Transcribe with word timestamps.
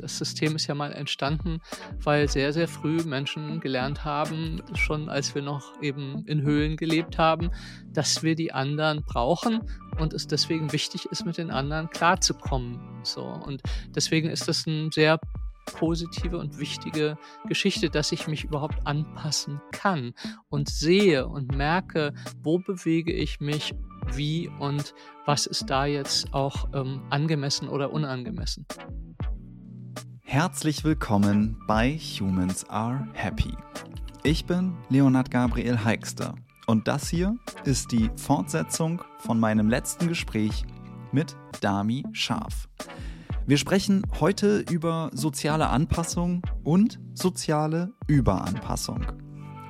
das 0.00 0.18
System 0.18 0.56
ist 0.56 0.66
ja 0.66 0.74
mal 0.74 0.92
entstanden, 0.92 1.60
weil 2.02 2.28
sehr, 2.28 2.52
sehr 2.52 2.68
früh 2.68 3.02
Menschen 3.04 3.60
gelernt 3.60 4.04
haben, 4.04 4.62
schon 4.74 5.08
als 5.08 5.34
wir 5.34 5.42
noch 5.42 5.80
eben 5.82 6.24
in 6.26 6.42
Höhlen 6.42 6.76
gelebt 6.76 7.18
haben, 7.18 7.50
dass 7.92 8.22
wir 8.22 8.34
die 8.34 8.52
anderen 8.52 9.02
brauchen 9.04 9.60
und 9.98 10.12
es 10.12 10.26
deswegen 10.26 10.72
wichtig 10.72 11.06
ist, 11.06 11.24
mit 11.24 11.38
den 11.38 11.50
anderen 11.50 11.90
klarzukommen. 11.90 12.80
So. 13.02 13.24
Und 13.24 13.62
deswegen 13.94 14.30
ist 14.30 14.48
das 14.48 14.66
ein 14.66 14.90
sehr 14.92 15.18
positive 15.68 16.38
und 16.38 16.58
wichtige 16.58 17.18
Geschichte, 17.46 17.90
dass 17.90 18.12
ich 18.12 18.26
mich 18.26 18.44
überhaupt 18.44 18.86
anpassen 18.86 19.60
kann 19.72 20.14
und 20.48 20.68
sehe 20.68 21.26
und 21.26 21.54
merke, 21.54 22.14
wo 22.42 22.58
bewege 22.58 23.12
ich 23.12 23.40
mich, 23.40 23.74
wie 24.14 24.48
und 24.58 24.94
was 25.26 25.46
ist 25.46 25.68
da 25.68 25.84
jetzt 25.86 26.32
auch 26.32 26.68
ähm, 26.72 27.02
angemessen 27.10 27.68
oder 27.68 27.92
unangemessen. 27.92 28.66
Herzlich 30.30 30.84
willkommen 30.84 31.56
bei 31.66 31.96
Humans 31.96 32.68
Are 32.68 33.08
Happy. 33.14 33.56
Ich 34.24 34.44
bin 34.44 34.76
Leonard 34.90 35.30
Gabriel 35.30 35.82
Heikster 35.82 36.34
und 36.66 36.86
das 36.86 37.08
hier 37.08 37.34
ist 37.64 37.92
die 37.92 38.10
Fortsetzung 38.14 39.02
von 39.20 39.40
meinem 39.40 39.70
letzten 39.70 40.06
Gespräch 40.06 40.66
mit 41.12 41.34
Dami 41.62 42.04
Scharf. 42.12 42.68
Wir 43.46 43.56
sprechen 43.56 44.02
heute 44.20 44.58
über 44.70 45.08
soziale 45.14 45.70
Anpassung 45.70 46.42
und 46.62 47.00
soziale 47.14 47.94
Überanpassung. 48.06 49.06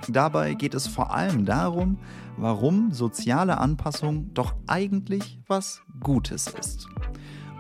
Dabei 0.09 0.55
geht 0.55 0.75
es 0.75 0.89
vor 0.89 1.15
allem 1.15 1.45
darum, 1.45 1.99
warum 2.37 2.91
soziale 2.91 3.59
Anpassung 3.59 4.35
doch 4.35 4.57
eigentlich 4.67 5.39
was 5.47 5.83
Gutes 6.01 6.49
ist. 6.49 6.89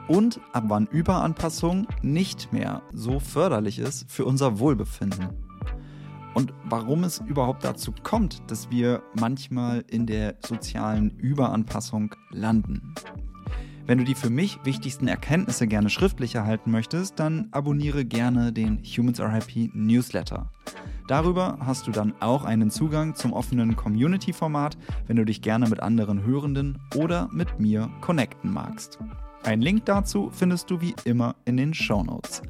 Und 0.09 0.41
ab 0.53 0.65
wann 0.69 0.87
Überanpassung 0.87 1.87
nicht 2.03 2.53
mehr 2.53 2.83
so 2.93 3.21
förderlich 3.21 3.79
ist 3.79 4.11
für 4.11 4.25
unser 4.25 4.59
Wohlbefinden. 4.59 5.29
Und 6.35 6.55
warum 6.65 7.05
es 7.05 7.21
überhaupt 7.27 7.65
dazu 7.65 7.93
kommt, 8.03 8.51
dass 8.51 8.71
wir 8.71 9.03
manchmal 9.19 9.85
in 9.89 10.07
der 10.07 10.37
sozialen 10.47 11.11
Überanpassung 11.19 12.15
landen. 12.31 12.95
Wenn 13.87 13.99
du 13.99 14.05
die 14.05 14.15
für 14.15 14.31
mich 14.31 14.59
wichtigsten 14.65 15.09
Erkenntnisse 15.09 15.67
gerne 15.67 15.91
schriftlich 15.91 16.35
erhalten 16.35 16.71
möchtest, 16.71 17.19
dann 17.19 17.49
abonniere 17.53 18.05
gerne 18.05 18.53
den 18.53 18.83
Humans 18.85 19.19
Are 19.21 19.33
Happy 19.33 19.71
Newsletter. 19.75 20.51
Darüber 21.07 21.59
hast 21.61 21.87
du 21.87 21.91
dann 21.91 22.13
auch 22.21 22.45
einen 22.45 22.71
Zugang 22.71 23.15
zum 23.15 23.33
offenen 23.33 23.77
Community-Format, 23.77 24.77
wenn 25.07 25.17
du 25.17 25.25
dich 25.25 25.41
gerne 25.41 25.69
mit 25.69 25.81
anderen 25.81 26.23
Hörenden 26.23 26.79
oder 26.95 27.29
mit 27.33 27.61
mir 27.61 27.91
connecten 28.03 28.53
magst. 28.53 28.99
Ein 29.45 29.63
Link 29.63 29.87
dazu 29.87 30.31
findest 30.31 30.71
du 30.71 30.81
wie 30.81 30.95
immer 31.05 31.37
in 31.45 31.57
den 31.57 31.73
Show 31.73 32.03
Notes. 32.03 32.43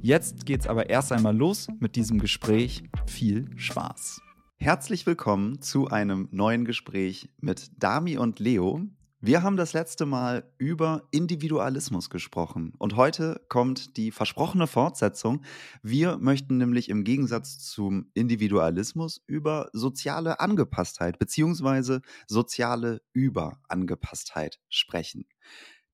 Jetzt 0.00 0.46
geht's 0.46 0.66
aber 0.66 0.90
erst 0.90 1.10
einmal 1.10 1.36
los 1.36 1.68
mit 1.80 1.96
diesem 1.96 2.18
Gespräch. 2.18 2.84
Viel 3.06 3.48
Spaß! 3.56 4.20
Herzlich 4.56 5.06
willkommen 5.06 5.60
zu 5.60 5.88
einem 5.88 6.28
neuen 6.30 6.64
Gespräch 6.64 7.28
mit 7.40 7.70
Dami 7.82 8.18
und 8.18 8.38
Leo. 8.38 8.82
Wir 9.20 9.42
haben 9.42 9.56
das 9.56 9.72
letzte 9.72 10.04
Mal 10.04 10.52
über 10.58 11.08
Individualismus 11.10 12.10
gesprochen 12.10 12.74
und 12.78 12.94
heute 12.94 13.40
kommt 13.48 13.96
die 13.96 14.10
versprochene 14.10 14.66
Fortsetzung. 14.66 15.42
Wir 15.82 16.18
möchten 16.18 16.58
nämlich 16.58 16.90
im 16.90 17.04
Gegensatz 17.04 17.58
zum 17.58 18.10
Individualismus 18.12 19.22
über 19.26 19.70
soziale 19.72 20.40
Angepasstheit 20.40 21.18
bzw. 21.18 22.00
soziale 22.26 23.00
Überangepasstheit 23.14 24.60
sprechen. 24.68 25.24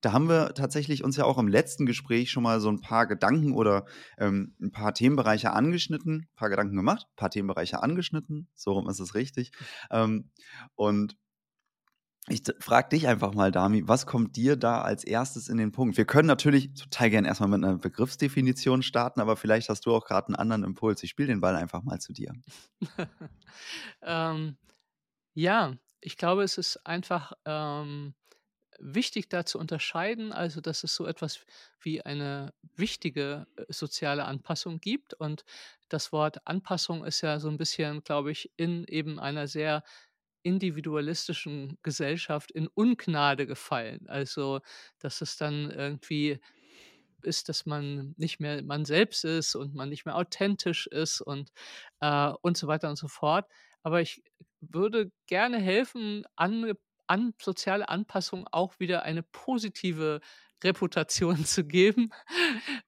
Da 0.01 0.13
haben 0.13 0.29
wir 0.29 0.55
tatsächlich 0.55 1.05
uns 1.05 1.17
ja 1.17 1.25
auch 1.25 1.39
im 1.39 1.49
letzten 1.49 1.87
Gespräch 1.87 2.31
schon 2.31 2.43
mal 2.43 2.61
so 2.61 2.71
ein 2.71 2.81
paar 2.81 3.07
Gedanken 3.07 3.53
oder 3.53 3.85
ähm, 4.19 4.55
ein 4.61 4.73
paar 4.73 4.95
Themenbereiche 4.95 5.53
angeschnitten, 5.53 6.29
ein 6.31 6.37
paar 6.37 6.51
Gedanken 6.51 6.77
gemacht, 6.77 7.07
ein 7.11 7.17
paar 7.17 7.31
Themenbereiche 7.31 7.83
angeschnitten, 7.83 8.49
so 8.55 8.73
rum 8.73 8.89
ist 8.89 9.01
es 9.01 9.15
richtig. 9.15 9.53
Ähm, 9.91 10.31
und 10.75 11.17
ich 12.29 12.43
frage 12.61 12.91
dich 12.91 13.09
einfach 13.09 13.35
mal, 13.35 13.51
Dami, 13.51 13.89
was 13.89 14.07
kommt 14.07 14.37
dir 14.37 14.57
da 14.57 14.83
als 14.83 15.05
erstes 15.05 15.49
in 15.49 15.57
den 15.57 15.73
Punkt? 15.73 15.97
Wir 15.97 16.05
können 16.05 16.29
natürlich 16.29 16.73
total 16.75 17.11
gerne 17.11 17.27
erstmal 17.27 17.49
mit 17.49 17.65
einer 17.65 17.79
Begriffsdefinition 17.79 18.83
starten, 18.83 19.21
aber 19.21 19.37
vielleicht 19.37 19.69
hast 19.69 19.87
du 19.87 19.95
auch 19.95 20.05
gerade 20.05 20.29
einen 20.29 20.37
anderen 20.37 20.63
Impuls. 20.63 21.03
Ich 21.03 21.11
spiele 21.11 21.29
den 21.29 21.41
Ball 21.41 21.57
einfach 21.57 21.83
mal 21.83 21.99
zu 21.99 22.13
dir. 22.13 22.33
ähm, 24.03 24.57
ja, 25.35 25.75
ich 26.01 26.17
glaube, 26.17 26.45
es 26.45 26.59
ist 26.59 26.87
einfach 26.87 27.33
ähm, 27.47 28.15
wichtig 28.81 29.29
da 29.29 29.45
zu 29.47 29.59
unterscheiden, 29.59 30.33
also 30.33 30.61
dass 30.61 30.85
es 30.85 30.95
so 30.95 31.07
etwas 31.07 31.45
wie 31.81 32.03
eine 32.03 32.53
wichtige 32.77 33.47
äh, 33.57 33.65
soziale 33.69 34.25
Anpassung 34.25 34.81
gibt. 34.81 35.15
Und 35.15 35.45
das 35.89 36.13
Wort 36.13 36.47
Anpassung 36.47 37.05
ist 37.05 37.21
ja 37.21 37.41
so 37.41 37.49
ein 37.49 37.59
bisschen, 37.59 38.03
glaube 38.05 38.31
ich, 38.33 38.51
in 38.57 38.85
eben 38.87 39.19
einer 39.21 39.47
sehr 39.49 39.83
individualistischen 40.43 41.79
Gesellschaft 41.83 42.51
in 42.51 42.67
Ungnade 42.69 43.47
gefallen. 43.47 44.07
Also, 44.09 44.61
dass 44.99 45.21
es 45.21 45.37
dann 45.37 45.71
irgendwie 45.71 46.41
ist, 47.23 47.49
dass 47.49 47.67
man 47.67 48.15
nicht 48.17 48.41
mehr 48.41 48.63
man 48.63 48.85
selbst 48.85 49.25
ist 49.25 49.55
und 49.55 49.75
man 49.75 49.89
nicht 49.91 50.07
mehr 50.07 50.17
authentisch 50.17 50.87
ist 50.87 51.21
und, 51.21 51.51
äh, 52.01 52.33
und 52.43 52.57
so 52.57 52.67
weiter 52.67 52.89
und 52.89 52.97
so 52.97 53.09
fort. 53.09 53.47
Aber 53.83 54.01
ich 54.01 54.23
würde 54.61 55.11
gerne 55.27 55.59
helfen, 55.59 56.25
an, 56.37 56.73
an 57.11 57.35
soziale 57.43 57.89
Anpassung 57.89 58.47
auch 58.53 58.79
wieder 58.79 59.03
eine 59.03 59.25
positive 59.25 60.21
Reputation 60.63 61.45
zu 61.45 61.65
geben, 61.65 62.11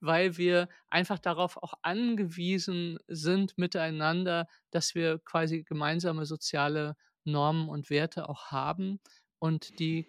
weil 0.01 0.37
wir 0.37 0.69
einfach 0.91 1.19
darauf 1.19 1.57
auch 1.57 1.75
angewiesen 1.83 2.99
sind 3.09 3.59
miteinander, 3.59 4.47
dass 4.71 4.95
wir 4.95 5.19
quasi 5.19 5.65
gemeinsame 5.65 6.25
soziale 6.25 6.97
Normen 7.25 7.69
und 7.69 7.91
Werte 7.91 8.29
auch 8.29 8.47
haben 8.53 9.01
und 9.41 9.79
die 9.81 10.07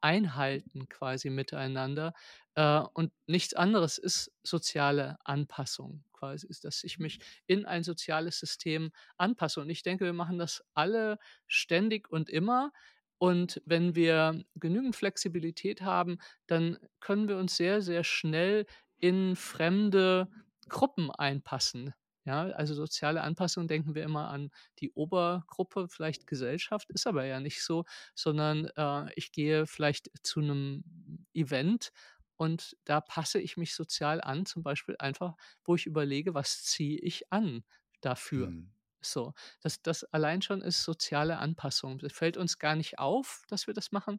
einhalten 0.00 0.88
quasi 0.88 1.28
miteinander. 1.28 2.14
Äh, 2.54 2.80
und 2.94 3.12
nichts 3.26 3.54
anderes 3.54 3.98
ist 3.98 4.32
soziale 4.42 5.18
Anpassung 5.24 6.04
quasi, 6.12 6.46
ist, 6.46 6.64
dass 6.64 6.84
ich 6.84 6.98
mich 6.98 7.20
in 7.46 7.66
ein 7.66 7.82
soziales 7.82 8.38
System 8.38 8.90
anpasse. 9.16 9.60
Und 9.60 9.70
ich 9.70 9.82
denke, 9.82 10.04
wir 10.04 10.12
machen 10.12 10.38
das 10.38 10.64
alle 10.74 11.18
ständig 11.46 12.10
und 12.10 12.30
immer. 12.30 12.72
Und 13.20 13.60
wenn 13.66 13.94
wir 13.94 14.44
genügend 14.54 14.96
Flexibilität 14.96 15.82
haben, 15.82 16.18
dann 16.46 16.78
können 17.00 17.28
wir 17.28 17.36
uns 17.36 17.54
sehr, 17.56 17.82
sehr 17.82 18.02
schnell 18.02 18.64
in 18.96 19.36
fremde 19.36 20.28
Gruppen 20.70 21.10
einpassen. 21.10 21.92
Ja, 22.24 22.44
also 22.44 22.74
soziale 22.74 23.22
Anpassung 23.22 23.68
denken 23.68 23.94
wir 23.94 24.04
immer 24.04 24.28
an 24.30 24.50
die 24.78 24.90
Obergruppe, 24.92 25.88
vielleicht 25.88 26.26
Gesellschaft, 26.26 26.90
ist 26.90 27.06
aber 27.06 27.24
ja 27.26 27.40
nicht 27.40 27.62
so, 27.62 27.84
sondern 28.14 28.66
äh, 28.76 29.12
ich 29.16 29.32
gehe 29.32 29.66
vielleicht 29.66 30.10
zu 30.22 30.40
einem 30.40 31.26
Event 31.34 31.90
und 32.36 32.76
da 32.84 33.00
passe 33.02 33.40
ich 33.40 33.56
mich 33.58 33.74
sozial 33.74 34.20
an, 34.22 34.46
zum 34.46 34.62
Beispiel 34.62 34.96
einfach, 34.98 35.34
wo 35.64 35.74
ich 35.74 35.86
überlege, 35.86 36.34
was 36.34 36.62
ziehe 36.64 36.98
ich 37.00 37.32
an 37.32 37.64
dafür. 38.00 38.52
Mhm. 38.52 38.72
So, 39.02 39.32
das, 39.60 39.82
das 39.82 40.04
allein 40.04 40.42
schon 40.42 40.60
ist 40.62 40.82
soziale 40.84 41.38
Anpassung. 41.38 41.98
Das 41.98 42.12
fällt 42.12 42.36
uns 42.36 42.58
gar 42.58 42.76
nicht 42.76 42.98
auf, 42.98 43.42
dass 43.48 43.66
wir 43.66 43.74
das 43.74 43.92
machen, 43.92 44.18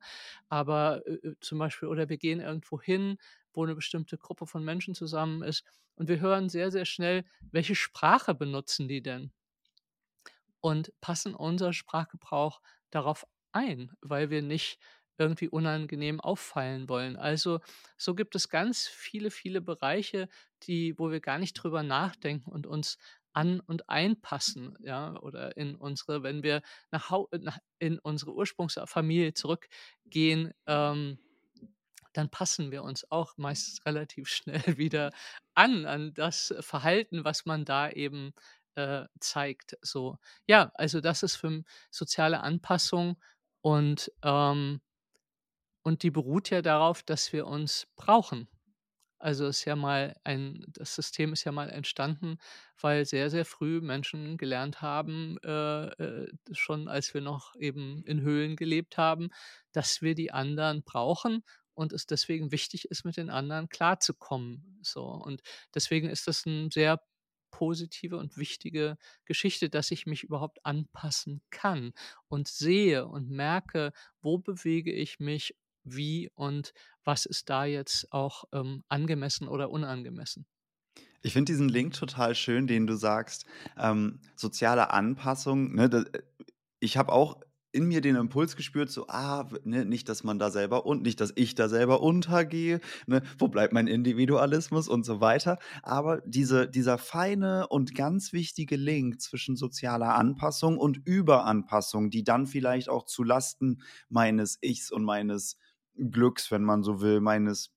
aber 0.50 1.06
äh, 1.06 1.14
äh 1.28 1.36
zum 1.42 1.60
Beispiel, 1.60 1.88
oder 1.90 2.10
wir 2.10 2.18
gehen 2.18 2.40
irgendwo 2.40 2.82
hin, 2.82 3.18
wo 3.54 3.64
eine 3.64 3.76
bestimmte 3.76 4.18
Gruppe 4.18 4.48
von 4.48 4.64
Menschen 4.64 4.96
zusammen 4.96 5.44
ist 5.44 5.64
und 5.96 6.10
wir 6.10 6.20
hören 6.20 6.50
sehr, 6.50 6.72
sehr 6.72 6.86
schnell, 6.86 7.26
welche 7.52 7.76
Sprache 7.76 8.34
benutzen 8.34 8.88
die 8.88 9.02
denn? 9.02 9.32
Und 10.60 10.94
passen 11.02 11.34
unser 11.36 11.74
Sprachgebrauch 11.74 12.62
darauf 12.92 13.26
ein, 13.52 13.92
weil 14.02 14.30
wir 14.30 14.42
nicht 14.42 14.80
irgendwie 15.18 15.50
unangenehm 15.50 16.20
auffallen 16.20 16.90
wollen. 16.90 17.16
Also 17.16 17.60
so 17.98 18.16
gibt 18.16 18.36
es 18.36 18.50
ganz 18.50 18.88
viele, 18.88 19.30
viele 19.30 19.62
Bereiche, 19.62 20.30
die, 20.64 20.98
wo 20.98 21.12
wir 21.12 21.20
gar 21.20 21.38
nicht 21.38 21.54
drüber 21.54 21.84
nachdenken 21.84 22.50
und 22.50 22.66
uns 22.66 22.98
an 23.34 23.60
und 23.62 23.90
einpassen, 23.90 24.78
ja, 24.82 25.16
oder 25.22 25.56
in 25.58 25.76
unsere, 25.76 26.24
wenn 26.24 26.44
wir 26.44 26.62
nach, 26.92 27.12
in 27.80 28.00
unsere 28.00 28.34
Ursprungsfamilie 28.34 29.34
zurückgehen, 29.34 30.54
ähm, 30.68 31.20
dann 32.14 32.30
passen 32.30 32.72
wir 32.72 32.84
uns 32.84 33.10
auch 33.10 33.38
meist 33.38 33.86
relativ 33.86 34.28
schnell 34.28 34.64
wieder 34.78 35.12
an, 35.56 35.86
an 35.86 36.14
das 36.14 36.54
Verhalten, 36.60 37.24
was 37.24 37.46
man 37.46 37.66
da 37.66 37.90
eben 37.90 38.34
äh, 38.76 39.06
zeigt. 39.20 39.78
So, 39.82 40.18
ja, 40.48 40.72
also 40.76 41.02
das 41.02 41.24
ist 41.24 41.36
für 41.36 41.64
soziale 41.90 42.42
Anpassung 42.42 43.22
und, 43.62 44.12
ähm, 44.24 44.82
und 45.84 46.04
die 46.04 46.12
beruht 46.12 46.50
ja 46.50 46.62
darauf, 46.62 47.04
dass 47.04 47.34
wir 47.34 47.48
uns 47.48 47.88
brauchen. 47.96 48.48
Also 49.22 49.46
ist 49.48 49.66
ja 49.66 49.76
mal 49.76 50.16
ein, 50.24 50.66
das 50.70 50.96
System 50.96 51.32
ist 51.34 51.44
ja 51.44 51.52
mal 51.52 51.70
entstanden, 51.70 52.38
weil 52.80 53.06
sehr, 53.06 53.30
sehr 53.30 53.46
früh 53.46 53.80
Menschen 53.80 54.38
gelernt 54.38 54.82
haben, 54.82 55.38
äh, 55.44 55.86
äh, 55.88 56.28
schon 56.54 56.88
als 56.88 57.14
wir 57.14 57.22
noch 57.22 57.56
eben 57.56 58.04
in 58.06 58.22
Höhlen 58.22 58.56
gelebt 58.56 58.98
haben, 58.98 59.30
dass 59.74 60.02
wir 60.02 60.16
die 60.16 60.32
anderen 60.32 60.84
brauchen 60.84 61.44
und 61.76 61.94
es 61.94 62.08
deswegen 62.08 62.52
wichtig 62.52 62.86
ist, 62.90 63.06
mit 63.06 63.16
den 63.18 63.30
anderen 63.30 63.70
klarzukommen. 63.70 64.80
So. 64.82 65.04
Und 65.06 65.42
deswegen 65.76 66.10
ist 66.10 66.28
das 66.28 66.46
ein 66.48 66.72
sehr 66.72 67.00
positive 67.52 68.18
und 68.18 68.38
wichtige 68.38 68.98
Geschichte, 69.26 69.70
dass 69.70 69.92
ich 69.92 70.06
mich 70.08 70.24
überhaupt 70.24 70.66
anpassen 70.66 71.42
kann 71.52 71.94
und 72.28 72.48
sehe 72.48 73.06
und 73.08 73.30
merke, 73.30 73.92
wo 74.22 74.38
bewege 74.40 74.92
ich 74.92 75.20
mich, 75.20 75.56
wie 75.84 76.30
und 76.36 76.74
was 77.04 77.26
ist 77.26 77.50
da 77.50 77.66
jetzt 77.66 78.12
auch 78.12 78.46
ähm, 78.54 78.84
angemessen 78.90 79.48
oder 79.48 79.70
unangemessen. 79.70 80.46
Ich 81.24 81.34
finde 81.34 81.52
diesen 81.52 81.70
Link 81.70 81.94
total 81.94 82.34
schön, 82.36 82.68
den 82.68 82.88
du 82.88 82.96
sagst, 82.96 83.46
ähm, 83.78 84.20
soziale 84.36 84.92
Anpassung. 84.92 85.76
Ne, 85.76 85.90
das, 85.90 86.06
ich 86.80 86.98
habe 86.98 87.12
auch 87.12 87.42
in 87.74 87.88
mir 87.88 88.02
den 88.02 88.16
Impuls 88.16 88.56
gespürt, 88.56 88.90
so, 88.90 89.08
ah, 89.08 89.48
ne, 89.64 89.86
nicht, 89.86 90.10
dass 90.10 90.24
man 90.24 90.40
da 90.40 90.52
selber 90.52 90.86
und 90.86 91.04
nicht, 91.04 91.22
dass 91.22 91.32
ich 91.36 91.56
da 91.56 91.70
selber 91.70 92.02
untergehe, 92.02 92.82
ne, 93.08 93.22
wo 93.40 93.48
bleibt 93.48 93.74
mein 93.74 93.88
Individualismus 93.88 94.88
und 94.88 95.06
so 95.06 95.22
weiter. 95.22 95.58
Aber 95.82 96.22
diese, 96.26 96.68
dieser 96.68 96.98
feine 96.98 97.68
und 97.68 97.96
ganz 97.96 98.34
wichtige 98.34 98.76
Link 98.76 99.22
zwischen 99.22 99.56
sozialer 99.56 100.16
Anpassung 100.16 100.78
und 100.78 100.98
Überanpassung, 101.06 102.10
die 102.10 102.24
dann 102.24 102.46
vielleicht 102.46 102.90
auch 102.90 103.06
zu 103.06 103.24
Lasten 103.24 103.82
meines 104.10 104.58
Ichs 104.62 104.92
und 104.92 105.06
meines 105.06 105.58
Glücks, 105.96 106.52
wenn 106.52 106.64
man 106.64 106.84
so 106.84 107.02
will, 107.02 107.22
meines 107.22 107.72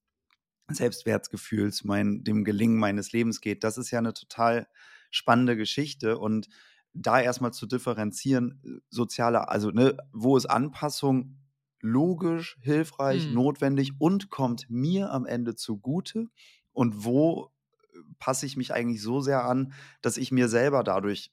Selbstwertgefühls, 0.69 1.85
mein, 1.85 2.25
dem 2.25 2.45
Gelingen 2.45 2.79
meines 2.79 3.13
Lebens 3.13 3.41
geht, 3.41 3.65
das 3.65 3.79
ist 3.79 3.91
ja 3.91 3.99
eine 3.99 4.15
total 4.15 4.67
spannende 5.11 5.57
Geschichte 5.57 6.19
und 6.19 6.49
da 6.95 7.21
erstmal 7.21 7.53
zu 7.53 7.67
differenzieren, 7.67 8.83
soziale, 8.89 9.49
also 9.49 9.71
ne, 9.71 9.97
wo 10.13 10.37
ist 10.37 10.47
Anpassung 10.47 11.37
logisch, 11.81 12.57
hilfreich, 12.63 13.29
mhm. 13.29 13.35
notwendig 13.35 13.93
und 13.99 14.31
kommt 14.31 14.71
mir 14.71 15.11
am 15.11 15.27
Ende 15.27 15.55
zugute 15.55 16.29
und 16.73 17.05
wo 17.05 17.53
äh, 17.93 17.99
passe 18.19 18.47
ich 18.47 18.57
mich 18.57 18.73
eigentlich 18.73 19.03
so 19.03 19.21
sehr 19.21 19.45
an, 19.45 19.75
dass 20.01 20.17
ich 20.17 20.33
mir 20.33 20.49
selber 20.49 20.83
dadurch 20.83 21.31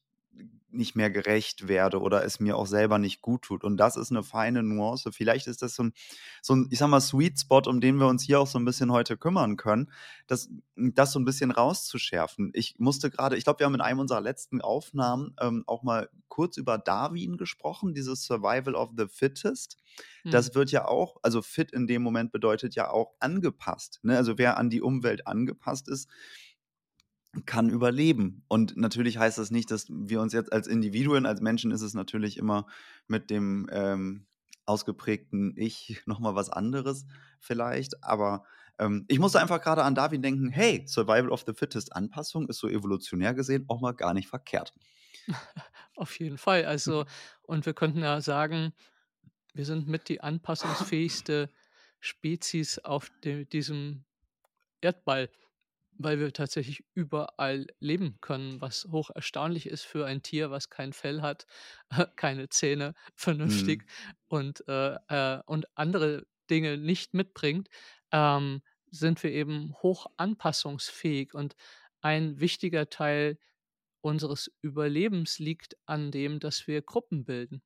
nicht 0.72 0.96
mehr 0.96 1.10
gerecht 1.10 1.68
werde 1.68 2.00
oder 2.00 2.24
es 2.24 2.40
mir 2.40 2.58
auch 2.58 2.66
selber 2.66 2.98
nicht 2.98 3.22
gut 3.22 3.44
tut. 3.44 3.64
Und 3.64 3.78
das 3.78 3.96
ist 3.96 4.12
eine 4.12 4.24
feine 4.24 4.64
Nuance. 4.64 5.12
Vielleicht 5.12 5.48
ist 5.48 5.62
das 5.62 5.76
so 5.76 5.84
ein, 5.84 5.94
so 6.42 6.56
ein 6.56 6.68
ich 6.70 6.80
sag 6.80 6.90
mal, 6.90 7.02
Sweet 7.02 7.40
Spot, 7.40 7.62
um 7.66 7.82
den 7.82 7.98
wir 7.98 8.08
uns 8.08 8.24
hier 8.24 8.40
auch 8.40 8.48
so 8.48 8.60
ein 8.60 8.66
bisschen 8.66 8.92
heute 8.92 9.18
kümmern 9.18 9.58
können, 9.58 9.92
das, 10.28 10.50
das 10.76 11.12
so 11.12 11.20
ein 11.20 11.26
bisschen 11.26 11.52
rauszuschärfen. 11.52 12.52
Ich 12.54 12.76
musste 12.80 13.10
gerade, 13.10 13.38
ich 13.38 13.44
glaube, 13.44 13.60
wir 13.60 13.66
haben 13.66 13.76
in 13.76 13.82
einem 13.82 14.00
unserer 14.00 14.22
letzten 14.22 14.62
Aufnahmen 14.62 15.36
ähm, 15.40 15.64
auch 15.68 15.84
mal 15.84 16.10
kurz 16.28 16.58
über 16.58 16.78
Darwin 16.78 17.38
gesprochen, 17.38 17.94
dieses 17.94 18.24
Survival 18.24 18.76
of 18.76 18.92
the 18.98 19.08
Fittest. 19.08 19.78
Das 20.24 20.48
hm. 20.48 20.56
wird 20.56 20.72
ja 20.72 20.86
auch, 20.86 21.18
also 21.22 21.42
fit 21.42 21.72
in 21.72 21.88
dem 21.88 22.02
Moment 22.02 22.32
bedeutet 22.32 22.76
ja 22.76 22.90
auch 22.90 23.14
angepasst. 23.20 24.00
Ne? 24.04 24.16
Also 24.16 24.38
wer 24.38 24.58
an 24.58 24.70
die 24.70 24.82
Umwelt 24.82 25.28
angepasst 25.28 25.90
ist, 25.90 26.10
kann 27.46 27.70
überleben. 27.70 28.44
Und 28.48 28.76
natürlich 28.78 29.18
heißt 29.18 29.38
das 29.38 29.52
nicht, 29.52 29.72
dass 29.72 29.88
wir 29.90 30.22
uns 30.22 30.34
jetzt 30.34 30.52
als 30.52 30.68
Individuen, 30.68 31.26
als 31.26 31.42
Menschen 31.42 31.72
ist 31.72 31.82
es 31.82 31.94
natürlich 31.94 32.38
immer 32.38 32.68
mit 33.08 33.30
dem 33.30 33.70
ähm, 33.72 34.26
ausgeprägten 34.66 35.54
Ich 35.56 36.02
nochmal 36.06 36.36
was 36.36 36.50
anderes 36.50 37.06
vielleicht. 37.40 38.04
Aber 38.04 38.44
ähm, 38.80 39.06
ich 39.08 39.20
musste 39.20 39.40
einfach 39.40 39.62
gerade 39.62 39.84
an 39.84 39.96
Darwin 39.96 40.22
denken, 40.22 40.50
hey, 40.50 40.84
Survival 40.88 41.30
of 41.30 41.44
the 41.46 41.54
Fittest 41.54 41.96
Anpassung 41.96 42.50
ist 42.50 42.60
so 42.60 42.68
evolutionär 42.68 43.34
gesehen 43.34 43.66
auch 43.68 43.82
mal 43.82 43.94
gar 43.94 44.14
nicht 44.14 44.28
verkehrt. 44.28 44.74
Auf 45.96 46.20
jeden 46.20 46.38
Fall. 46.38 46.66
Also, 46.66 47.06
und 47.44 47.66
wir 47.66 47.74
könnten 47.74 48.00
ja 48.00 48.22
sagen, 48.22 48.74
wir 49.54 49.66
sind 49.66 49.88
mit 49.88 50.10
die 50.10 50.22
anpassungsfähigste 50.22 51.50
Spezies 52.00 52.80
auf 52.80 53.12
de 53.24 53.46
diesem 53.46 54.06
Erdball 54.80 55.30
weil 56.04 56.20
wir 56.20 56.34
tatsächlich 56.34 56.84
überall 56.94 57.68
leben 57.80 58.18
können, 58.22 58.62
was 58.62 58.88
hoch 58.92 59.10
erstaunlich 59.14 59.68
ist 59.68 59.84
für 59.84 60.06
ein 60.06 60.24
Tier, 60.24 60.52
was 60.52 60.70
kein 60.70 60.94
Fell 60.94 61.22
hat, 61.22 61.46
keine 62.16 62.50
Zähne 62.50 62.94
vernünftig 63.16 63.84
mhm. 63.84 64.16
und, 64.28 64.68
äh, 64.68 64.96
äh, 65.08 65.42
und 65.46 65.66
andere 65.76 66.26
Dinge 66.50 66.78
nicht 66.78 67.14
mitbringt, 67.14 67.70
ähm, 68.12 68.62
sind 68.92 69.24
wir 69.24 69.32
eben 69.32 69.74
hoch 69.82 70.08
anpassungsfähig. 70.18 71.34
Und 71.34 71.56
ein 72.02 72.40
wichtiger 72.40 72.90
Teil 72.90 73.38
unseres 74.02 74.52
Überlebens 74.62 75.40
liegt 75.40 75.78
an 75.86 76.12
dem, 76.12 76.40
dass 76.40 76.68
wir 76.68 76.82
Gruppen 76.82 77.24
bilden. 77.24 77.62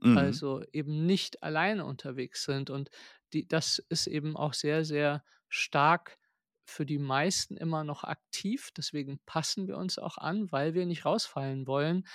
Mhm. 0.00 0.18
Also 0.18 0.62
eben 0.72 1.06
nicht 1.06 1.42
alleine 1.42 1.84
unterwegs 1.84 2.44
sind. 2.44 2.70
Und 2.70 2.90
die, 3.32 3.46
das 3.46 3.78
ist 3.88 4.06
eben 4.06 4.36
auch 4.36 4.54
sehr, 4.54 4.84
sehr 4.84 5.24
stark 5.48 6.18
für 6.64 6.86
die 6.86 6.98
meisten 6.98 7.56
immer 7.56 7.84
noch 7.84 8.04
aktiv. 8.04 8.70
Deswegen 8.76 9.18
passen 9.26 9.68
wir 9.68 9.76
uns 9.76 9.98
auch 9.98 10.18
an, 10.18 10.50
weil 10.52 10.74
wir 10.74 10.86
nicht 10.86 11.04
rausfallen 11.04 11.66
wollen, 11.66 12.06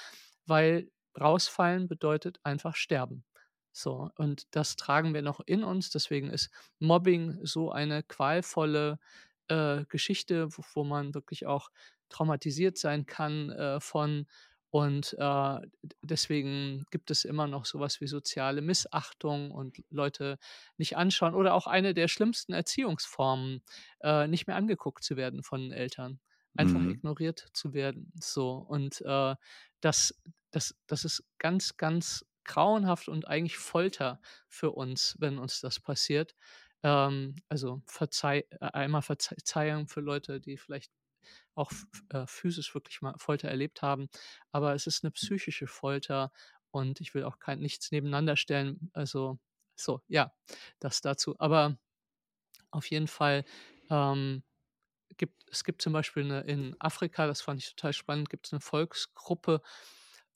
weil 0.45 0.89
rausfallen 1.19 1.87
bedeutet 1.87 2.39
einfach 2.43 2.75
sterben. 2.75 3.23
So, 3.71 4.09
und 4.15 4.47
das 4.51 4.75
tragen 4.75 5.13
wir 5.13 5.21
noch 5.21 5.39
in 5.45 5.63
uns. 5.63 5.89
Deswegen 5.89 6.29
ist 6.29 6.49
Mobbing 6.79 7.39
so 7.45 7.71
eine 7.71 8.03
qualvolle 8.03 8.99
äh, 9.47 9.85
Geschichte, 9.85 10.49
wo, 10.57 10.63
wo, 10.73 10.83
man 10.83 11.13
wirklich 11.13 11.45
auch 11.45 11.69
traumatisiert 12.09 12.77
sein 12.77 13.05
kann 13.05 13.51
äh, 13.51 13.79
von 13.79 14.25
und 14.71 15.15
äh, 15.17 15.59
deswegen 16.03 16.85
gibt 16.91 17.09
es 17.09 17.25
immer 17.25 17.47
noch 17.47 17.65
sowas 17.65 18.01
wie 18.01 18.07
soziale 18.07 18.61
Missachtung 18.61 19.51
und 19.51 19.77
Leute 19.89 20.37
nicht 20.77 20.95
anschauen 20.95 21.33
oder 21.33 21.55
auch 21.55 21.65
eine 21.65 21.93
der 21.93 22.07
schlimmsten 22.07 22.53
Erziehungsformen, 22.53 23.63
äh, 24.01 24.27
nicht 24.27 24.45
mehr 24.47 24.55
angeguckt 24.55 25.03
zu 25.03 25.17
werden 25.17 25.41
von 25.41 25.71
Eltern, 25.71 26.19
einfach 26.55 26.79
mhm. 26.79 26.91
ignoriert 26.91 27.47
zu 27.53 27.73
werden. 27.73 28.11
So 28.19 28.51
und 28.53 29.01
äh, 29.01 29.35
das, 29.81 30.13
das, 30.51 30.75
das 30.85 31.03
ist 31.03 31.23
ganz, 31.39 31.77
ganz 31.77 32.25
grauenhaft 32.43 33.09
und 33.09 33.27
eigentlich 33.27 33.57
Folter 33.57 34.19
für 34.47 34.71
uns, 34.71 35.15
wenn 35.19 35.39
uns 35.39 35.61
das 35.61 35.79
passiert. 35.79 36.35
Ähm, 36.83 37.35
also 37.47 37.81
Verzeih, 37.85 38.45
äh, 38.59 38.65
einmal 38.73 39.01
Verzeihung 39.01 39.87
für 39.87 40.01
Leute, 40.01 40.39
die 40.39 40.57
vielleicht 40.57 40.91
auch 41.59 41.71
äh, 42.09 42.25
physisch 42.27 42.73
wirklich 42.75 43.01
mal 43.01 43.15
Folter 43.17 43.49
erlebt 43.49 43.81
haben. 43.81 44.09
Aber 44.51 44.73
es 44.75 44.87
ist 44.87 45.03
eine 45.03 45.11
psychische 45.11 45.67
Folter 45.67 46.31
und 46.71 47.01
ich 47.01 47.13
will 47.13 47.23
auch 47.23 47.39
kein, 47.39 47.59
nichts 47.59 47.91
nebeneinander 47.91 48.35
stellen. 48.37 48.89
Also, 48.93 49.39
so, 49.75 50.01
ja, 50.07 50.33
das 50.79 51.01
dazu. 51.01 51.35
Aber 51.39 51.77
auf 52.71 52.89
jeden 52.89 53.07
Fall 53.07 53.45
ähm, 53.89 54.43
gibt 55.17 55.43
es 55.51 55.63
gibt 55.63 55.81
zum 55.81 55.93
Beispiel 55.93 56.23
eine, 56.23 56.41
in 56.41 56.75
Afrika, 56.79 57.27
das 57.27 57.41
fand 57.41 57.61
ich 57.61 57.69
total 57.75 57.93
spannend, 57.93 58.29
gibt 58.29 58.47
es 58.47 58.53
eine 58.53 58.61
Volksgruppe, 58.61 59.61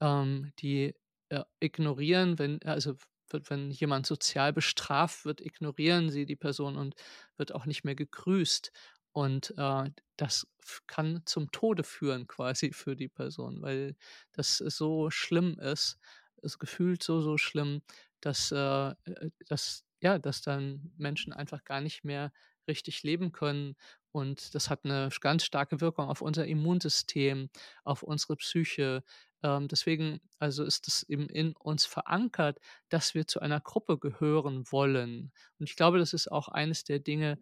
ähm, 0.01 0.53
die 0.59 0.95
äh, 1.29 1.43
ignorieren, 1.59 2.39
wenn, 2.39 2.62
also 2.63 2.95
wenn 3.31 3.71
jemand 3.71 4.05
sozial 4.05 4.53
bestraft 4.53 5.25
wird, 5.25 5.41
ignorieren 5.41 6.09
sie 6.09 6.25
die 6.25 6.36
Person 6.36 6.77
und 6.77 6.95
wird 7.38 7.53
auch 7.53 7.65
nicht 7.65 7.83
mehr 7.83 7.95
gegrüßt. 7.95 8.71
Und 9.13 9.53
äh, 9.58 9.91
das 10.17 10.48
kann 10.88 11.22
zum 11.25 11.51
Tode 11.51 11.84
führen 11.84 12.27
quasi 12.27 12.72
für 12.74 12.96
die 12.96 13.10
Person, 13.10 13.62
weil 13.62 13.96
das 14.34 14.58
so 14.58 15.10
schlimm 15.12 15.60
ist, 15.60 15.98
es 16.41 16.60
gefühlt 16.60 17.03
so, 17.03 17.22
so 17.22 17.38
schlimm, 17.38 17.82
dass, 18.22 18.51
äh, 18.51 18.58
äh, 18.89 19.32
dass, 19.48 19.86
ja, 20.01 20.20
dass 20.20 20.41
dann 20.41 20.91
Menschen 20.98 21.34
einfach 21.34 21.63
gar 21.63 21.82
nicht 21.82 22.03
mehr 22.03 22.32
richtig 22.67 23.03
leben 23.03 23.32
können. 23.32 23.75
Und 24.12 24.53
das 24.55 24.70
hat 24.70 24.86
eine 24.86 25.10
ganz 25.22 25.43
starke 25.43 25.82
Wirkung 25.82 26.08
auf 26.08 26.22
unser 26.22 26.46
Immunsystem, 26.46 27.50
auf 27.84 28.03
unsere 28.03 28.36
Psyche. 28.38 29.03
Ähm, 29.41 29.67
deswegen 29.67 30.22
also 30.39 30.63
ist 30.63 30.88
es 30.88 31.03
eben 31.03 31.27
in 31.29 31.55
uns 31.55 31.86
verankert, 31.86 32.60
dass 32.89 33.13
wir 33.15 33.27
zu 33.27 33.39
einer 33.41 33.60
Gruppe 33.60 33.98
gehören 33.98 34.63
wollen. 34.72 35.32
Und 35.60 35.70
ich 35.70 35.75
glaube, 35.75 35.98
das 36.00 36.13
ist 36.13 36.32
auch 36.32 36.48
eines 36.48 36.84
der 36.84 37.00
Dinge, 37.00 37.39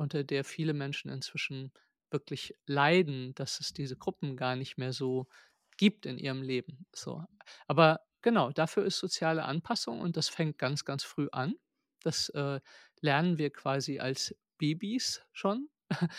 unter 0.00 0.24
der 0.24 0.44
viele 0.44 0.72
Menschen 0.72 1.10
inzwischen 1.10 1.72
wirklich 2.10 2.54
leiden, 2.66 3.34
dass 3.34 3.60
es 3.60 3.72
diese 3.72 3.96
Gruppen 3.96 4.34
gar 4.36 4.56
nicht 4.56 4.78
mehr 4.78 4.92
so 4.92 5.28
gibt 5.76 6.06
in 6.06 6.18
ihrem 6.18 6.42
Leben. 6.42 6.86
So. 6.92 7.22
Aber 7.68 8.00
genau, 8.22 8.50
dafür 8.50 8.84
ist 8.84 8.98
soziale 8.98 9.44
Anpassung 9.44 10.00
und 10.00 10.16
das 10.16 10.28
fängt 10.28 10.58
ganz, 10.58 10.84
ganz 10.84 11.04
früh 11.04 11.28
an. 11.32 11.54
Das 12.02 12.30
äh, 12.30 12.60
lernen 13.00 13.38
wir 13.38 13.50
quasi 13.50 14.00
als 14.00 14.34
Babys 14.58 15.22
schon. 15.32 15.68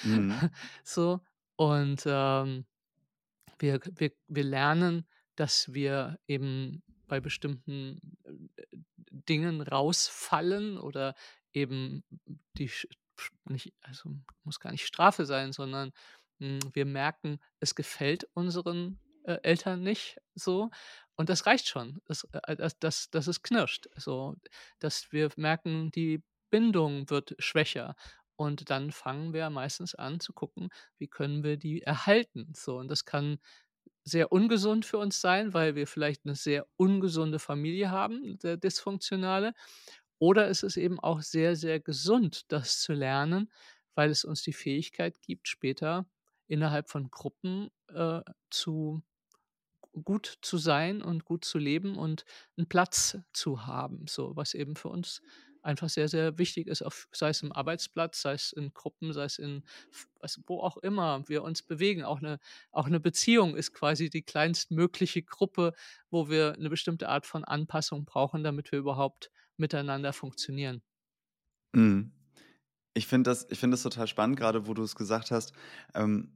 Mhm. 0.04 0.32
so. 0.84 1.20
Und 1.56 2.04
ähm, 2.06 2.66
wir, 3.60 3.80
wir, 3.96 4.12
wir 4.28 4.44
lernen, 4.44 5.08
dass 5.36 5.74
wir 5.74 6.20
eben 6.28 6.84
bei 7.08 7.20
bestimmten 7.20 8.18
äh, 8.24 8.78
Dingen 9.12 9.62
rausfallen 9.62 10.78
oder 10.78 11.16
eben 11.52 12.04
die 12.58 12.70
nicht, 13.46 13.74
also 13.82 14.12
muss 14.44 14.60
gar 14.60 14.72
nicht 14.72 14.86
Strafe 14.86 15.26
sein, 15.26 15.54
sondern 15.54 15.92
mh, 16.40 16.60
hm, 16.64 16.72
wir 16.74 16.86
merken, 16.86 17.40
es 17.60 17.76
gefällt 17.76 18.28
unseren 18.34 19.00
äh, 19.24 19.38
Eltern 19.44 19.84
nicht 19.84 20.18
so. 20.36 20.70
Und 21.16 21.30
das 21.30 21.46
reicht 21.46 21.68
schon, 21.68 22.02
dass, 22.06 22.28
äh, 22.32 22.56
dass, 22.56 22.80
dass, 22.80 23.10
dass 23.10 23.28
es 23.28 23.44
knirscht. 23.44 23.88
Also, 23.96 24.36
dass 24.80 25.12
wir 25.12 25.30
merken, 25.38 25.92
die 25.92 26.24
Bindung 26.50 27.10
wird 27.10 27.36
schwächer. 27.40 27.96
Und 28.36 28.70
dann 28.70 28.92
fangen 28.92 29.34
wir 29.34 29.50
meistens 29.50 29.94
an 29.94 30.20
zu 30.20 30.34
gucken, 30.34 30.70
wie 30.98 31.08
können 31.08 31.44
wir 31.44 31.58
die 31.58 31.84
erhalten. 31.84 32.54
So, 32.56 32.78
und 32.78 32.88
das 32.88 33.06
kann 33.06 33.40
sehr 34.04 34.32
ungesund 34.32 34.86
für 34.86 34.98
uns 34.98 35.22
sein, 35.22 35.54
weil 35.54 35.76
wir 35.76 35.86
vielleicht 35.86 36.26
eine 36.26 36.36
sehr 36.36 36.66
ungesunde 36.76 37.40
Familie 37.40 37.92
haben, 37.92 38.40
der 38.40 38.58
dysfunktionale. 38.58 39.54
Oder 40.22 40.50
es 40.50 40.62
ist 40.62 40.78
eben 40.78 41.00
auch 41.00 41.22
sehr, 41.22 41.56
sehr 41.56 41.80
gesund, 41.80 42.44
das 42.52 42.80
zu 42.80 42.94
lernen, 42.94 43.52
weil 43.96 44.12
es 44.12 44.24
uns 44.24 44.44
die 44.44 44.54
Fähigkeit 44.54 45.20
gibt, 45.24 45.48
später 45.48 46.06
innerhalb 46.48 46.90
von 46.90 47.10
Gruppen 47.10 47.72
äh, 47.88 48.22
zu 48.52 49.02
gut 50.04 50.38
zu 50.42 50.60
sein 50.60 51.02
und 51.02 51.26
gut 51.26 51.44
zu 51.44 51.58
leben 51.58 51.98
und 51.98 52.24
einen 52.56 52.70
Platz 52.70 53.18
zu 53.34 53.66
haben, 53.66 54.06
so 54.08 54.36
was 54.36 54.54
eben 54.54 54.76
für 54.76 54.90
uns 54.90 55.22
einfach 55.64 55.90
sehr, 55.90 56.08
sehr 56.08 56.38
wichtig 56.38 56.68
ist, 56.68 56.84
auf, 56.84 57.08
sei 57.12 57.30
es 57.30 57.42
im 57.42 57.52
Arbeitsplatz, 57.52 58.22
sei 58.22 58.34
es 58.34 58.54
in 58.54 58.74
Gruppen, 58.76 59.14
sei 59.14 59.24
es 59.26 59.40
in 59.40 59.64
was, 60.20 60.40
wo 60.46 60.60
auch 60.60 60.78
immer 60.78 61.28
wir 61.28 61.42
uns 61.44 61.64
bewegen. 61.64 62.04
Auch 62.04 62.20
eine, 62.20 62.40
auch 62.72 62.86
eine 62.86 63.00
Beziehung 63.00 63.56
ist 63.56 63.74
quasi 63.74 64.12
die 64.12 64.22
kleinstmögliche 64.24 65.24
Gruppe, 65.24 65.74
wo 66.12 66.30
wir 66.30 66.54
eine 66.54 66.70
bestimmte 66.70 67.10
Art 67.10 67.26
von 67.26 67.44
Anpassung 67.44 68.06
brauchen, 68.06 68.44
damit 68.44 68.72
wir 68.72 68.80
überhaupt 68.80 69.32
miteinander 69.62 70.14
funktionieren. 70.14 70.84
Mhm. 71.74 72.12
Ich 72.96 73.08
finde 73.08 73.32
das, 73.32 73.48
find 73.52 73.74
das 73.74 73.84
total 73.84 74.08
spannend, 74.08 74.38
gerade 74.38 74.68
wo 74.68 74.74
du 74.74 74.84
es 74.84 74.96
gesagt 74.96 75.32
hast. 75.32 75.54
Ähm, 75.96 76.34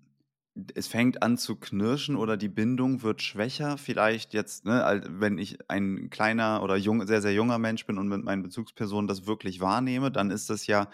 es 0.75 0.87
fängt 0.87 1.23
an 1.23 1.37
zu 1.37 1.57
knirschen 1.57 2.15
oder 2.15 2.37
die 2.37 2.49
Bindung 2.49 3.03
wird 3.03 3.21
schwächer. 3.21 3.77
Vielleicht 3.77 4.33
jetzt, 4.33 4.65
ne, 4.65 5.03
wenn 5.09 5.37
ich 5.37 5.57
ein 5.69 6.09
kleiner 6.11 6.63
oder 6.63 6.77
jung, 6.77 7.05
sehr, 7.07 7.21
sehr 7.21 7.33
junger 7.33 7.59
Mensch 7.59 7.85
bin 7.87 7.97
und 7.99 8.07
mit 8.09 8.23
meinen 8.23 8.43
Bezugspersonen 8.43 9.07
das 9.07 9.27
wirklich 9.27 9.59
wahrnehme, 9.61 10.11
dann 10.11 10.31
ist 10.31 10.49
das 10.49 10.67
ja 10.67 10.89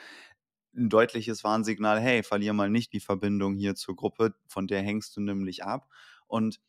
ein 0.76 0.90
deutliches 0.90 1.44
Warnsignal, 1.44 2.00
hey, 2.02 2.24
verlier 2.24 2.54
mal 2.54 2.70
nicht 2.70 2.94
die 2.94 3.00
Verbindung 3.02 3.56
hier 3.56 3.76
zur 3.76 3.96
Gruppe, 3.96 4.36
von 4.48 4.68
der 4.68 4.82
hängst 4.84 5.16
du 5.18 5.22
nämlich 5.22 5.64
ab. 5.66 5.88
Und 6.28 6.60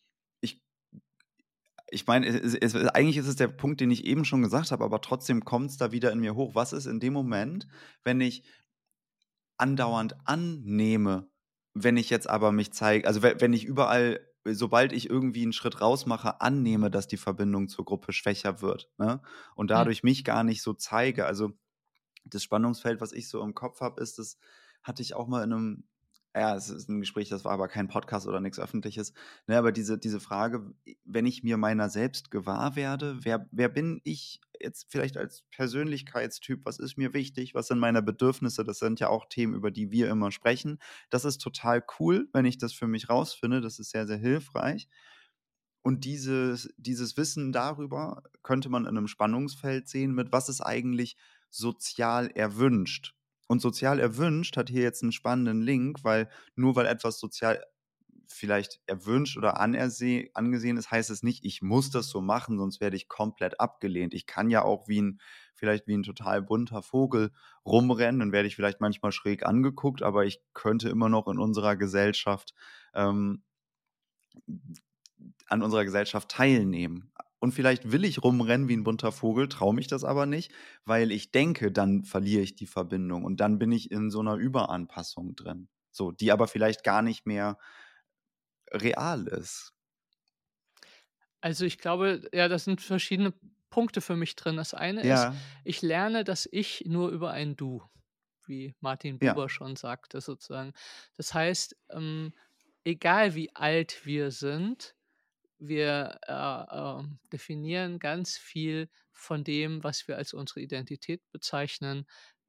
ich 1.93 2.07
meine, 2.07 2.27
es, 2.27 2.55
es, 2.55 2.75
eigentlich 2.75 3.19
ist 3.19 3.27
es 3.27 3.37
der 3.37 3.49
Punkt, 3.49 3.81
den 3.81 3.91
ich 3.91 4.07
eben 4.07 4.25
schon 4.25 4.43
gesagt 4.43 4.73
habe, 4.73 4.83
aber 4.83 5.01
trotzdem 5.01 5.45
kommt 5.45 5.71
es 5.71 5.77
da 5.77 5.93
wieder 5.93 6.11
in 6.11 6.21
mir 6.21 6.35
hoch. 6.35 6.55
Was 6.55 6.73
ist 6.73 6.87
in 6.87 7.01
dem 7.01 7.13
Moment, 7.13 7.69
wenn 8.03 8.21
ich 8.21 8.45
andauernd 9.59 10.17
annehme, 10.25 11.31
wenn 11.75 11.97
ich 11.97 12.09
jetzt 12.11 12.29
aber 12.29 12.51
mich 12.51 12.73
zeige, 12.73 13.07
also 13.07 13.23
wenn 13.23 13.53
ich 13.53 13.65
überall, 13.65 14.21
sobald 14.45 14.93
ich 14.93 15.09
irgendwie 15.09 15.43
einen 15.43 15.53
Schritt 15.53 15.81
rausmache, 15.81 16.41
annehme, 16.41 16.91
dass 16.91 17.07
die 17.07 17.19
Verbindung 17.19 17.69
zur 17.69 17.85
Gruppe 17.85 18.13
schwächer 18.13 18.63
wird 18.63 18.91
ne? 18.97 19.21
und 19.55 19.67
mhm. 19.67 19.75
dadurch 19.75 20.03
mich 20.03 20.25
gar 20.25 20.45
nicht 20.45 20.63
so 20.63 20.73
zeige. 20.73 21.27
Also 21.27 21.53
das 22.25 22.43
Spannungsfeld, 22.43 23.01
was 23.01 23.13
ich 23.13 23.29
so 23.29 23.43
im 23.43 23.55
Kopf 23.55 23.81
habe, 23.83 24.01
ist, 24.01 24.19
das 24.19 24.39
hatte 24.83 25.03
ich 25.03 25.15
auch 25.15 25.29
mal 25.29 25.45
in 25.45 25.53
einem 25.53 25.85
ja, 26.35 26.57
es 26.57 26.71
ist 26.71 26.89
ein 26.89 27.01
Gespräch, 27.01 27.29
das 27.29 27.45
war 27.45 27.53
aber 27.53 27.69
kein 27.69 27.89
Podcast 27.89 28.27
oder 28.27 28.41
nichts 28.41 28.59
Öffentliches. 28.59 29.13
Ne, 29.47 29.59
aber 29.59 29.71
diese, 29.71 29.99
diese 29.99 30.21
Frage, 30.21 30.73
wenn 31.05 31.27
ich 31.27 31.43
mir 31.43 31.59
meiner 31.59 31.91
selbst 31.91 32.31
gewahr 32.31 32.75
werde, 32.75 33.19
wer, 33.23 33.49
wer 33.51 33.69
bin 33.69 34.01
ich 34.05 34.41
jetzt 34.59 34.87
vielleicht 34.89 35.17
als 35.17 35.43
Persönlichkeitstyp, 35.51 36.65
was 36.65 36.79
ist 36.79 36.97
mir 36.97 37.13
wichtig, 37.13 37.55
was 37.55 37.67
sind 37.67 37.79
meine 37.79 38.03
Bedürfnisse, 38.03 38.65
das 38.65 38.79
sind 38.79 39.01
ja 39.01 39.09
auch 39.09 39.27
Themen, 39.27 39.55
über 39.55 39.71
die 39.71 39.91
wir 39.91 40.09
immer 40.09 40.31
sprechen. 40.31 40.79
Das 41.11 41.25
ist 41.25 41.39
total 41.39 41.85
cool, 41.99 42.29
wenn 42.33 42.47
ich 42.47 42.59
das 42.59 42.73
für 42.73 42.87
mich 42.87 43.11
rausfinde, 43.11 43.61
das 43.61 43.79
ist 43.79 43.91
sehr, 43.91 44.07
sehr 44.07 44.19
hilfreich. 44.19 44.89
Und 45.83 46.05
dieses, 46.05 46.73
dieses 46.79 47.17
Wissen 47.17 47.53
darüber 47.53 48.23
könnte 48.43 48.69
man 48.69 48.85
in 48.85 48.97
einem 48.97 49.09
Spannungsfeld 49.09 49.89
sehen, 49.89 50.15
mit 50.15 50.33
was 50.33 50.49
ist 50.49 50.61
eigentlich 50.61 51.17
sozial 51.51 52.29
erwünscht. 52.29 53.15
Und 53.49 53.61
sozial 53.61 53.99
erwünscht 53.99 54.57
hat 54.57 54.71
hier 54.71 54.83
jetzt 54.83 55.03
einen 55.03 55.13
spannenden 55.13 55.61
Link, 55.63 56.05
weil 56.05 56.29
nur 56.55 56.77
weil 56.77 56.87
etwas 56.87 57.19
sozial 57.19 57.63
vielleicht 58.29 58.81
erwünscht 58.87 59.37
oder 59.37 59.61
angesehen 59.61 60.77
ist, 60.77 60.91
heißt 60.91 61.11
es 61.11 61.23
nicht, 61.23 61.45
ich 61.45 61.63
muss 61.63 61.91
das 61.91 62.09
so 62.09 62.21
machen, 62.21 62.59
sonst 62.59 62.81
werde 62.81 62.97
ich 62.97 63.09
komplett 63.09 63.61
abgelehnt. 63.61 64.15
Ich 64.15 64.27
kann 64.27 64.51
ja 64.51 64.63
auch 64.63 64.89
wie 64.89 65.03
ein, 65.03 65.21
vielleicht 65.55 65.87
wie 65.87 65.97
ein 65.97 66.03
total 66.03 66.43
bunter 66.43 66.83
Vogel 66.83 67.31
rumrennen 67.65 68.23
und 68.23 68.33
werde 68.33 68.49
ich 68.49 68.57
vielleicht 68.57 68.81
manchmal 68.81 69.13
schräg 69.13 69.45
angeguckt, 69.45 70.03
aber 70.03 70.25
ich 70.25 70.41
könnte 70.55 70.89
immer 70.89 71.09
noch 71.09 71.29
in 71.29 71.39
unserer 71.39 71.77
Gesellschaft 71.77 72.55
ähm, 72.95 73.43
an 75.47 75.63
unserer 75.63 75.85
Gesellschaft 75.85 76.31
teilnehmen 76.31 77.13
und 77.43 77.51
vielleicht 77.51 77.91
will 77.91 78.05
ich 78.05 78.23
rumrennen 78.23 78.69
wie 78.69 78.77
ein 78.77 78.85
bunter 78.85 79.11
Vogel, 79.11 79.49
traue 79.49 79.75
mich 79.75 79.89
das 79.89 80.05
aber 80.05 80.27
nicht, 80.27 80.53
weil 80.85 81.11
ich 81.11 81.33
denke, 81.33 81.73
dann 81.73 82.05
verliere 82.05 82.41
ich 82.41 82.55
die 82.55 82.69
Verbindung 82.69 83.25
und 83.25 83.41
dann 83.41 83.59
bin 83.59 83.73
ich 83.73 83.91
in 83.91 84.13
so 84.13 84.21
einer 84.21 84.37
Überanpassung 84.37 85.35
drin. 85.35 85.69
So, 85.91 86.13
die 86.13 86.31
aber 86.31 86.47
vielleicht 86.47 86.85
gar 86.85 87.03
nicht 87.03 87.27
mehr 87.27 87.59
real 88.71 89.27
ist. 89.27 89.75
Also 91.41 91.65
ich 91.65 91.79
glaube, 91.79 92.23
ja, 92.33 92.47
das 92.47 92.63
sind 92.63 92.81
verschiedene 92.81 93.35
Punkte 93.71 94.03
für 94.03 94.15
mich 94.15 94.37
drin. 94.37 94.57
Das 94.57 94.73
eine 94.73 95.05
ja. 95.05 95.31
ist, 95.31 95.39
ich 95.65 95.83
lerne 95.83 96.23
das 96.23 96.49
Ich 96.53 96.85
nur 96.87 97.09
über 97.09 97.33
ein 97.33 97.57
Du, 97.57 97.83
wie 98.47 98.73
Martin 98.79 99.19
Buber 99.19 99.43
ja. 99.43 99.49
schon 99.49 99.75
sagte, 99.75 100.21
sozusagen. 100.21 100.75
Das 101.17 101.35
heißt, 101.35 101.77
ähm, 101.91 102.35
egal 102.85 103.35
wie 103.35 103.53
alt 103.57 104.07
wir 104.07 104.31
sind, 104.31 104.95
wir 105.69 106.19
äh, 106.27 107.03
äh, 107.03 107.05
definieren 107.33 107.99
ganz 107.99 108.37
viel 108.37 108.89
von 109.13 109.45
dem, 109.45 109.85
was 109.85 110.09
wir 110.09 110.17
als 110.17 110.35
unsere 110.35 110.61
Identität 110.61 111.23
bezeichnen, 111.33 112.07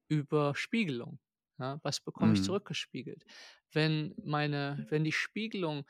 über 0.07 0.55
Spiegelung. 0.55 1.19
Ja, 1.59 1.79
was 1.83 1.99
bekomme 1.99 2.29
mhm. 2.29 2.35
ich 2.35 2.43
zurückgespiegelt? 2.43 3.25
Wenn 3.71 4.15
meine, 4.23 4.85
wenn 4.89 5.03
die 5.03 5.11
Spiegelung 5.11 5.85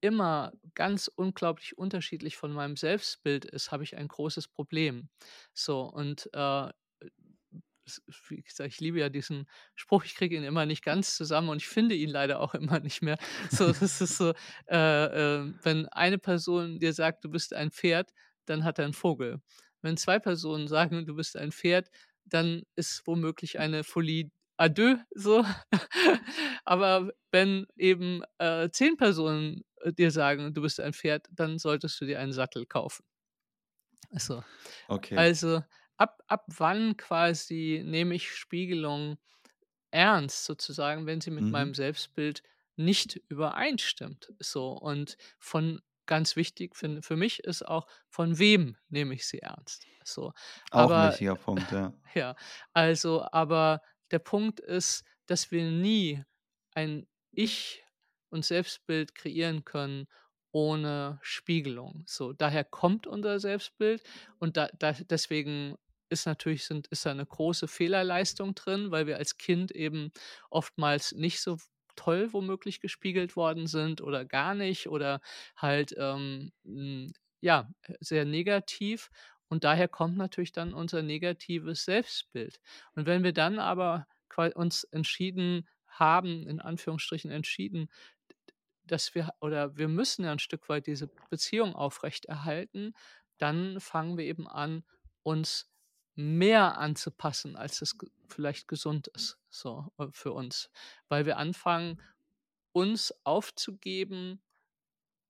immer 0.00 0.52
ganz 0.74 1.08
unglaublich 1.08 1.78
unterschiedlich 1.78 2.36
von 2.36 2.52
meinem 2.52 2.76
Selbstbild 2.76 3.44
ist, 3.44 3.70
habe 3.70 3.84
ich 3.84 3.96
ein 3.96 4.08
großes 4.08 4.48
Problem. 4.48 5.08
So, 5.54 5.82
und 5.82 6.28
äh, 6.32 6.70
wie 8.28 8.42
gesagt, 8.42 8.68
ich 8.68 8.80
liebe 8.80 9.00
ja 9.00 9.08
diesen 9.08 9.46
Spruch, 9.74 10.04
ich 10.04 10.14
kriege 10.14 10.36
ihn 10.36 10.44
immer 10.44 10.66
nicht 10.66 10.84
ganz 10.84 11.16
zusammen 11.16 11.48
und 11.48 11.58
ich 11.58 11.68
finde 11.68 11.94
ihn 11.94 12.10
leider 12.10 12.40
auch 12.40 12.54
immer 12.54 12.80
nicht 12.80 13.02
mehr. 13.02 13.18
So, 13.50 13.68
das 13.68 14.00
ist 14.00 14.16
so, 14.16 14.32
äh, 14.68 14.76
äh, 15.36 15.52
wenn 15.62 15.88
eine 15.88 16.18
Person 16.18 16.78
dir 16.78 16.92
sagt, 16.92 17.24
du 17.24 17.30
bist 17.30 17.54
ein 17.54 17.70
Pferd, 17.70 18.12
dann 18.46 18.64
hat 18.64 18.78
er 18.78 18.84
einen 18.84 18.94
Vogel. 18.94 19.40
Wenn 19.82 19.96
zwei 19.96 20.18
Personen 20.18 20.68
sagen, 20.68 21.06
du 21.06 21.14
bist 21.14 21.36
ein 21.36 21.52
Pferd, 21.52 21.90
dann 22.24 22.62
ist 22.76 23.06
womöglich 23.06 23.58
eine 23.58 23.84
Folie 23.84 24.30
deux 24.68 24.98
so. 25.10 25.44
Aber 26.64 27.12
wenn 27.32 27.66
eben 27.76 28.22
äh, 28.38 28.70
zehn 28.70 28.96
Personen 28.96 29.64
äh, 29.80 29.92
dir 29.92 30.10
sagen, 30.10 30.54
du 30.54 30.62
bist 30.62 30.78
ein 30.78 30.92
Pferd, 30.92 31.26
dann 31.32 31.58
solltest 31.58 32.00
du 32.00 32.04
dir 32.04 32.20
einen 32.20 32.32
Sattel 32.32 32.66
kaufen. 32.66 33.04
Also, 34.10 34.44
okay. 34.88 35.16
also 35.16 35.62
ab, 36.02 36.20
ab 36.26 36.44
wann 36.48 36.96
quasi 36.96 37.82
nehme 37.84 38.16
ich 38.16 38.34
Spiegelung 38.34 39.18
ernst, 39.92 40.44
sozusagen, 40.44 41.06
wenn 41.06 41.20
sie 41.20 41.30
mit 41.30 41.44
mhm. 41.44 41.50
meinem 41.50 41.74
Selbstbild 41.74 42.42
nicht 42.74 43.20
übereinstimmt. 43.28 44.32
So, 44.40 44.72
und 44.72 45.16
von 45.38 45.80
ganz 46.06 46.34
wichtig 46.34 46.74
für, 46.74 47.02
für 47.02 47.16
mich 47.16 47.44
ist 47.44 47.62
auch, 47.62 47.86
von 48.08 48.38
wem 48.40 48.76
nehme 48.88 49.14
ich 49.14 49.26
sie 49.28 49.38
ernst. 49.38 49.86
So. 50.02 50.32
Auch 50.72 50.80
aber, 50.80 51.02
ein 51.02 51.10
wichtiger 51.10 51.36
Punkt, 51.36 51.70
ja. 51.70 51.92
Ja, 52.14 52.34
also, 52.72 53.24
aber 53.30 53.80
der 54.10 54.18
Punkt 54.18 54.58
ist, 54.58 55.04
dass 55.26 55.52
wir 55.52 55.64
nie 55.70 56.24
ein 56.74 57.06
Ich 57.30 57.84
und 58.28 58.44
Selbstbild 58.44 59.14
kreieren 59.14 59.64
können, 59.64 60.08
ohne 60.50 61.18
Spiegelung. 61.22 62.04
So, 62.06 62.32
daher 62.32 62.64
kommt 62.64 63.06
unser 63.06 63.40
Selbstbild 63.40 64.02
und 64.38 64.56
da, 64.56 64.68
da, 64.78 64.92
deswegen 64.92 65.76
ist 66.12 66.26
natürlich 66.26 66.64
sind, 66.64 66.86
ist 66.88 67.06
da 67.06 67.10
eine 67.10 67.26
große 67.26 67.68
Fehlerleistung 67.68 68.54
drin, 68.54 68.90
weil 68.90 69.06
wir 69.06 69.16
als 69.16 69.38
Kind 69.38 69.72
eben 69.72 70.12
oftmals 70.50 71.12
nicht 71.12 71.40
so 71.40 71.58
toll 71.96 72.32
womöglich 72.32 72.80
gespiegelt 72.80 73.36
worden 73.36 73.66
sind 73.66 74.00
oder 74.00 74.24
gar 74.24 74.54
nicht 74.54 74.88
oder 74.88 75.20
halt 75.56 75.94
ähm, 75.98 76.52
ja 77.40 77.68
sehr 78.00 78.24
negativ 78.24 79.10
und 79.48 79.64
daher 79.64 79.88
kommt 79.88 80.16
natürlich 80.16 80.52
dann 80.52 80.72
unser 80.72 81.02
negatives 81.02 81.84
Selbstbild. 81.84 82.58
Und 82.94 83.04
wenn 83.04 83.22
wir 83.22 83.34
dann 83.34 83.58
aber 83.58 84.06
uns 84.54 84.84
entschieden 84.84 85.68
haben, 85.86 86.46
in 86.48 86.58
Anführungsstrichen 86.58 87.30
entschieden, 87.30 87.90
dass 88.84 89.14
wir 89.14 89.28
oder 89.42 89.76
wir 89.76 89.88
müssen 89.88 90.24
ja 90.24 90.32
ein 90.32 90.38
Stück 90.38 90.70
weit 90.70 90.86
diese 90.86 91.10
Beziehung 91.28 91.74
aufrechterhalten, 91.74 92.94
dann 93.36 93.78
fangen 93.78 94.16
wir 94.16 94.24
eben 94.24 94.48
an, 94.48 94.84
uns 95.22 95.70
mehr 96.14 96.78
anzupassen, 96.78 97.56
als 97.56 97.82
es 97.82 97.96
vielleicht 98.28 98.68
gesund 98.68 99.08
ist, 99.08 99.38
so 99.48 99.86
äh, 99.98 100.06
für 100.12 100.32
uns. 100.32 100.70
Weil 101.08 101.26
wir 101.26 101.36
anfangen, 101.38 102.00
uns 102.72 103.14
aufzugeben 103.24 104.42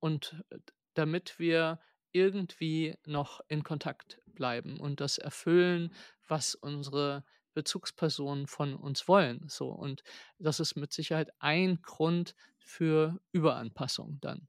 und 0.01 0.43
äh, 0.51 0.59
damit 0.95 1.39
wir 1.39 1.81
irgendwie 2.13 2.97
noch 3.07 3.41
in 3.49 3.63
Kontakt 3.63 4.21
bleiben 4.27 4.79
und 4.79 5.01
das 5.01 5.19
erfüllen, 5.19 5.95
was 6.29 6.55
unsere 6.55 7.25
Bezugspersonen 7.55 8.47
von 8.47 8.75
uns 8.75 9.09
wollen. 9.09 9.49
So. 9.49 9.69
Und 9.69 10.03
das 10.39 10.61
ist 10.61 10.77
mit 10.77 10.93
Sicherheit 10.93 11.31
ein 11.39 11.81
Grund 11.83 12.35
für 12.59 13.21
Überanpassung 13.33 14.19
dann 14.21 14.49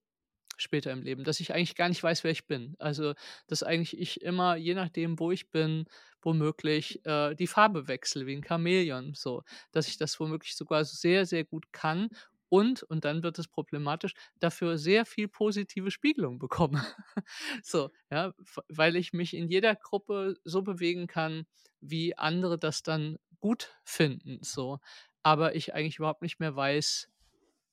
später 0.57 0.91
im 0.91 1.01
Leben, 1.01 1.24
dass 1.24 1.39
ich 1.39 1.53
eigentlich 1.53 1.75
gar 1.75 1.89
nicht 1.89 2.03
weiß, 2.03 2.24
wer 2.24 2.31
ich 2.31 2.45
bin. 2.45 2.75
Also, 2.79 3.13
dass 3.48 3.63
eigentlich 3.63 3.98
ich 3.98 4.22
immer, 4.22 4.55
je 4.55 4.74
nachdem, 4.74 5.19
wo 5.19 5.31
ich 5.31 5.50
bin, 5.50 5.86
womöglich 6.22 7.05
äh, 7.05 7.36
die 7.36 7.48
Farbe 7.48 7.88
wechsle, 7.88 8.25
wie 8.25 8.36
ein 8.36 8.43
Chamäleon, 8.43 9.13
so, 9.15 9.43
dass 9.72 9.88
ich 9.88 9.98
das 9.98 10.19
womöglich 10.19 10.55
sogar 10.55 10.86
sehr, 10.86 11.25
sehr 11.25 11.43
gut 11.43 11.72
kann 11.74 12.10
und, 12.50 12.83
und 12.83 13.03
dann 13.03 13.24
wird 13.24 13.39
es 13.39 13.48
problematisch, 13.48 14.13
dafür 14.39 14.77
sehr 14.77 15.05
viel 15.05 15.27
positive 15.27 15.89
Spiegelung 15.89 16.38
bekomme. 16.38 16.86
so, 17.63 17.89
ja, 18.12 18.33
weil 18.69 18.95
ich 18.95 19.12
mich 19.12 19.33
in 19.33 19.50
jeder 19.50 19.75
Gruppe 19.75 20.36
so 20.43 20.62
bewegen 20.62 21.07
kann, 21.07 21.45
wie 21.81 22.15
andere 22.17 22.60
das 22.60 22.83
dann 22.83 23.17
gut 23.39 23.74
finden, 23.83 24.38
so, 24.41 24.79
aber 25.24 25.55
ich 25.55 25.74
eigentlich 25.74 25.98
überhaupt 25.98 26.22
nicht 26.22 26.39
mehr 26.39 26.55
weiß, 26.55 27.10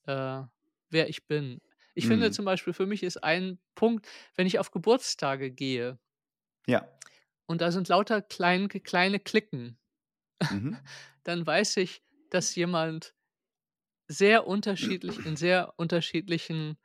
äh, 0.06 0.42
wer 0.88 1.08
ich 1.08 1.26
bin. 1.26 1.60
Ich 2.00 2.07
finde 2.07 2.30
Mhm. 2.30 2.33
zum 2.33 2.47
Beispiel, 2.47 2.73
für 2.73 2.87
mich 2.87 3.02
ist 3.02 3.23
ein 3.23 3.59
Punkt, 3.75 4.09
wenn 4.35 4.47
ich 4.47 4.59
auf 4.59 4.71
Geburtstage 4.71 5.50
gehe 5.50 5.99
Ja. 6.66 6.90
und 7.50 7.61
da 7.61 7.73
sind 7.73 7.88
lauter 7.88 8.23
klein 8.23 8.69
kleine 8.69 9.19
Cliquen, 9.19 9.76
Mhm. 10.50 10.90
dann 11.25 11.47
weiß 11.47 11.78
ich, 11.78 12.02
dass 12.30 12.54
jemand 12.57 13.14
sehr 14.09 14.47
unterschiedlich 14.47 15.25
in 15.25 15.37
sehr 15.37 15.75
unterschiedlichen 15.78 16.78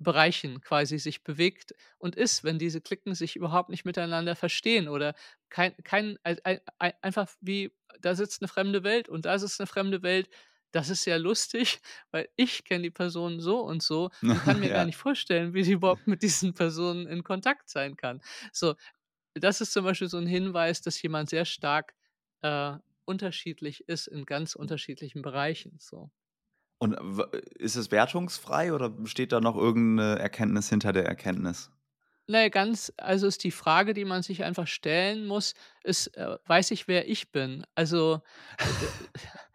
Bereichen 0.00 0.60
quasi 0.62 0.98
sich 0.98 1.24
bewegt 1.24 1.74
und 1.98 2.16
ist, 2.16 2.44
wenn 2.44 2.58
diese 2.58 2.80
Cliquen 2.82 3.14
sich 3.14 3.36
überhaupt 3.36 3.70
nicht 3.70 3.84
miteinander 3.86 4.36
verstehen 4.36 4.88
oder 4.88 5.14
kein 5.50 5.74
kein 5.84 6.18
ei 6.24 6.36
ei 6.44 6.60
ei 6.80 6.94
einfach 7.02 7.30
wie 7.40 7.72
da 8.00 8.14
sitzt 8.16 8.42
'ne 8.42 8.48
fremde 8.48 8.84
Welt 8.84 9.08
und 9.08 9.26
da 9.26 9.38
sitzt 9.38 9.60
'ne 9.60 9.66
fremde 9.68 10.02
Welt. 10.02 10.30
Das 10.74 10.90
ist 10.90 11.04
ja 11.04 11.16
lustig, 11.18 11.80
weil 12.10 12.28
ich 12.34 12.64
kenne 12.64 12.82
die 12.82 12.90
Person 12.90 13.38
so 13.40 13.60
und 13.60 13.80
so 13.80 14.10
und 14.32 14.42
kann 14.42 14.58
mir 14.58 14.72
gar 14.72 14.84
Ja. 14.84 14.86
nicht 14.86 14.96
vorstellen, 14.96 15.54
wie 15.54 15.62
sie 15.62 15.72
überhaupt 15.74 16.08
mit 16.08 16.20
diesen 16.22 16.52
Personen 16.54 17.06
in 17.06 17.22
Kontakt 17.22 17.68
sein 17.70 17.96
kann. 17.96 18.20
So, 18.52 18.74
das 19.34 19.60
ist 19.60 19.72
zum 19.72 19.84
Beispiel 19.84 20.08
so 20.08 20.18
'n 20.18 20.26
Hinweis, 20.26 20.82
dass 20.82 21.00
jemand 21.02 21.30
sehr 21.30 21.44
stark, 21.46 21.94
äh, 22.42 22.74
unterschiedlich 23.06 23.88
ist 23.88 24.08
in 24.08 24.26
ganz 24.26 24.54
unterschiedlichen 24.56 25.22
Bereichen, 25.22 25.76
so. 25.80 26.10
Und 26.80 26.94
ist 27.58 27.76
es 27.76 27.90
wertungsfrei 27.90 28.72
oder 28.72 28.92
steht 29.06 29.32
da 29.32 29.40
noch 29.40 29.56
irgend 29.56 29.96
'ne 29.96 30.18
Erkenntnis 30.18 30.68
hinter 30.68 30.92
der 30.92 31.06
Erkenntnis? 31.06 31.70
Na 32.28 32.40
ja, 32.42 32.48
ganz 32.48 32.90
also, 32.96 33.26
ist 33.26 33.44
die 33.44 33.50
Frage, 33.50 33.92
die 33.92 34.04
man 34.06 34.22
sich 34.22 34.44
einfach 34.44 34.66
stellen 34.66 35.26
muss, 35.26 35.54
ist, 35.82 36.06
äh, 36.16 36.38
weiß 36.46 36.70
ich, 36.70 36.88
wer 36.88 37.06
ich 37.08 37.32
bin? 37.32 37.66
Also, 37.74 38.22
äh, 38.62 38.72
d 38.74 38.88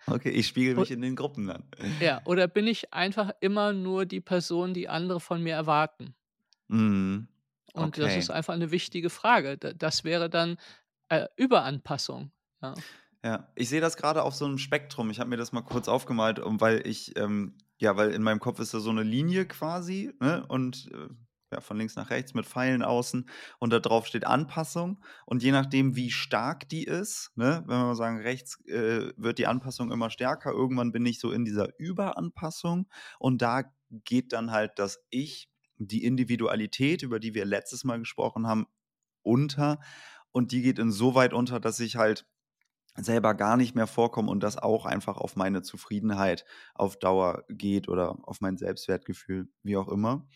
Okay, 0.10 0.30
ich 0.32 0.48
spiegele 0.48 0.78
u 0.78 0.80
mich 0.80 0.92
in 0.92 1.02
den 1.02 1.16
Gruppen 1.16 1.48
dann. 1.48 1.64
Ja, 2.02 2.22
oder 2.24 2.48
bin 2.48 2.66
ich 2.66 2.94
einfach 2.94 3.32
immer 3.42 3.74
nur 3.74 4.06
die 4.06 4.22
Person, 4.22 4.74
die 4.74 4.88
andere 4.88 5.20
von 5.20 5.44
mir 5.44 5.54
erwarten? 5.56 6.16
Mhm. 6.70 7.28
Und 7.76 7.98
das 7.98 8.16
Okay. 8.16 8.18
ist 8.18 8.30
einfach 8.30 8.56
'ne 8.58 8.72
wichtige 8.72 9.10
Frage. 9.10 9.58
Das 9.58 10.04
wäre 10.04 10.30
dann, 10.30 10.58
äh, 11.10 11.28
Überanpassung, 11.38 12.32
ja. 12.62 12.84
Ja, 13.24 13.52
ich 13.56 13.68
sehe 13.68 13.82
das 13.82 13.98
grade 13.98 14.24
auf 14.24 14.34
so 14.36 14.48
'nem 14.48 14.58
Spektrum. 14.58 15.10
Ich 15.10 15.20
habe 15.20 15.30
mir 15.30 15.36
das 15.38 15.52
mal 15.52 15.62
kurz 15.62 15.88
aufgemalt, 15.90 16.40
weil 16.44 16.86
ich, 16.88 17.18
ähm 17.18 17.58
ja, 17.82 17.96
weil 17.96 18.12
in 18.12 18.24
meinem 18.24 18.40
Kopf 18.42 18.60
ist 18.60 18.74
da 18.74 18.80
so 18.80 18.92
'ne 18.92 19.04
Linie 19.04 19.46
quasi, 19.46 20.12
ne, 20.20 20.46
und, 20.48 20.90
äh, 20.94 21.08
ja, 21.52 21.62
von 21.62 21.78
links 21.78 21.96
nach 21.96 22.10
rechts 22.10 22.34
mit 22.34 22.46
Pfeilen 22.46 22.84
außen 22.84 23.30
und 23.60 23.74
da 23.74 23.80
drauf 23.80 24.08
steht 24.08 24.26
Anpassung. 24.26 25.04
Und 25.26 25.44
je 25.44 25.52
nachdem, 25.52 25.96
wie 25.96 26.12
stark 26.12 26.70
die 26.70 26.84
ist, 26.84 27.32
ne, 27.36 27.64
wenn 27.66 27.78
wir 27.78 27.86
mal 27.86 27.96
sagen, 27.96 28.20
rechts, 28.20 28.64
äh, 28.68 29.12
wird 29.18 29.38
die 29.40 29.48
Anpassung 29.48 29.92
immer 29.92 30.10
stärker. 30.10 30.52
Irgendwann 30.52 30.92
bin 30.92 31.06
ich 31.06 31.20
so 31.20 31.32
in 31.32 31.46
dieser 31.46 31.78
Überanpassung 31.80 32.88
und 33.20 33.42
da 33.42 33.64
geht 33.90 34.34
dann 34.34 34.52
halt 34.52 34.78
das 34.78 35.04
Ich, 35.10 35.50
die 35.78 36.04
Individualität, 36.04 37.02
über 37.04 37.20
die 37.20 37.34
wir 37.34 37.46
letztes 37.46 37.84
Mal 37.84 38.00
gesprochen 38.00 38.48
haben, 38.48 38.68
unter. 39.24 39.80
Und 40.32 40.52
die 40.52 40.62
geht 40.62 40.80
insoweit 40.80 41.34
unter, 41.34 41.60
dass 41.60 41.80
ich 41.80 41.96
halt 41.96 42.28
selber 42.96 43.34
gar 43.34 43.58
nicht 43.58 43.76
mehr 43.76 43.88
vorkomme 43.88 44.30
und 44.30 44.42
das 44.42 44.58
auch 44.58 44.86
einfach 44.86 45.18
auf 45.18 45.36
meine 45.36 45.62
Zufriedenheit 45.62 46.46
auf 46.76 46.98
Dauer 46.98 47.46
geht 47.50 47.88
oder 47.88 48.18
auf 48.24 48.42
mein 48.42 48.58
Selbstwertgefühl, 48.58 49.50
wie 49.64 49.78
auch 49.78 49.88
immer. 49.88 50.28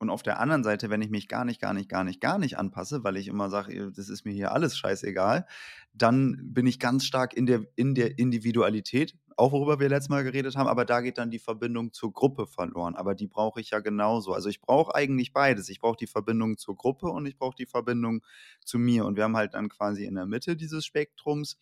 Und 0.00 0.10
auf 0.10 0.22
der 0.22 0.40
anderen 0.40 0.64
Seite, 0.64 0.90
wenn 0.90 1.02
ich 1.02 1.10
mich 1.10 1.28
gar 1.28 1.44
nicht, 1.44 1.60
gar 1.60 1.74
nicht, 1.74 1.88
gar 1.90 2.04
nicht, 2.04 2.20
gar 2.22 2.38
nicht 2.38 2.58
anpasse, 2.58 3.04
weil 3.04 3.16
ich 3.18 3.28
immer 3.28 3.50
sage: 3.50 3.72
„Äh, 3.74 3.92
das 3.92 4.08
ist 4.08 4.24
mir 4.24 4.32
hier 4.32 4.52
alles 4.52 4.76
scheißegal“, 4.78 5.46
dann 5.92 6.38
bin 6.54 6.66
ich 6.66 6.78
ganz 6.80 7.04
stark 7.04 7.34
in 7.34 7.46
der 7.46 7.66
in 7.76 7.94
der 7.94 8.18
Individualität, 8.18 9.14
auch 9.36 9.52
worüber 9.52 9.78
wir 9.80 9.88
letztes 9.90 10.08
Mal 10.08 10.24
geredet 10.24 10.56
haben, 10.56 10.68
aber 10.68 10.84
da 10.86 11.00
geht 11.02 11.18
dann 11.18 11.30
die 11.30 11.38
Verbindung 11.38 11.92
zur 11.92 12.12
Gruppe 12.12 12.46
verloren. 12.46 12.94
Aber 12.96 13.14
die 13.14 13.26
brauche 13.28 13.60
ich 13.60 13.70
ja 13.70 13.80
genauso. 13.80 14.32
Also, 14.32 14.48
ich 14.48 14.60
brauche 14.62 14.94
eigentlich 14.94 15.32
beides. 15.34 15.68
Ich 15.68 15.80
brauche 15.80 15.96
die 15.98 16.06
Verbindung 16.06 16.56
zur 16.58 16.76
Gruppe 16.76 17.08
und 17.08 17.26
ich 17.26 17.36
brauche 17.36 17.56
die 17.56 17.66
Verbindung 17.66 18.22
zu 18.64 18.78
mir. 18.78 19.04
Und 19.06 19.16
wir 19.16 19.24
haben 19.24 19.36
halt 19.36 19.54
dann 19.54 19.68
quasi 19.68 20.04
in 20.06 20.14
der 20.14 20.26
Mitte 20.26 20.56
dieses 20.56 20.86
Spektrums 20.86 21.56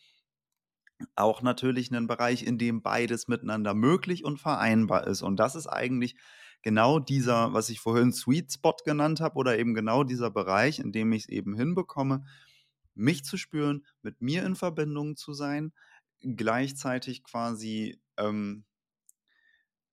auch 1.16 1.42
natürlich 1.42 1.90
'nen 1.90 2.06
Bereich, 2.06 2.42
in 2.44 2.58
dem 2.58 2.82
beides 2.82 3.28
miteinander 3.28 3.74
möglich 3.74 4.24
und 4.24 4.38
vereinbar 4.40 5.06
ist. 5.06 5.22
Und 5.22 5.36
das 5.36 5.54
ist 5.54 5.66
eigentlich 5.66 6.16
genau 6.62 6.98
dieser, 6.98 7.52
was 7.52 7.68
ich 7.70 7.80
vorhin 7.80 8.12
Sweet 8.12 8.52
Spot 8.52 8.76
genannt 8.84 9.20
habe 9.20 9.36
oder 9.36 9.58
eben 9.58 9.74
genau 9.74 10.04
dieser 10.04 10.30
Bereich, 10.30 10.78
in 10.78 10.92
dem 10.92 11.12
ich's 11.12 11.28
eben 11.28 11.54
hinbekomme, 11.56 12.24
mich 12.94 13.24
zu 13.24 13.36
spüren, 13.36 13.86
mit 14.02 14.20
mir 14.22 14.44
in 14.44 14.56
Verbindung 14.56 15.16
zu 15.16 15.32
sein, 15.32 15.72
gleichzeitig 16.20 17.22
quasi, 17.24 18.00
ähm 18.18 18.64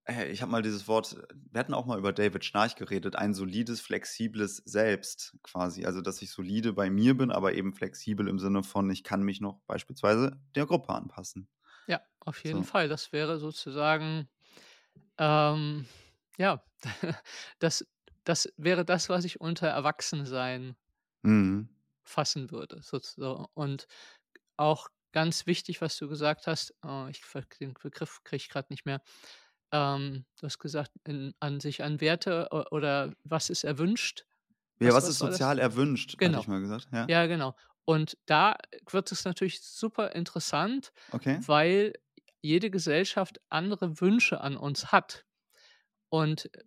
äh, 0.04 0.30
ich 0.30 0.42
habe 0.42 0.52
mal 0.52 0.62
dieses 0.62 0.88
Wort 0.88 1.16
wir 1.50 1.58
hatten 1.60 1.74
auch 1.74 1.86
mal 1.86 1.98
über 1.98 2.12
David 2.12 2.44
Schnarch 2.44 2.76
geredet, 2.76 3.16
ein 3.16 3.34
solides, 3.34 3.80
flexibles 3.80 4.56
Selbst 4.64 5.36
quasi. 5.42 5.84
Also, 5.84 6.00
dass 6.00 6.22
ich 6.22 6.30
solide 6.30 6.72
bei 6.72 6.90
mir 6.90 7.16
bin, 7.16 7.30
aber 7.30 7.54
eben 7.54 7.72
flexibel 7.72 8.28
im 8.28 8.38
Sinne 8.38 8.62
von, 8.62 8.90
ich 8.90 9.04
kann 9.04 9.22
mich 9.22 9.40
noch 9.40 9.60
beispielsweise 9.66 10.40
der 10.54 10.66
Gruppe 10.66 10.90
anpassen. 10.94 11.48
Ja, 11.86 12.00
auf 12.20 12.42
jeden 12.44 12.62
So. 12.62 12.64
Fall. 12.64 12.88
Das 12.88 13.12
wäre 13.12 13.38
sozusagen, 13.38 14.28
ähm, 15.18 15.86
ja, 16.36 16.62
das 17.58 17.86
das 18.24 18.52
wäre 18.56 18.84
das, 18.84 19.08
was 19.08 19.24
ich 19.24 19.40
unter 19.40 19.68
Erwachsensein 19.68 20.76
Mhm. 21.24 21.68
fassen 22.04 22.50
würde, 22.50 22.82
sozusa 22.82 23.48
und 23.54 23.86
auch 24.56 24.88
ganz 25.12 25.46
wichtig, 25.46 25.80
was 25.82 25.96
du 25.98 26.08
gesagt 26.08 26.46
hast, 26.46 26.74
äh, 26.84 27.10
ich 27.10 27.22
den 27.60 27.74
Begriff 27.74 28.22
kriege 28.24 28.36
ich 28.38 28.48
grad 28.50 28.70
nicht 28.70 28.86
mehr. 28.86 29.02
Ähm, 29.72 30.26
du 30.40 30.46
hast 30.46 30.58
gesagt, 30.60 30.92
in 31.04 31.34
an 31.40 31.60
sich 31.60 31.82
an 31.84 32.00
Werte 32.00 32.48
oder 32.72 33.14
was 33.24 33.50
ist 33.50 33.64
erwünscht? 33.64 34.26
Ja, 34.80 34.94
Was 34.94 34.94
was 34.94 35.06
ist 35.08 35.18
sozial 35.18 35.58
erwünscht, 35.58 36.18
Genau. 36.18 36.40
ich 36.40 36.48
mal 36.48 36.60
gesagt, 36.60 36.88
ja. 36.92 37.10
Ja, 37.10 37.26
genau. 37.26 37.56
Und 37.86 38.18
da 38.26 38.56
wird 38.90 39.12
es 39.12 39.24
natürlich 39.24 39.62
super 39.62 40.12
interessant, 40.14 40.92
Okay. 41.14 41.40
weil 41.46 41.94
jede 42.42 42.70
Gesellschaft 42.70 43.40
andere 43.50 44.00
Wünsche 44.00 44.40
an 44.40 44.56
uns 44.56 44.92
hat. 44.92 45.24
Und, 46.12 46.46
äh, 46.54 46.62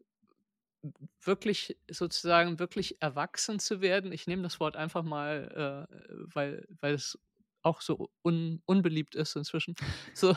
wirklich 1.23 1.77
sozusagen 1.89 2.59
wirklich 2.59 3.01
erwachsen 3.01 3.59
zu 3.59 3.81
werden 3.81 4.11
ich 4.13 4.27
nehme 4.27 4.43
das 4.43 4.59
Wort 4.59 4.75
einfach 4.77 5.03
mal, 5.03 5.87
äh, 5.89 6.27
weil 6.33 6.67
weil 6.81 6.93
es 6.93 7.19
auch 7.61 7.81
so 7.81 8.09
un 8.23 8.61
unbeliebt 8.65 9.15
ist 9.15 9.35
inzwischen. 9.35 9.75
So, 10.15 10.35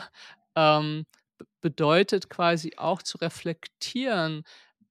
ähm, 0.55 1.05
bedeutet 1.61 2.29
quasi 2.29 2.73
auch 2.77 3.01
zu 3.03 3.17
reflektieren: 3.19 4.43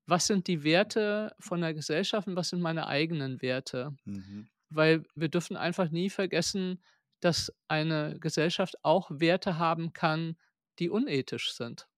„Was 0.06 0.26
sind 0.28 0.48
die 0.48 0.64
Werte 0.64 1.34
von 1.40 1.60
der 1.62 1.74
Gesellschaft 1.74 2.28
und 2.28 2.36
was 2.36 2.50
sind 2.50 2.62
meine 2.62 2.86
eigenen 2.88 3.42
Werte?“ 3.42 3.96
Mhm. 4.06 4.46
Weil 4.70 5.04
wir 5.16 5.28
dürfen 5.30 5.56
einfach 5.56 5.90
nie 5.90 6.10
vergessen, 6.10 6.82
dass 7.20 7.52
eine 7.68 8.18
Gesellschaft 8.20 8.76
auch 8.84 9.10
Werte 9.12 9.58
haben 9.58 9.92
kann, 9.94 10.36
die 10.80 10.90
unethisch 10.90 11.52
sind 11.54 11.88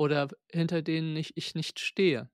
oder 0.00 0.28
hinter 0.50 0.82
denen 0.82 1.16
ich 1.16 1.36
ich 1.36 1.54
nicht 1.54 1.78
stehe. 1.80 2.30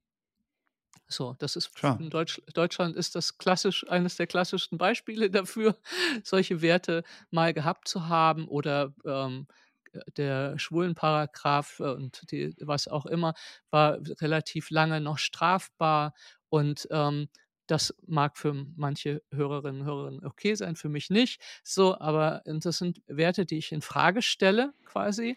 So, 1.08 1.34
das 1.38 1.56
ist 1.56 1.70
Klar. 1.74 1.98
in 1.98 2.10
Deutsch 2.10 2.40
Deutschland 2.54 2.96
ist 2.96 3.14
das 3.14 3.38
klassisch 3.38 3.86
eines 3.88 4.16
der 4.16 4.26
klassischsten 4.26 4.76
Beispiele 4.78 5.30
dafür, 5.30 5.76
solche 6.24 6.62
Werte 6.62 7.04
mal 7.30 7.52
gehabt 7.54 7.88
zu 7.88 8.08
haben 8.08 8.48
oder, 8.48 8.92
ähm, 9.04 9.46
äh, 9.92 10.00
der 10.16 10.58
Schwulenparagraph 10.58 11.80
und 11.80 12.30
die 12.32 12.54
was 12.60 12.88
auch 12.88 13.06
immer, 13.06 13.34
war 13.70 13.98
relativ 14.20 14.70
lange 14.70 15.00
noch 15.00 15.18
strafbar 15.18 16.14
und, 16.48 16.88
ähm, 16.90 17.28
das 17.68 17.92
mag 18.06 18.38
für 18.38 18.54
manche 18.76 19.22
Hörerinnen 19.32 19.80
und 19.80 19.86
Hörer 19.88 20.12
okay 20.24 20.54
sein, 20.54 20.76
für 20.76 20.88
mich 20.88 21.10
nicht. 21.10 21.40
So, 21.64 21.98
aber 21.98 22.42
das 22.46 22.78
sind 22.78 23.02
Werte, 23.08 23.44
die 23.44 23.58
ich 23.58 23.72
infrage 23.72 24.22
stelle 24.22 24.72
quasi 24.84 25.36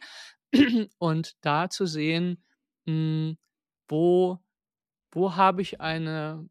und 0.99 1.35
da 1.41 1.69
zu 1.69 1.85
sehen, 1.85 2.43
hm, 2.87 3.37
wo 3.87 4.39
wo 5.13 5.35
habe 5.35 5.61
ich 5.63 5.81
eine 5.81 6.49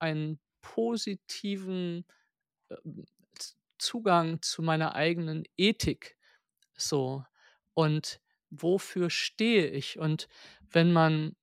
einen 0.00 0.40
positiven, 0.62 2.06
Z 3.38 3.56
Zugang 3.78 4.40
zu 4.42 4.62
meiner 4.62 4.94
eigenen 4.94 5.44
Ethik 5.56 6.16
So. 6.76 7.24
Und 7.74 8.20
wofür 8.50 9.10
stehe 9.10 9.68
ich? 9.70 9.98
Und 9.98 10.28
wenn 10.70 10.92
man 10.92 11.36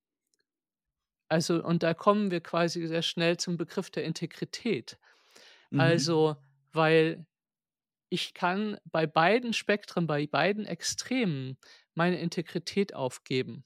also, 1.29 1.63
und 1.63 1.83
da 1.83 1.93
kommen 1.93 2.31
wir 2.31 2.41
quasi 2.41 2.85
sehr 2.87 3.01
schnell 3.03 3.37
zum 3.37 3.57
Begriff 3.57 3.89
der 3.91 4.03
Integrität. 4.03 4.97
Mhm. 5.71 5.79
Also, 5.79 6.37
weil 6.73 7.25
ich 8.09 8.33
kann 8.33 8.77
bei 8.85 9.07
beiden 9.07 9.53
Spektren, 9.53 10.07
bei 10.07 10.27
beiden 10.27 10.65
Extremen 10.65 11.57
meine 11.93 12.19
Integrität 12.19 12.93
aufgeben. 12.93 13.63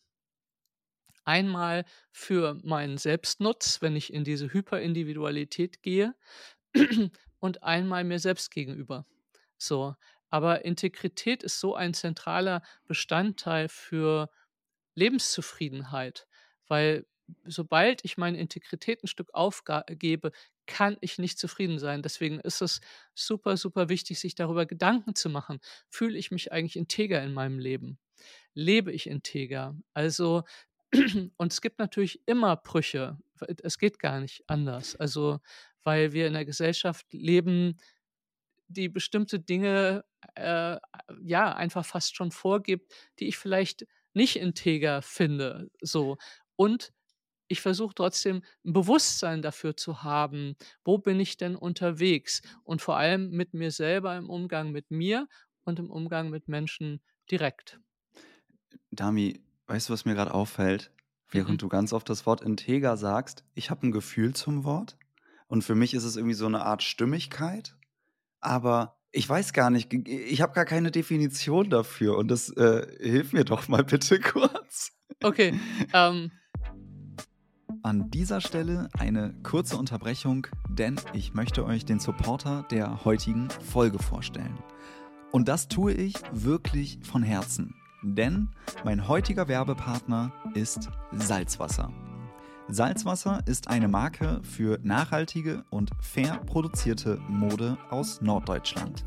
Einmal 1.25 1.86
für 2.12 2.60
meinen 2.63 2.97
Selbstnutz, 2.97 3.82
wenn 3.82 3.95
ich 3.95 4.13
in 4.13 4.25
diese 4.25 4.51
Hyperindividualität 4.51 5.82
gehe 5.82 6.15
und 7.39 7.63
einmal 7.63 8.03
mir 8.03 8.19
selbst 8.19 8.51
gegenüber. 8.51 9.06
So, 9.58 9.95
aber 10.29 10.65
Integrität 10.65 11.43
ist 11.43 11.60
so 11.60 11.75
ein 11.75 11.93
zentraler 11.93 12.62
Bestandteil 12.86 13.69
für 13.69 14.29
Lebenszufriedenheit, 14.95 16.27
weil 16.67 17.06
sobald 17.46 18.06
ich 18.06 18.17
meine 18.17 18.38
Integrität 18.39 19.04
'n 19.04 19.08
Stück 19.08 19.30
aufgebe, 19.34 20.32
kann 20.67 20.98
ich 21.02 21.17
nicht 21.19 21.39
zufrieden 21.39 21.80
sein. 21.80 22.02
Deswegen 22.04 22.39
ist 22.39 22.62
es 22.62 22.82
super, 23.15 23.58
super 23.58 23.89
wichtig, 23.89 24.19
sich 24.19 24.36
darüber 24.36 24.65
Gedanken 24.65 25.15
zu 25.15 25.30
machen: 25.30 25.60
„Fühle 25.89 26.17
ich 26.17 26.32
mich 26.32 26.52
eigentlich 26.54 26.76
integer 26.78 27.24
in 27.24 27.34
meinem 27.34 27.60
Leben? 27.60 28.00
Lebe 28.56 28.91
ich 28.93 29.08
integer?“ 29.08 29.78
Also 29.93 30.43
und 31.38 31.54
es 31.54 31.62
gibt 31.62 31.80
natürlich 31.80 32.22
immer 32.28 32.58
Brüche. 32.58 33.19
W 33.39 33.48
es 33.63 33.80
geht 33.80 34.00
gar 34.00 34.19
nicht 34.22 34.43
anders. 34.50 34.96
Also, 34.98 35.39
weil 35.84 36.13
wir 36.13 36.28
in 36.28 36.34
'ner 36.34 36.46
Gesellschaft 36.46 37.08
leben, 37.13 37.78
die 38.69 38.89
bestimmte 38.89 39.39
Dinge, 39.39 40.06
äh, 40.36 40.78
ja, 41.24 41.54
einfach 41.56 41.86
fast 41.86 42.15
schon 42.17 42.32
vorgibt, 42.32 42.93
die 43.19 43.28
ich 43.30 43.38
vielleicht 43.38 43.88
nicht 44.15 44.38
integer 44.38 45.02
finde, 45.04 45.69
so. 45.82 46.17
Und 46.58 46.93
ich 47.54 47.62
versuche 47.62 47.96
trotzdem 47.96 48.44
'n 48.66 48.74
Bewusstsein 48.74 49.42
dafür 49.44 49.78
zu 49.78 50.04
haben: 50.04 50.56
„Wo 50.86 50.98
bin 51.00 51.20
ich 51.22 51.38
denn 51.38 51.56
unterwegs?“ 51.56 52.42
Und 52.66 52.82
vor 52.84 52.98
allem 52.98 53.32
mit 53.32 53.54
mir 53.56 53.72
selber 53.72 54.18
im 54.18 54.30
Umgang 54.30 54.72
mit 54.74 54.92
mir 54.92 55.28
und 55.63 55.80
im 55.80 55.89
Umgang 55.92 56.30
mit 56.32 56.48
Menschen 56.50 57.02
direkt. 57.32 57.80
Dami, 58.92 59.42
weißt 59.68 59.89
du, 59.89 59.94
was 59.94 60.06
mir 60.06 60.16
grad 60.16 60.32
auffällt? 60.32 60.92
Mhm. 61.34 61.56
Während 61.56 61.62
du 61.62 61.68
ganz 61.68 61.94
oft 61.94 62.10
das 62.10 62.26
Wort 62.26 62.42
integer 62.42 62.96
sagst, 62.98 63.44
ich 63.56 63.70
habe 63.70 63.88
'n 63.88 63.92
Gefühl 63.92 64.34
zum 64.36 64.63
Wort 64.66 64.98
und 65.48 65.63
für 65.63 65.76
mich 65.76 65.94
ist 65.94 66.04
es 66.04 66.16
irgendwie 66.16 66.36
so 66.36 66.48
'ne 66.48 66.63
Art 66.63 66.84
Stimmigkeit, 66.84 67.76
aber 68.42 69.00
ich 69.12 69.30
weiß 69.30 69.54
gar 69.54 69.70
nicht, 69.72 69.94
ich 69.94 70.42
habe 70.42 70.54
gar 70.54 70.66
keine 70.66 70.92
Definition 70.92 71.70
dafür 71.70 72.18
und 72.18 72.30
das, 72.30 72.50
äh 72.52 72.88
hilf 73.02 73.34
mir 73.34 73.46
doch 73.46 73.68
mal 73.70 73.84
bitte 73.86 74.20
kurz. 74.22 74.92
Okay, 75.24 75.56
ähm 75.94 76.32
An 77.84 78.10
dieser 78.10 78.39
Stelle 78.39 78.88
eine 78.98 79.34
kurze 79.43 79.76
Unterbrechung, 79.76 80.48
denn 80.69 80.96
ich 81.12 81.34
möchte 81.34 81.65
euch 81.65 81.84
den 81.84 82.00
Supporter 82.00 82.65
der 82.72 83.04
heutigen 83.04 83.50
Folge 83.50 84.00
vorstellen. 84.00 84.58
Und 85.34 85.50
das 85.50 85.67
tue 85.67 85.91
ich 85.91 86.15
wirklich 86.32 87.00
von 87.04 87.24
Herzen, 87.24 87.76
denn 88.02 88.48
mein 88.86 89.10
heutiger 89.10 89.50
Werbepartner 89.50 90.32
ist 90.54 90.91
Salzwasser. 91.12 91.91
Salzwasser 92.69 93.41
ist 93.48 93.67
eine 93.67 93.89
Marke 93.89 94.39
für 94.43 94.80
nachhaltige 94.82 95.65
und 95.69 95.91
fair 96.00 96.39
produzierte 96.46 97.19
Mode 97.28 97.78
aus 97.89 98.22
Norddeutschland. 98.22 99.04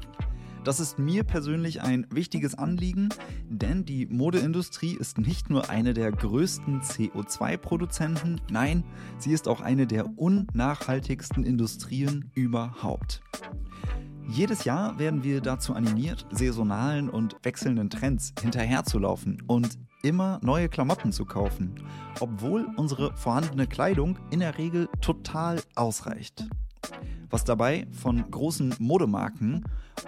Das 0.66 0.80
ist 0.80 0.98
mir 0.98 1.22
persönlich 1.22 1.82
ein 1.82 2.08
wichtiges 2.10 2.56
Anliegen, 2.56 3.10
denn 3.48 3.84
die 3.84 4.04
Modeindustrie 4.06 4.96
ist 4.96 5.16
nicht 5.16 5.48
nur 5.48 5.70
eine 5.70 5.94
der 5.94 6.10
größten 6.10 6.80
CO2-Produzenten, 6.80 8.40
nein, 8.50 8.82
sie 9.16 9.30
ist 9.30 9.46
auch 9.46 9.60
eine 9.60 9.86
der 9.86 10.18
unnachhaltigsten 10.18 11.44
Industrien 11.44 12.32
überhaupt. 12.34 13.22
Jedes 14.26 14.64
Jahr 14.64 14.98
werden 14.98 15.22
wir 15.22 15.40
dazu 15.40 15.72
animiert, 15.72 16.26
saisonalen 16.32 17.10
und 17.10 17.36
wechselnden 17.44 17.88
Trends 17.88 18.34
hinterherzulaufen 18.42 19.44
und 19.46 19.78
immer 20.02 20.40
neue 20.42 20.68
Klamotten 20.68 21.12
zu 21.12 21.26
kaufen, 21.26 21.76
obwohl 22.18 22.66
unsere 22.76 23.16
vorhandene 23.16 23.68
Kleidung 23.68 24.18
in 24.32 24.40
der 24.40 24.58
Regel 24.58 24.88
total 25.00 25.62
ausreicht. 25.76 26.44
Was 27.30 27.44
dabei 27.44 27.86
von 27.90 28.30
großen 28.30 28.74
Modemarken 28.78 29.64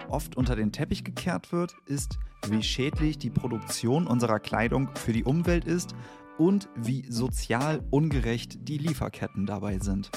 oft 0.07 0.37
unter 0.37 0.55
den 0.55 0.71
Teppich 0.71 1.03
gekehrt 1.03 1.51
wird, 1.51 1.75
ist, 1.85 2.17
wie 2.47 2.63
schädlich 2.63 3.17
die 3.17 3.29
Produktion 3.29 4.07
unserer 4.07 4.39
Kleidung 4.39 4.89
für 4.95 5.13
die 5.13 5.23
Umwelt 5.23 5.65
ist 5.65 5.93
und 6.37 6.69
wie 6.75 7.05
sozial 7.11 7.83
ungerecht 7.91 8.67
die 8.67 8.77
Lieferketten 8.77 9.45
dabei 9.45 9.79
sind. 9.79 10.09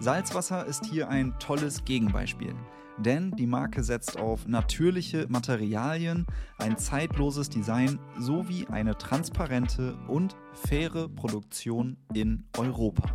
Salzwasser 0.00 0.66
ist 0.66 0.86
hier 0.86 1.08
ein 1.08 1.38
tolles 1.38 1.84
Gegenbeispiel, 1.84 2.54
denn 2.98 3.30
die 3.32 3.46
Marke 3.46 3.84
setzt 3.84 4.18
auf 4.18 4.48
natürliche 4.48 5.26
Materialien, 5.28 6.26
ein 6.58 6.76
zeitloses 6.76 7.48
Design 7.48 7.98
sowie 8.18 8.66
eine 8.66 8.96
transparente 8.96 9.96
und 10.08 10.36
faire 10.54 11.08
Produktion 11.08 11.96
in 12.12 12.44
Europa. 12.56 13.14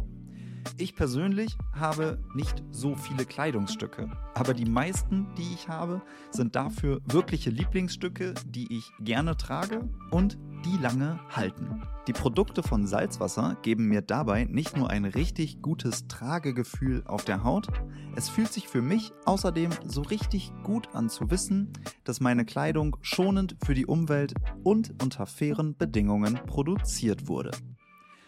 Ich 0.78 0.96
persönlich 0.96 1.58
habe 1.74 2.20
nicht 2.34 2.64
so 2.72 2.96
viele 2.96 3.26
Kleidungsstücke, 3.26 4.10
aber 4.34 4.54
die 4.54 4.66
meisten, 4.66 5.28
die 5.38 5.54
ich 5.54 5.68
habe, 5.70 6.02
sind 6.32 6.56
dafür 6.56 7.02
wirkliche 7.06 7.50
Lieblingsstücke, 7.50 8.34
die 8.46 8.78
ich 8.78 8.92
gerne 9.00 9.38
trage 9.38 9.88
und 10.12 10.38
die 10.66 10.78
lange 10.78 11.20
halten. 11.30 11.84
Die 12.08 12.14
Produkte 12.14 12.62
von 12.64 12.88
Salzwasser 12.88 13.58
geben 13.62 13.88
mir 13.88 14.02
dabei 14.02 14.46
nicht 14.46 14.76
nur 14.76 14.90
ein 14.90 15.06
richtig 15.06 15.62
gutes 15.62 16.08
Tragegefühl 16.08 17.04
auf 17.06 17.24
der 17.24 17.44
Haut, 17.44 17.68
es 18.16 18.30
fühlt 18.30 18.52
sich 18.52 18.68
für 18.68 18.82
mich 18.82 19.12
außerdem 19.26 19.72
so 19.86 20.02
richtig 20.02 20.52
gut 20.64 20.94
an 20.94 21.10
zu 21.10 21.30
wissen, 21.30 21.74
dass 22.04 22.22
meine 22.22 22.46
Kleidung 22.46 22.98
schonend 23.02 23.58
für 23.66 23.74
die 23.74 23.86
Umwelt 23.86 24.34
und 24.64 25.02
unter 25.04 25.26
fairen 25.26 25.76
Bedingungen 25.76 26.36
produziert 26.46 27.28
wurde. 27.28 27.52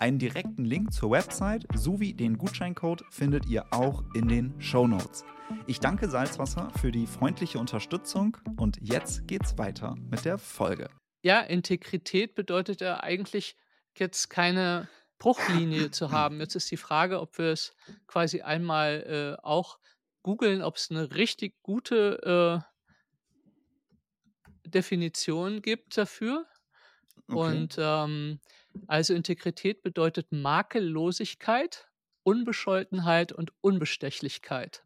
Einen 0.00 0.18
direkten 0.18 0.66
Link 0.66 0.92
zur 0.92 1.12
Website 1.12 1.66
sowie 1.74 2.12
den 2.12 2.36
Gutscheincode 2.36 3.06
findet 3.08 3.46
ihr 3.46 3.64
auch 3.70 4.04
in 4.14 4.28
den 4.28 4.52
Shownotes. 4.60 5.24
Ich 5.66 5.80
danke 5.80 6.08
Salzwasser 6.08 6.70
für 6.80 6.90
die 6.92 7.06
freundliche 7.06 7.58
Unterstützung 7.58 8.36
und 8.56 8.78
jetzt 8.80 9.26
geht's 9.28 9.58
weiter 9.58 9.94
mit 9.96 10.24
der 10.24 10.38
Folge. 10.38 10.88
Ja, 11.22 11.40
Integrität 11.40 12.34
bedeutet 12.34 12.80
ja 12.80 13.00
eigentlich 13.00 13.56
jetzt 13.96 14.28
keine 14.28 14.88
Bruchlinie 15.18 15.90
zu 15.90 16.10
haben. 16.12 16.40
Jetzt 16.40 16.54
ist 16.54 16.70
die 16.70 16.76
Frage, 16.76 17.20
ob 17.20 17.38
wir 17.38 17.52
es 17.52 17.74
quasi 18.06 18.42
einmal, 18.42 19.36
äh, 19.38 19.42
auch 19.44 19.78
googeln, 20.22 20.62
ob's 20.62 20.90
'ne 20.90 21.14
richtig 21.14 21.62
gute, 21.62 22.62
äh 22.64 22.76
Definition 24.68 25.62
gibt 25.62 25.96
dafür. 25.96 26.46
Okay. 27.28 27.38
Und, 27.38 27.76
ähm, 27.78 28.40
also 28.86 29.14
Integrität 29.14 29.82
bedeutet 29.82 30.32
Makellosigkeit, 30.32 31.88
Unbescholtenheit 32.24 33.32
und 33.32 33.52
Unbestechlichkeit. 33.60 34.84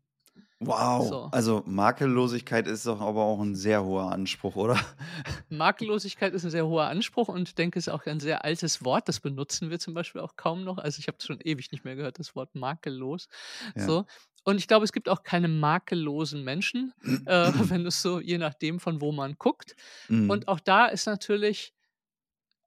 Wow, 0.62 1.22
So. 1.22 1.30
also 1.30 1.62
Makellosigkeit 1.64 2.66
ist 2.68 2.84
doch 2.86 3.00
aber 3.00 3.22
auch 3.24 3.40
'n 3.40 3.54
sehr 3.56 3.82
hoher 3.82 4.12
Anspruch, 4.12 4.56
oder? 4.56 4.78
Makellosigkeit 5.52 6.32
ist 6.32 6.44
'n 6.44 6.50
sehr 6.50 6.66
hoher 6.68 6.84
Anspruch 6.86 7.28
und 7.28 7.48
ich 7.48 7.54
denke, 7.56 7.76
ist 7.78 7.88
auch 7.88 8.06
ein 8.06 8.20
sehr 8.20 8.44
altes 8.44 8.84
Wort. 8.84 9.08
Das 9.08 9.18
benutzen 9.18 9.68
wir 9.70 9.80
zum 9.80 9.94
Beispiel 9.94 10.20
auch 10.20 10.36
kaum 10.36 10.62
noch. 10.62 10.78
Also, 10.78 11.00
ich 11.00 11.08
habe 11.08 11.18
das 11.18 11.26
schon 11.26 11.40
ewig 11.40 11.72
nicht 11.72 11.84
mehr 11.84 11.96
gehört, 11.96 12.20
das 12.20 12.36
Wort 12.36 12.54
makellos, 12.54 13.26
Ja. 13.74 13.94
so. 13.94 14.04
Und 14.44 14.58
ich 14.58 14.68
glaube, 14.68 14.84
es 14.84 14.92
gibt 14.92 15.08
auch 15.08 15.22
keine 15.24 15.48
makellosen 15.48 16.44
Menschen, 16.44 16.92
äh, 17.26 17.50
wenn 17.68 17.82
du's 17.84 18.00
so 18.00 18.20
je 18.20 18.38
nachdem, 18.38 18.78
von 18.80 19.00
wo 19.00 19.10
man 19.12 19.34
guckt. 19.38 19.74
Mhm. 20.08 20.40
Und 20.40 20.46
auch 20.48 20.60
da 20.60 20.86
ist 20.86 21.06
natürlich 21.06 21.72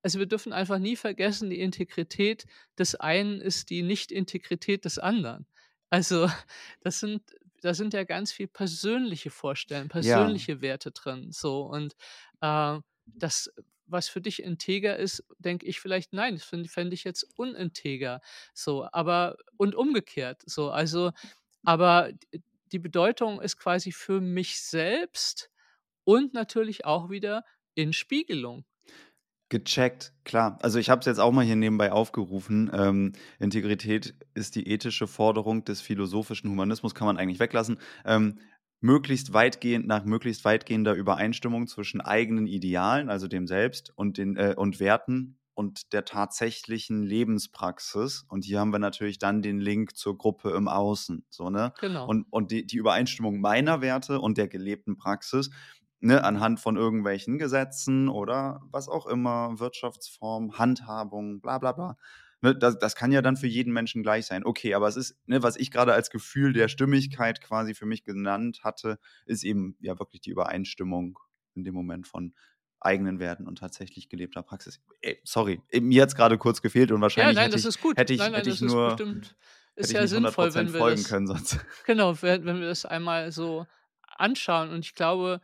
also, 0.06 0.19
wir 0.19 0.25
dürfen 0.25 0.51
einfach 0.53 0.79
nie 0.79 0.97
vergessen, 0.97 1.49
die 1.49 1.62
Integrität 1.62 2.45
des 2.77 2.95
einen 2.95 3.39
ist 3.41 3.69
die 3.69 3.84
Nicht-Integrität 3.84 4.84
des 4.86 4.99
anderen. 4.99 5.47
Also, 5.89 6.27
das 6.82 6.99
sind 6.99 7.23
da 7.63 7.73
sind 7.73 7.93
ja 7.93 8.04
ganz 8.04 8.32
viel 8.32 8.47
persönliche 8.47 9.30
Vorstellungen, 9.32 9.89
Ja. 9.99 10.38
persönliche 10.38 10.62
Werte 10.62 10.91
drin, 10.91 11.32
so. 11.32 11.63
Und, 11.63 11.95
äh, 12.41 12.80
das, 13.06 13.52
was 13.86 14.08
für 14.10 14.21
dich 14.21 14.41
integer 14.43 14.97
ist, 14.97 15.23
denke 15.39 15.65
ich 15.65 15.80
vielleicht: 15.82 16.13
„Nein, 16.13 16.36
das 16.36 16.45
fände 16.45 16.93
ich 16.95 17.04
jetzt 17.04 17.26
uninteger“, 17.38 18.21
so. 18.54 18.88
Aber 18.91 19.38
und 19.58 19.76
umgekehrt, 19.76 20.43
so. 20.45 20.71
Also 20.71 21.12
Aber 21.65 22.12
die 22.71 22.80
Bedeutung 22.80 23.41
ist 23.41 23.58
quasi 23.58 23.91
für 23.91 24.21
mich 24.21 24.62
selbst 24.62 25.52
und 26.06 26.34
natürlich 26.34 26.86
auch 26.86 27.10
wieder 27.10 27.45
in 27.76 27.93
Spiegelung. 27.93 28.65
Gecheckt, 29.54 30.13
klar. 30.24 30.58
Also 30.63 30.80
ich 30.80 30.89
habe 30.89 31.02
es 31.02 31.06
jetzt 31.06 31.20
auch 31.20 31.32
mal 31.32 31.46
hier 31.46 31.56
nebenbei 31.56 31.92
aufgerufen. 31.92 32.72
Ähm, 32.74 33.13
Integrität 33.38 34.16
ist 34.34 34.56
die 34.56 34.68
ethische 34.68 35.06
Forderung 35.06 35.63
des 35.63 35.80
philosophischen 35.80 36.50
Humanismus, 36.50 36.96
kann 36.96 37.06
man 37.06 37.18
eigentlich 37.18 37.39
weglassen. 37.39 37.78
Ähm, 38.04 38.39
möglichst 38.80 39.32
weitgehend 39.32 39.86
nach 39.86 40.06
möglichst 40.06 40.44
weitgehender 40.44 40.96
Übereinstimmung 40.96 41.68
zwischen 41.68 42.02
eigenen 42.02 42.48
Idealen, 42.48 43.12
also 43.12 43.28
dem 43.28 43.46
Selbst 43.46 43.94
und 43.96 44.18
den 44.18 44.38
äh, 44.38 44.56
und 44.58 44.80
Werten 44.80 45.38
und 45.54 45.94
der 45.94 46.04
tatsächlichen 46.04 47.04
Lebenspraxis. 47.04 48.26
Und 48.30 48.46
hier 48.46 48.60
haben 48.60 48.72
wir 48.72 48.80
natürlich 48.80 49.20
dann 49.20 49.44
den 49.44 49.60
Link 49.60 49.96
zur 49.96 50.18
Gruppe 50.18 50.50
im 50.50 50.68
Außen. 50.68 51.28
So, 51.30 51.52
ne? 51.52 51.74
Genau. 51.80 52.08
Und, 52.08 52.26
und 52.32 52.50
die, 52.50 52.66
die 52.66 52.78
Übereinstimmung 52.78 53.39
meiner 53.39 53.82
Werte 53.82 54.20
und 54.20 54.39
der 54.39 54.48
gelebten 54.48 54.98
Praxis, 54.98 55.52
ne, 56.04 56.24
anhand 56.24 56.60
von 56.60 56.76
irgendwelchen 56.76 57.38
Gesetzen 57.38 58.10
oder 58.10 58.62
was 58.72 58.89
auch 58.89 59.08
immer, 59.08 59.60
Wirtschaftsform, 59.60 60.58
Handhabung, 60.58 61.39
bla 61.39 61.58
bla 61.60 61.72
bla. 61.72 61.98
Ne, 62.42 62.54
das, 62.56 62.78
das 62.78 62.96
kann 62.96 63.13
ja 63.13 63.22
dann 63.22 63.38
für 63.38 63.48
jeden 63.48 63.72
Menschen 63.72 64.04
gleich 64.04 64.26
sein. 64.26 64.44
Okay, 64.46 64.74
aber 64.74 64.89
es 64.89 64.98
ist, 64.98 65.16
ne, 65.28 65.42
was 65.44 65.56
ich 65.56 65.72
gerade 65.72 65.94
als 65.94 66.10
Gefühl 66.10 66.52
der 66.52 66.68
Stimmigkeit 66.68 67.39
quasi 67.42 67.74
für 67.74 67.86
mich 67.86 68.04
genannt 68.04 68.60
hatte, 68.63 69.00
ist 69.26 69.46
eben 69.46 69.78
ja 69.80 69.98
wirklich 69.98 70.20
die 70.20 70.32
Übereinstimmung 70.32 71.20
in 71.56 71.63
dem 71.63 71.74
Moment 71.74 72.06
von 72.06 72.34
eigenen 72.82 73.20
Werten 73.20 73.48
und 73.48 73.60
tatsächlich 73.60 74.10
gelebter 74.10 74.44
Praxis. 74.44 74.82
Ey, 75.02 75.22
sorry, 75.24 75.62
mir 75.74 76.02
hat 76.02 76.10
es 76.10 76.16
gerade 76.16 76.38
kurz 76.38 76.62
gefehlt 76.62 76.92
und 76.92 77.00
wahrscheinlich 77.00 77.36
ja, 77.38 77.44
nein, 77.44 77.46
hätte, 77.46 77.56
das 77.56 77.62
ich, 77.62 77.78
ist 77.78 77.82
gut. 77.82 77.98
hätte 77.98 78.12
ich, 78.12 78.20
nein, 78.20 78.34
nein, 78.34 78.39
hätte 78.39 78.50
ich 78.50 78.60
das 78.60 78.70
nur 78.70 78.88
ist 78.89 78.98
bestimmt 78.98 79.36
ist 79.76 79.92
ja 79.92 80.06
sinnvoll, 80.06 80.54
wenn 80.54 80.72
wir 80.72 80.80
folgen 80.80 81.02
das 81.02 81.10
können 81.10 81.28
sonst. 81.28 81.66
genau, 81.86 82.22
wenn, 82.22 82.46
wenn 82.46 82.60
wir 82.60 82.68
das 82.68 82.86
einmal 82.86 83.32
so 83.32 83.66
anschauen. 84.18 84.70
Und 84.70 84.86
ich 84.86 84.96
glaube, 84.96 85.42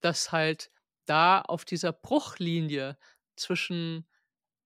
dass 0.00 0.32
halt 0.32 0.70
da 1.06 1.40
auf 1.40 1.64
dieser 1.64 1.92
Bruchlinie 1.92 2.98
zwischen 3.36 4.06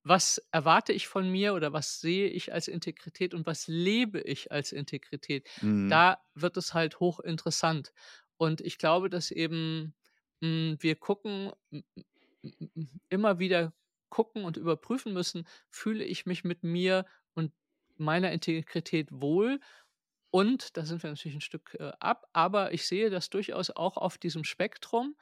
was 0.03 0.37
erwarte 0.51 0.93
ich 0.93 1.07
von 1.07 1.29
mir 1.31 1.53
oder 1.55 1.73
was 1.73 1.99
sehe 1.99 2.27
ich 2.29 2.53
als 2.53 2.67
Integrität 2.67 3.33
und 3.33 3.45
was 3.47 3.67
lebe 3.67 4.21
ich 4.21 4.51
als 4.51 4.71
Integrität, 4.71 5.47
Mhm. 5.61 5.85
da 5.87 6.19
wird 6.35 6.57
es 6.57 6.73
halt 6.75 6.99
hochinteressant. 6.99 7.91
Und 8.37 8.61
ich 8.61 8.77
glaube, 8.77 9.09
dass 9.09 9.31
eben 9.31 9.95
hm, 10.41 10.77
wir 10.79 10.95
gucken, 10.95 11.51
immer 13.09 13.39
wieder 13.39 13.73
gucken 14.09 14.45
und 14.45 14.57
überprüfen 14.57 15.13
müssen, 15.13 15.47
fühle 15.69 16.03
ich 16.03 16.25
mich 16.25 16.43
mit 16.43 16.63
mir 16.63 17.05
und 17.33 17.51
meiner 17.97 18.31
Integrität 18.31 19.07
wohl. 19.11 19.59
Und 20.35 20.75
da 20.77 20.85
sind 20.85 21.01
wir 21.03 21.09
natürlich 21.09 21.37
ein 21.37 21.41
Stück 21.41 21.75
äh, 21.79 21.91
ab, 21.99 22.27
aber 22.33 22.73
ich 22.73 22.85
sehe 22.87 23.09
das 23.09 23.29
durchaus 23.29 23.69
auch 23.71 23.95
auf 23.97 24.17
diesem 24.17 24.43
Spektrum. 24.43 25.15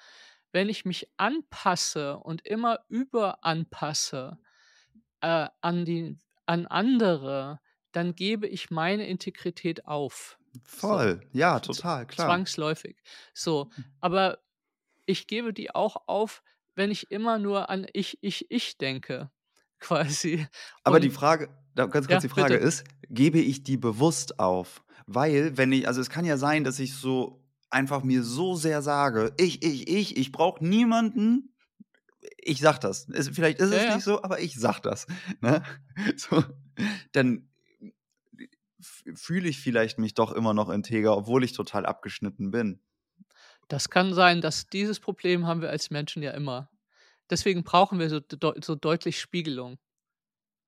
Wenn 0.51 0.69
ich 0.69 0.85
mich 0.85 1.09
anpasse 1.17 2.17
und 2.17 2.47
immer 2.47 2.79
überanpasse 2.89 4.39
äh, 5.21 5.47
an, 5.61 5.85
die, 5.85 6.17
an 6.45 6.65
andere, 6.67 7.59
dann 7.91 8.15
gebe 8.15 8.47
ich 8.47 8.71
meine 8.71 9.07
Integrität 9.07 9.85
auf. 9.85 10.39
So, 10.75 11.01
Voll, 11.01 11.21
ja, 11.31 11.59
z- 11.71 11.83
total, 11.83 12.05
klar. 12.05 12.49
zwangsläufig. 12.57 12.97
So, 13.33 13.71
aber 14.01 14.39
ich 15.05 15.27
gebe 15.27 15.53
die 15.53 15.75
auch 15.75 16.07
auf, 16.07 16.43
wenn 16.75 16.91
ich 16.91 17.11
immer 17.11 17.39
nur 17.39 17.69
an 17.69 17.87
ich, 17.93 18.19
ich, 18.21 18.51
ich 18.51 18.77
denke, 18.79 19.31
quasi. 19.79 20.47
Aber 20.83 20.99
die 20.99 21.09
Und 21.09 21.09
Frage, 21.09 21.49
ganz 21.75 22.07
ja, 22.07 22.19
kurz 22.19 22.21
die 22.21 22.29
Frage 22.29 22.55
bitte. 22.55 22.67
ist, 22.67 22.83
gebe 23.09 23.39
ich 23.39 23.63
die 23.63 23.77
bewusst 23.77 24.39
auf? 24.39 24.83
Weil, 25.05 25.57
wenn 25.57 25.71
ich, 25.71 25.87
also 25.87 26.01
es 26.01 26.09
kann 26.09 26.25
ja 26.25 26.37
sein, 26.37 26.63
dass 26.63 26.79
ich 26.79 26.95
so 26.95 27.43
einfach 27.69 28.03
mir 28.03 28.23
so 28.23 28.55
sehr 28.55 28.81
sage, 28.81 29.33
ich, 29.37 29.63
ich, 29.63 29.87
ich, 29.89 30.17
ich 30.17 30.31
brauche 30.31 30.63
niemanden. 30.63 31.53
Ich 32.37 32.59
sag 32.59 32.79
das. 32.79 33.09
Es, 33.09 33.29
vielleicht 33.29 33.59
ist 33.59 33.71
Ja, 33.71 33.77
es 33.77 33.83
ja. 33.85 33.95
nicht 33.95 34.03
so, 34.03 34.23
aber 34.23 34.39
ich 34.39 34.55
sag 34.55 34.79
das. 34.81 35.07
Ne? 35.41 35.63
So, 36.17 36.43
dann 37.11 37.49
fühle 39.15 39.49
ich 39.49 39.59
vielleicht 39.59 39.97
mich 39.99 40.13
doch 40.13 40.31
immer 40.31 40.53
noch 40.53 40.69
integer, 40.69 41.15
obwohl 41.17 41.43
ich 41.43 41.53
total 41.53 41.85
abgeschnitten 41.85 42.51
bin. 42.51 42.81
Das 43.67 43.89
kann 43.89 44.13
sein, 44.13 44.41
dass 44.41 44.67
dieses 44.67 44.99
Problem 44.99 45.47
haben 45.47 45.61
wir 45.61 45.69
als 45.69 45.89
Menschen 45.89 46.21
ja 46.21 46.31
immer. 46.31 46.69
Deswegen 47.29 47.63
brauchen 47.63 47.99
wir 47.99 48.09
so, 48.09 48.19
deu 48.19 48.53
so 48.61 48.75
deutlich 48.75 49.19
Spiegelung. 49.19 49.77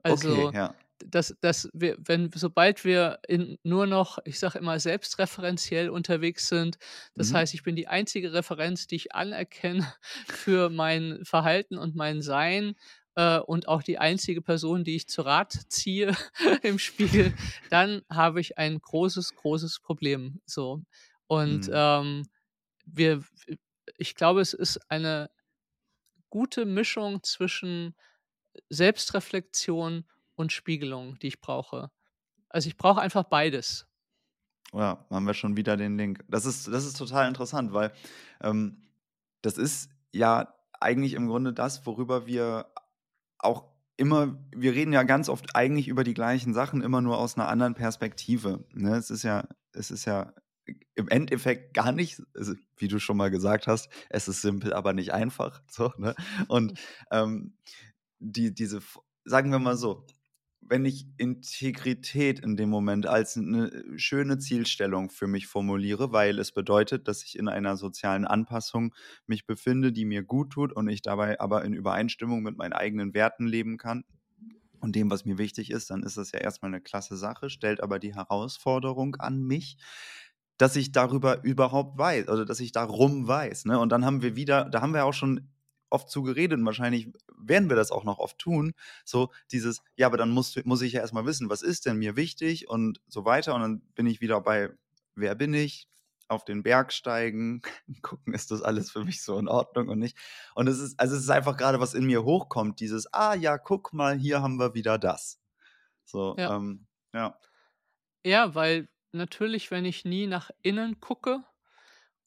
Okay, 0.03 0.11
Also, 0.11 0.51
ja. 0.51 0.73
Dass, 0.99 1.35
dass 1.41 1.69
wir, 1.73 1.97
wenn, 1.99 2.31
sobald 2.33 2.85
wir 2.85 3.19
in 3.27 3.57
nur 3.63 3.85
noch, 3.87 4.19
ich 4.25 4.39
sage 4.39 4.59
immer, 4.59 4.79
selbstreferenziell 4.79 5.89
unterwegs 5.89 6.47
sind, 6.47 6.77
das 7.15 7.33
Mhm. 7.33 7.33
heißt, 7.33 7.53
ich 7.53 7.63
bin 7.63 7.75
die 7.75 7.87
einzige 7.87 8.33
Referenz, 8.33 8.87
die 8.87 8.95
ich 8.95 9.13
anerkenne 9.15 9.93
für 10.29 10.69
mein 10.69 11.19
Verhalten 11.23 11.77
und 11.77 11.95
mein 11.95 12.21
Sein 12.21 12.75
äh, 13.15 13.39
und 13.39 13.67
auch 13.67 13.83
die 13.83 13.97
einzige 13.99 14.41
Person, 14.41 14.83
die 14.83 14.95
ich 14.95 15.07
zu 15.07 15.21
Rat 15.23 15.53
ziehe 15.69 16.15
im 16.63 16.79
Spiegel, 16.79 17.33
dann 17.69 18.01
habe 18.09 18.39
ich 18.41 18.57
ein 18.57 18.79
großes, 18.79 19.35
großes 19.35 19.79
Problem. 19.81 20.41
So. 20.45 20.81
Und 21.27 21.67
Mhm. 21.67 21.71
ähm, 21.73 22.23
wir, 22.85 23.23
ich 23.97 24.15
glaube, 24.15 24.41
es 24.41 24.53
ist 24.53 24.79
eine 24.89 25.29
gute 26.29 26.65
Mischung 26.65 27.23
zwischen 27.23 27.95
Selbstreflexion 28.69 30.05
und 30.35 30.51
Spiegelung, 30.51 31.17
die 31.19 31.27
ich 31.27 31.41
brauche. 31.41 31.91
Also, 32.49 32.67
ich 32.67 32.77
brauche 32.77 33.01
einfach 33.01 33.23
beides. 33.23 33.87
Ja, 34.73 35.05
haben 35.09 35.25
wir 35.25 35.33
schon 35.33 35.57
wieder 35.57 35.77
den 35.77 35.97
Link. 35.97 36.23
Das 36.27 36.45
ist, 36.45 36.67
das 36.67 36.85
ist 36.85 36.97
total 36.97 37.27
interessant, 37.27 37.73
weil 37.73 37.91
ähm, 38.41 38.85
das 39.41 39.57
ist 39.57 39.89
ja 40.11 40.53
eigentlich 40.79 41.13
im 41.13 41.27
Grunde 41.27 41.53
das, 41.53 41.85
worüber 41.85 42.25
wir 42.25 42.71
auch 43.37 43.75
immer, 43.97 44.37
wir 44.53 44.73
reden 44.73 44.93
ja 44.93 45.03
ganz 45.03 45.29
oft 45.29 45.55
eigentlich 45.55 45.87
über 45.87 46.03
die 46.03 46.13
gleichen 46.13 46.53
Sachen, 46.53 46.81
immer 46.81 47.01
nur 47.01 47.17
aus 47.17 47.37
einer 47.37 47.47
anderen 47.47 47.75
Perspektive. 47.75 48.65
Ne? 48.73 48.95
Es 48.95 49.09
ist 49.09 49.23
ja, 49.23 49.47
es 49.71 49.91
ist 49.91 50.05
ja 50.05 50.33
im 50.95 51.07
Endeffekt 51.09 51.73
gar 51.73 51.91
nicht, 51.91 52.21
also, 52.35 52.53
wie 52.77 52.87
du 52.87 52.99
schon 52.99 53.17
mal 53.17 53.29
gesagt 53.29 53.67
hast, 53.67 53.89
es 54.09 54.27
ist 54.27 54.41
simpel, 54.41 54.73
aber 54.73 54.93
nicht 54.93 55.13
einfach. 55.13 55.61
So, 55.69 55.93
ne? 55.97 56.15
Und 56.47 56.79
ähm, 57.11 57.57
die, 58.19 58.53
diese, 58.53 58.81
sagen 59.23 59.51
wir 59.51 59.59
mal 59.59 59.77
so, 59.77 60.05
wenn 60.67 60.85
ich 60.85 61.07
Integrität 61.17 62.39
in 62.39 62.55
dem 62.55 62.69
Moment 62.69 63.05
als 63.05 63.37
eine 63.37 63.83
schöne 63.97 64.39
Zielstellung 64.39 65.09
für 65.09 65.27
mich 65.27 65.47
formuliere, 65.47 66.11
weil 66.11 66.39
es 66.39 66.51
bedeutet, 66.51 67.07
dass 67.07 67.23
ich 67.23 67.37
in 67.37 67.47
einer 67.47 67.77
sozialen 67.77 68.25
Anpassung 68.25 68.93
mich 69.27 69.45
befinde, 69.45 69.91
die 69.91 70.05
mir 70.05 70.23
gut 70.23 70.51
tut 70.51 70.73
und 70.73 70.87
ich 70.89 71.01
dabei 71.01 71.39
aber 71.39 71.63
in 71.63 71.73
Übereinstimmung 71.73 72.41
mit 72.41 72.57
meinen 72.57 72.73
eigenen 72.73 73.13
Werten 73.13 73.45
leben 73.45 73.77
kann 73.77 74.03
und 74.79 74.95
dem, 74.95 75.11
was 75.11 75.25
mir 75.25 75.37
wichtig 75.37 75.71
ist, 75.71 75.89
dann 75.89 76.03
ist 76.03 76.17
das 76.17 76.31
ja 76.31 76.39
erstmal 76.39 76.71
eine 76.71 76.81
klasse 76.81 77.17
Sache, 77.17 77.49
stellt 77.49 77.81
aber 77.81 77.99
die 77.99 78.15
Herausforderung 78.15 79.15
an 79.17 79.43
mich, 79.43 79.77
dass 80.57 80.75
ich 80.75 80.91
darüber 80.91 81.43
überhaupt 81.43 81.97
weiß, 81.97 82.27
also 82.27 82.45
dass 82.45 82.59
ich 82.59 82.71
darum 82.71 83.27
weiß. 83.27 83.65
Ne? 83.65 83.79
Und 83.79 83.89
dann 83.91 84.05
haben 84.05 84.21
wir 84.21 84.35
wieder, 84.35 84.65
da 84.65 84.81
haben 84.81 84.93
wir 84.93 85.05
auch 85.05 85.13
schon 85.13 85.49
oft 85.89 86.09
zu 86.09 86.23
geredet 86.23 86.59
und 86.59 86.65
wahrscheinlich 86.65 87.11
werden 87.37 87.69
wir 87.69 87.75
das 87.75 87.91
auch 87.91 88.03
noch 88.03 88.19
oft 88.19 88.37
tun. 88.39 88.73
So 89.05 89.31
dieses, 89.51 89.81
ja, 89.95 90.07
aber 90.07 90.17
dann 90.17 90.31
muss, 90.31 90.55
muss 90.65 90.81
ich 90.81 90.93
ja 90.93 91.01
erstmal 91.01 91.25
wissen, 91.25 91.49
was 91.49 91.61
ist 91.61 91.85
denn 91.85 91.97
mir 91.97 92.15
wichtig 92.15 92.69
und 92.69 93.01
so 93.07 93.25
weiter. 93.25 93.55
Und 93.55 93.61
dann 93.61 93.81
bin 93.95 94.07
ich 94.07 94.21
wieder 94.21 94.41
bei, 94.41 94.71
wer 95.15 95.35
bin 95.35 95.53
ich? 95.53 95.87
Auf 96.27 96.43
den 96.43 96.63
Berg 96.63 96.91
steigen, 96.91 97.61
gucken, 98.01 98.33
ist 98.33 98.49
das 98.49 98.63
alles 98.63 98.89
für 98.91 99.03
mich 99.05 99.21
so 99.21 99.37
in 99.37 99.47
Ordnung 99.47 99.89
und 99.89 99.99
nicht. 99.99 100.17
Und 100.55 100.67
es 100.67 100.79
ist, 100.79 100.99
also 100.99 101.15
es 101.15 101.21
ist 101.23 101.29
einfach 101.29 101.55
gerade, 101.55 101.79
was 101.79 101.93
in 101.93 102.05
mir 102.05 102.23
hochkommt, 102.23 102.79
dieses, 102.79 103.11
ah 103.13 103.35
ja, 103.35 103.57
guck 103.59 103.93
mal, 103.93 104.17
hier 104.17 104.41
haben 104.41 104.57
wir 104.59 104.73
wieder 104.73 104.97
das. 104.97 105.39
So, 106.05 106.37
Ja. 106.37 106.47
ähm, 106.47 106.87
ja. 107.13 107.39
Ja, 108.25 108.55
weil 108.55 108.89
natürlich, 109.13 109.71
wenn 109.71 109.85
ich 109.85 110.03
nie 110.05 110.27
nach 110.27 110.51
innen 110.61 110.99
gucke 110.99 111.43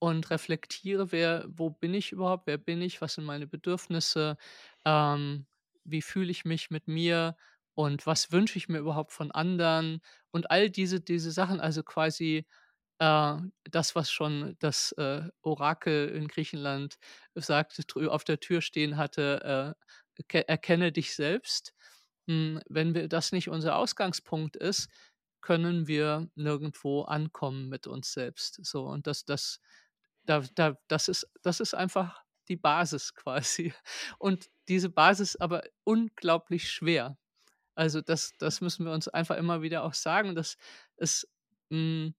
und 0.00 0.30
reflektiere, 0.30 1.12
wer 1.12 1.44
wo 1.48 1.70
bin 1.70 1.94
ich 1.94 2.12
überhaupt, 2.12 2.46
wer 2.46 2.58
bin 2.58 2.82
ich, 2.82 3.00
was 3.00 3.14
sind 3.14 3.24
meine 3.24 3.46
Bedürfnisse, 3.46 4.36
ähm, 4.84 5.46
wie 5.84 6.02
fühle 6.02 6.30
ich 6.30 6.44
mich 6.44 6.70
mit 6.70 6.88
mir 6.88 7.36
und 7.74 8.06
was 8.06 8.32
wünsche 8.32 8.58
ich 8.58 8.68
mir 8.68 8.78
überhaupt 8.78 9.12
von 9.12 9.30
anderen 9.32 10.00
und 10.32 10.50
all 10.50 10.70
diese 10.70 11.00
diese 11.00 11.30
Sachen, 11.32 11.60
also 11.60 11.82
quasi, 11.82 12.46
äh, 13.00 13.36
das, 13.64 13.94
was 13.96 14.10
schon 14.12 14.56
das, 14.60 14.92
äh, 14.92 15.22
Orakel 15.42 16.08
in 16.10 16.28
Griechenland 16.28 16.98
sagte, 17.34 17.82
auf 18.10 18.24
der 18.24 18.40
Tür 18.40 18.60
stehen 18.62 18.96
hatte, 18.96 19.74
äh, 19.76 20.22
„Erke 20.22 20.48
erkenne 20.48 20.92
dich 20.92 21.14
selbst.“ 21.14 21.74
Hm, 22.28 22.60
wenn 22.68 22.94
wir 22.94 23.08
das 23.08 23.32
nicht 23.32 23.48
unser 23.48 23.76
Ausgangspunkt 23.76 24.56
ist, 24.56 24.88
können 25.40 25.86
wir 25.88 26.28
nirgendwo 26.34 27.02
ankommen 27.02 27.68
mit 27.68 27.86
uns 27.86 28.12
selbst. 28.12 28.60
So, 28.64 28.84
und 28.86 29.06
das 29.06 29.24
das 29.24 29.60
da 30.28 30.40
da 30.54 30.78
das 30.88 31.08
ist 31.08 31.28
das 31.42 31.60
ist 31.60 31.74
einfach 31.74 32.22
die 32.48 32.56
Basis 32.56 33.14
quasi. 33.14 33.72
Und 34.18 34.50
diese 34.68 34.90
Basis 34.90 35.36
aber 35.36 35.64
unglaublich 35.84 36.70
schwer. 36.70 37.18
Also, 37.76 38.00
das 38.02 38.32
das 38.38 38.60
müssen 38.62 38.86
wir 38.86 38.92
uns 38.92 39.08
einfach 39.08 39.36
immer 39.38 39.62
wieder 39.62 39.84
auch 39.84 39.94
sagen, 39.94 40.34
dass 40.36 40.58
es 40.98 41.28
hm, 41.72 42.14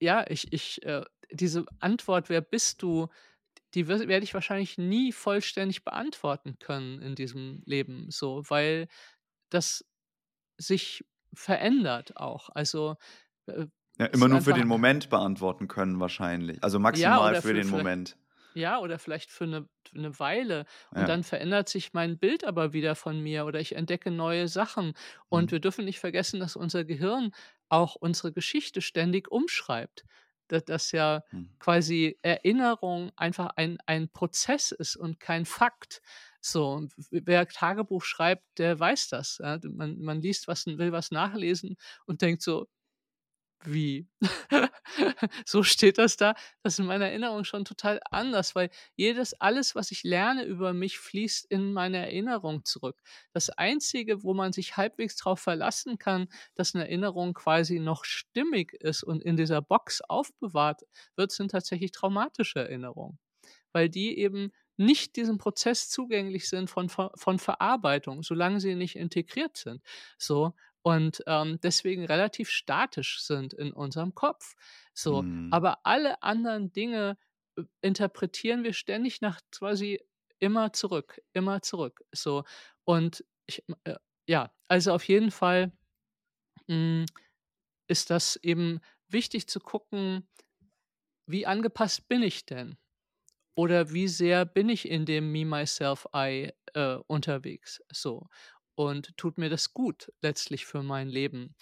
ja, 0.00 0.24
ich 0.28 0.52
ich, 0.52 0.82
äh 0.84 1.04
diese 1.32 1.66
Antwort: 1.80 2.28
„Wer 2.30 2.40
bist 2.40 2.82
du?“, 2.82 3.08
die 3.74 3.88
werde 3.88 4.24
ich 4.24 4.34
wahrscheinlich 4.34 4.78
nie 4.78 5.12
vollständig 5.12 5.84
beantworten 5.84 6.58
können 6.60 7.02
in 7.02 7.14
diesem 7.16 7.62
Leben 7.66 8.10
so, 8.10 8.42
weil 8.48 8.88
das 9.50 9.84
sich 10.58 11.04
verändert 11.34 12.16
auch. 12.18 12.50
Also, 12.50 12.96
äh, 13.48 13.66
Ja, 14.00 14.06
immer 14.06 14.28
nur 14.28 14.40
für 14.40 14.54
den 14.54 14.68
Moment 14.68 15.10
beantworten 15.10 15.66
können 15.66 15.98
wahrscheinlich. 15.98 16.62
Also, 16.62 16.78
Ja, 16.92 17.18
maximal 17.18 17.22
oder 17.22 17.42
für 17.42 17.52
für 17.62 17.62
den 17.62 17.66
Moment. 17.68 18.16
ja, 18.54 18.80
oder 18.80 18.98
vielleicht 18.98 19.30
für 19.30 19.46
'ne 19.46 19.68
für 19.88 19.98
'ne 20.00 20.18
Weile 20.20 20.66
und 20.94 21.08
Ja. 21.08 21.10
dann 21.10 21.24
verändert 21.24 21.68
sich 21.68 21.92
mein 21.94 22.18
Bild 22.18 22.44
aber 22.44 22.72
wieder 22.72 22.96
von 22.96 23.20
mir 23.22 23.46
oder 23.46 23.60
ich 23.60 23.76
entdecke 23.76 24.10
neue 24.10 24.48
Sachen. 24.48 24.94
Und 25.28 25.50
Mhm. 25.50 25.52
wir 25.52 25.60
dürfen 25.60 25.84
nicht 25.86 26.00
vergessen, 26.00 26.40
dass 26.40 26.56
unser 26.56 26.84
Gehirn 26.84 27.32
auch 27.68 27.96
unsere 27.96 28.32
Geschichte 28.32 28.82
ständig 28.82 29.30
umschreibt. 29.30 30.04
Da 30.48 30.60
dass 30.60 30.92
ja 30.92 31.24
Mhm. 31.32 31.58
quasi 31.60 32.18
Erinnerung 32.22 33.12
einfach 33.16 33.50
ein 33.56 33.78
ein 33.86 34.10
Prozess 34.10 34.72
ist 34.72 34.96
und 34.96 35.20
kein 35.20 35.46
Fakt. 35.46 36.02
So, 36.40 36.88
wer 37.10 37.48
Tagebuch 37.48 38.02
schreibt, 38.04 38.44
der 38.58 38.78
weiß 38.80 39.08
das, 39.10 39.38
ja? 39.42 39.58
Man 39.64 40.00
man 40.00 40.22
liest 40.22 40.48
was 40.48 40.66
und 40.66 40.78
will 40.78 40.92
was 40.92 41.10
nachlesen 41.12 41.76
und 42.06 42.22
denkt 42.22 42.42
so: 42.42 42.68
„Wie? 43.64 44.06
So 45.46 45.62
steht 45.62 45.98
das 45.98 46.16
da?“ 46.16 46.34
Das 46.62 46.74
ist 46.74 46.78
in 46.78 46.86
meiner 46.86 47.06
Erinnerung 47.06 47.44
schon 47.44 47.64
total 47.64 48.00
anders, 48.10 48.54
weil 48.54 48.70
jedes 48.96 49.34
alles, 49.40 49.74
was 49.74 49.90
ich 49.90 50.02
lerne 50.04 50.44
über 50.44 50.72
mich, 50.72 50.98
fließt 50.98 51.46
in 51.50 51.72
meine 51.72 51.98
Erinnerung 51.98 52.64
zurück. 52.64 53.00
Das 53.32 53.50
Einzige, 53.50 54.22
wo 54.22 54.32
man 54.34 54.52
sich 54.52 54.76
halbwegs 54.76 55.16
drauf 55.16 55.40
verlassen 55.40 55.98
kann, 55.98 56.28
dass 56.54 56.74
'ne 56.74 56.82
Erinnerung 56.82 57.34
quasi 57.34 57.80
noch 57.80 58.04
stimmig 58.04 58.72
ist 58.74 59.02
und 59.02 59.22
in 59.22 59.36
dieser 59.36 59.60
Box 59.62 60.00
aufbewahrt 60.02 60.82
wird, 61.16 61.32
sind 61.32 61.50
tatsächlich 61.50 61.90
traumatische 61.92 62.60
Erinnerungen, 62.60 63.18
weil 63.72 63.88
die 63.90 64.18
eben 64.18 64.52
nicht 64.78 65.16
diesem 65.16 65.38
Prozess 65.38 65.90
zugänglich 65.90 66.48
sind 66.50 66.70
von 66.70 66.88
von 66.90 67.38
Verarbeitung, 67.38 68.22
solange 68.24 68.60
sie 68.60 68.74
nicht 68.76 68.96
integriert 68.96 69.56
sind, 69.58 69.82
so. 70.18 70.54
Und, 70.88 71.22
ähm, 71.26 71.58
deswegen 71.62 72.04
relativ 72.06 72.50
statisch 72.50 73.20
sind 73.22 73.52
in 73.54 73.72
unserem 73.72 74.14
Kopf, 74.14 74.54
so. 74.94 75.24
Mhm. 75.24 75.50
Aber 75.50 75.84
alle 75.86 76.22
anderen 76.22 76.72
Dinge, 76.72 77.18
äh, 77.58 77.64
interpretieren 77.82 78.64
wir 78.64 78.72
ständig 78.72 79.20
nach 79.20 79.40
quasi 79.52 80.00
immer 80.40 80.72
zurück, 80.72 81.20
immer 81.34 81.62
zurück, 81.62 82.02
so. 82.12 82.44
Und 82.84 83.24
ich 83.46 83.64
äh, 83.84 83.96
ja, 84.28 84.52
also 84.68 84.92
auf 84.94 85.04
jeden 85.08 85.30
Fall, 85.30 85.72
hm, 86.68 87.06
ist 87.88 88.10
das 88.10 88.36
eben 88.36 88.80
wichtig 89.08 89.48
zu 89.48 89.60
gucken 89.60 90.28
wie 91.26 91.46
angepasst 91.46 92.08
bin 92.08 92.22
ich 92.22 92.46
denn? 92.46 92.76
Oder 93.56 93.92
wie 93.92 94.08
sehr 94.08 94.44
bin 94.46 94.68
ich 94.68 94.88
in 94.88 95.06
dem 95.06 95.32
Me, 95.32 95.44
Myself, 95.44 96.06
I, 96.14 96.52
äh, 96.74 96.96
unterwegs, 97.08 97.82
so? 97.92 98.28
Und 98.78 99.16
tut 99.16 99.38
mir 99.38 99.50
das 99.50 99.74
gut 99.74 100.12
letztlich 100.22 100.64
für 100.64 100.84
mein 100.84 101.08
Leben? 101.08 101.56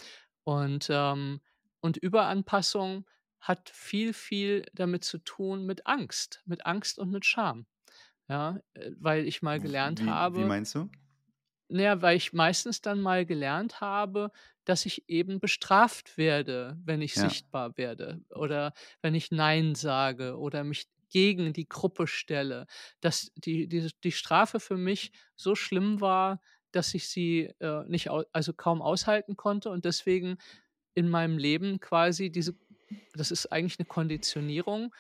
Und, 0.45 0.89
ähm 0.91 1.41
und 1.81 1.97
Überanpassung 1.99 3.09
hat 3.41 3.71
viel, 3.71 4.13
viel 4.13 4.67
damit 4.75 5.05
zu 5.05 5.19
tun 5.19 5.65
mit 5.67 5.87
Angst 5.87 6.43
mit 6.47 6.67
Angst 6.67 6.99
und 6.99 7.11
mit 7.11 7.25
Scham, 7.25 7.67
ja, 8.29 8.61
äh, 8.75 8.93
weil 8.99 9.27
ich 9.29 9.43
mal 9.43 9.61
gelernt 9.61 10.07
wie 10.07 10.31
wie 10.35 10.45
habe 10.47 10.51
meinst 10.51 10.75
du? 10.75 10.89
na 11.69 11.83
ja, 11.83 12.03
weil 12.03 12.17
ich 12.17 12.33
meistens 12.33 12.81
dann 12.81 13.01
mal 13.01 13.27
gelernt 13.27 13.81
habe, 13.81 14.31
dass 14.65 14.87
ich 14.87 15.09
eben 15.09 15.41
bestraft 15.41 16.17
werde, 16.19 16.79
wenn 16.85 17.03
ich 17.03 17.17
Ja. 17.17 17.17
sichtbar 17.19 17.77
werde 17.77 18.21
oder 18.31 18.73
wenn 19.03 19.15
ich 19.15 19.31
„Nein“ 19.33 19.75
sage 19.75 20.37
oder 20.39 20.63
mich 20.65 20.87
gegen 21.11 21.53
die 21.53 21.69
Gruppe 21.69 22.07
stelle, 22.07 22.67
dass 23.01 23.33
die 23.37 23.69
diese 23.69 23.91
die 24.05 24.13
Strafe 24.13 24.61
für 24.61 24.77
mich 24.77 25.13
so 25.37 25.55
schlimm 25.57 26.01
war, 26.01 26.41
dass 26.77 26.95
ich 26.95 27.09
sie, 27.09 27.51
äh, 27.61 27.85
nicht 27.89 28.11
also 28.11 28.55
kaum 28.55 28.83
aushalten 28.83 29.37
konnte 29.37 29.71
und 29.71 29.85
deswegen 29.87 30.39
in 30.95 31.09
meinem 31.11 31.39
Leben 31.39 31.81
quasi 31.81 32.31
diese 32.33 32.57
das 33.15 33.31
ist 33.33 33.53
eigentlich 33.53 33.79
'ne 33.81 33.87
Konditionierung, 33.87 34.95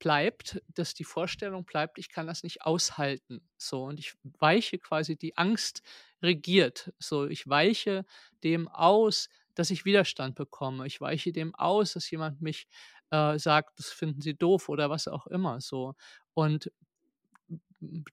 bleibt, 0.00 0.62
dass 0.74 0.94
die 0.94 1.04
Vorstellung 1.04 1.64
bleibt, 1.66 1.98
ich 1.98 2.10
kann 2.10 2.26
das 2.28 2.42
nicht 2.44 2.62
aushalten, 2.64 3.42
so. 3.58 3.84
Und 3.84 4.00
ich 4.00 4.14
weiche 4.40 4.78
quasi 4.78 5.16
die 5.16 5.36
Angst 5.38 5.82
regiert, 6.22 6.92
so. 7.00 7.26
Ich 7.28 7.48
weiche 7.48 8.06
dem 8.44 8.68
aus, 8.68 9.28
dass 9.56 9.70
ich 9.70 9.84
Widerstand 9.86 10.36
bekomme. 10.36 10.86
Ich 10.88 11.00
weiche 11.02 11.32
dem 11.32 11.54
aus, 11.56 11.94
dass 11.94 12.10
jemand 12.10 12.42
mich, 12.42 12.68
äh, 13.12 13.38
sagt, 13.38 13.78
das 13.80 13.88
finden 13.90 14.22
sie 14.22 14.34
doof 14.36 14.68
oder 14.70 14.90
was 14.90 15.08
auch 15.08 15.26
immer, 15.28 15.60
so. 15.62 15.94
Und 16.34 16.72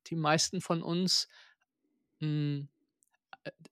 die 0.07 0.15
meisten 0.15 0.61
von 0.61 0.81
uns, 0.83 1.27
hm 2.21 2.69
äh, 2.69 2.74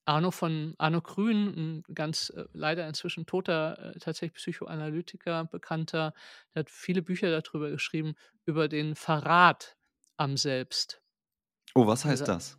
Arno 0.05 0.31
von 0.31 0.75
Arno 0.77 1.01
Grün, 1.01 1.83
'n 1.87 1.95
ganz, 1.95 2.29
äh, 2.29 2.45
leider 2.53 2.87
inzwischen 2.87 3.25
toter, 3.25 3.95
äh, 3.95 3.99
tatsächlich 3.99 4.33
Psychoanalytiker, 4.35 5.45
Bekannter, 5.45 6.13
der 6.53 6.61
hat 6.61 6.69
viele 6.71 7.01
Bücher 7.01 7.31
da 7.31 7.41
drüber 7.41 7.69
geschrieben, 7.71 8.15
über 8.45 8.67
den 8.67 8.95
Verrat 8.95 9.77
am 10.17 10.37
Selbst. 10.37 11.01
Oh, 11.75 11.85
was 11.87 12.05
heißt 12.05 12.27
Also, 12.27 12.27
das? 12.27 12.57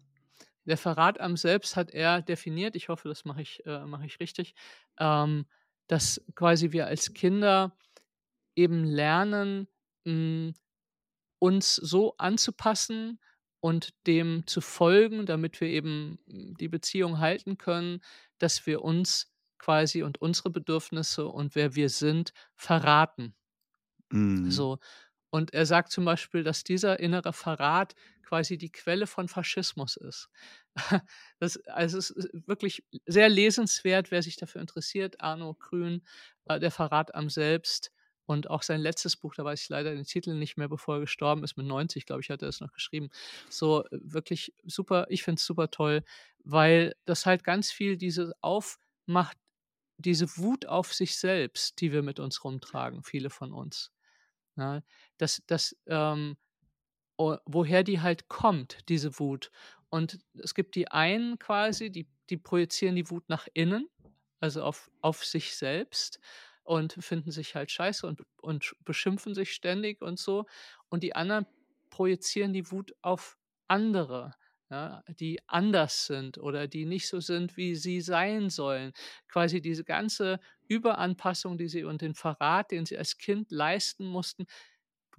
der 0.66 0.78
Verrat 0.78 1.20
am 1.20 1.36
Selbst 1.36 1.76
hat 1.76 1.90
er 1.92 2.22
definiert, 2.22 2.76
ich 2.76 2.88
hoffe, 2.88 3.08
das 3.08 3.24
mache 3.24 3.42
ich 3.42 3.64
äh, 3.66 3.86
mache 3.86 4.06
ich 4.06 4.20
richtig, 4.20 4.54
ähm, 4.98 5.46
dass 5.88 6.22
quasi 6.34 6.72
wir 6.72 6.86
als 6.86 7.14
Kinder 7.14 7.76
eben 8.56 8.84
lernen, 8.84 9.68
hm, 10.06 10.54
uns 11.40 11.76
so 11.76 12.16
anzupassen 12.18 13.20
und 13.64 13.94
dem 14.06 14.46
zu 14.46 14.60
folgen, 14.60 15.26
damit 15.26 15.60
wir 15.62 15.68
eben, 15.68 16.18
hm, 16.28 16.54
die 16.58 16.68
Beziehung 16.68 17.18
halten 17.20 17.58
können, 17.58 18.00
dass 18.38 18.66
wir 18.66 18.82
uns 18.82 19.32
quasi 19.58 20.02
und 20.02 20.20
unsere 20.20 20.50
Bedürfnisse 20.50 21.26
und 21.28 21.54
wer 21.54 21.74
wir 21.74 21.88
sind, 21.90 22.34
verraten. 22.56 23.34
Mhm. 24.12 24.50
So. 24.50 24.78
Und 25.30 25.52
er 25.54 25.66
sagt 25.66 25.90
zum 25.92 26.04
Beispiel, 26.04 26.44
dass 26.44 26.64
dieser 26.64 27.00
innere 27.00 27.32
Verrat 27.32 27.94
quasi 28.22 28.56
die 28.58 28.70
Quelle 28.72 29.06
von 29.06 29.28
Faschismus 29.28 29.96
ist. 29.96 30.28
Das 31.40 31.58
also, 31.68 31.98
es 31.98 32.10
ist 32.10 32.30
wirklich 32.48 32.84
sehr 33.06 33.28
lesenswert, 33.28 34.10
wer 34.10 34.22
sich 34.22 34.36
dafür 34.36 34.60
interessiert. 34.62 35.20
Arno 35.20 35.54
Grün, 35.54 36.02
äh, 36.46 36.60
„Der 36.60 36.70
Verrat 36.70 37.14
am 37.14 37.28
Selbst“ 37.30 37.92
und 38.26 38.48
auch 38.50 38.62
sein 38.62 38.80
letztes 38.80 39.16
Buch, 39.16 39.34
da 39.34 39.44
weiß 39.44 39.62
ich 39.62 39.68
leider 39.68 39.94
den 39.94 40.04
Titel 40.04 40.34
nicht 40.34 40.56
mehr, 40.56 40.68
bevor 40.68 40.96
er 40.96 41.00
gestorben 41.00 41.44
ist, 41.44 41.56
mit 41.56 41.66
90, 41.66 42.06
glaube 42.06 42.22
ich, 42.22 42.30
hat 42.30 42.42
er 42.42 42.48
es 42.48 42.60
noch 42.60 42.72
geschrieben. 42.72 43.10
So, 43.50 43.84
wirklich 43.90 44.54
super 44.64 45.06
ich 45.10 45.22
finde 45.22 45.38
es 45.40 45.46
super 45.46 45.70
toll, 45.70 46.02
weil 46.44 46.94
das 47.04 47.26
halt 47.26 47.44
ganz 47.44 47.70
viel 47.72 47.96
diese 47.96 48.32
aufmacht 48.40 49.36
diese 49.98 50.36
Wut 50.38 50.66
auf 50.66 50.92
sich 50.94 51.16
selbst, 51.16 51.80
die 51.80 51.92
wir 51.92 52.02
mit 52.02 52.20
uns 52.20 52.44
rumtragen, 52.44 53.04
viele 53.04 53.30
von 53.30 53.52
uns, 53.52 53.92
ne? 54.56 54.84
Dass 55.18 55.42
dass, 55.46 55.76
ähm 55.88 56.36
woher 57.18 57.84
die 57.84 58.00
halt 58.00 58.28
kommt, 58.28 58.88
diese 58.88 59.18
Wut. 59.18 59.50
Und 59.90 60.18
es 60.34 60.54
gibt 60.54 60.74
die 60.74 60.88
einen 60.90 61.38
quasi, 61.38 61.90
die 61.90 62.08
die 62.30 62.36
projizieren 62.38 62.96
die 62.96 63.10
Wut 63.10 63.28
nach 63.28 63.46
innen, 63.54 63.88
also 64.40 64.62
auf 64.62 64.90
auf 65.02 65.24
sich 65.24 65.54
selbst 65.56 66.18
und 66.64 66.94
finden 67.00 67.30
sich 67.30 67.54
halt 67.54 67.70
scheiße 67.70 68.06
und 68.06 68.22
und 68.40 68.64
sch 68.64 68.74
beschimpfen 68.84 69.34
sich 69.34 69.52
ständig 69.52 70.02
und 70.02 70.18
so. 70.18 70.46
Und 70.88 71.02
die 71.02 71.14
anderen 71.16 71.46
projizieren 71.90 72.52
die 72.52 72.70
Wut 72.72 72.94
auf 73.02 73.38
andere, 73.68 74.34
ja, 74.70 75.02
die 75.08 75.40
anders 75.46 76.06
sind 76.06 76.38
oder 76.38 76.66
die 76.68 76.86
nicht 76.86 77.08
so 77.08 77.20
sind, 77.20 77.56
wie 77.56 77.76
sie 77.76 78.00
sein 78.00 78.50
sollen. 78.50 78.92
Quasi 79.28 79.60
diese 79.60 79.84
ganze 79.84 80.40
Überanpassung, 80.68 81.58
die 81.58 81.68
sie 81.68 81.84
und 81.84 82.02
den 82.02 82.14
Verrat, 82.14 82.70
den 82.72 82.86
sie 82.86 82.98
als 82.98 83.18
Kind 83.18 83.50
leisten 83.52 84.06
mussten, 84.06 84.46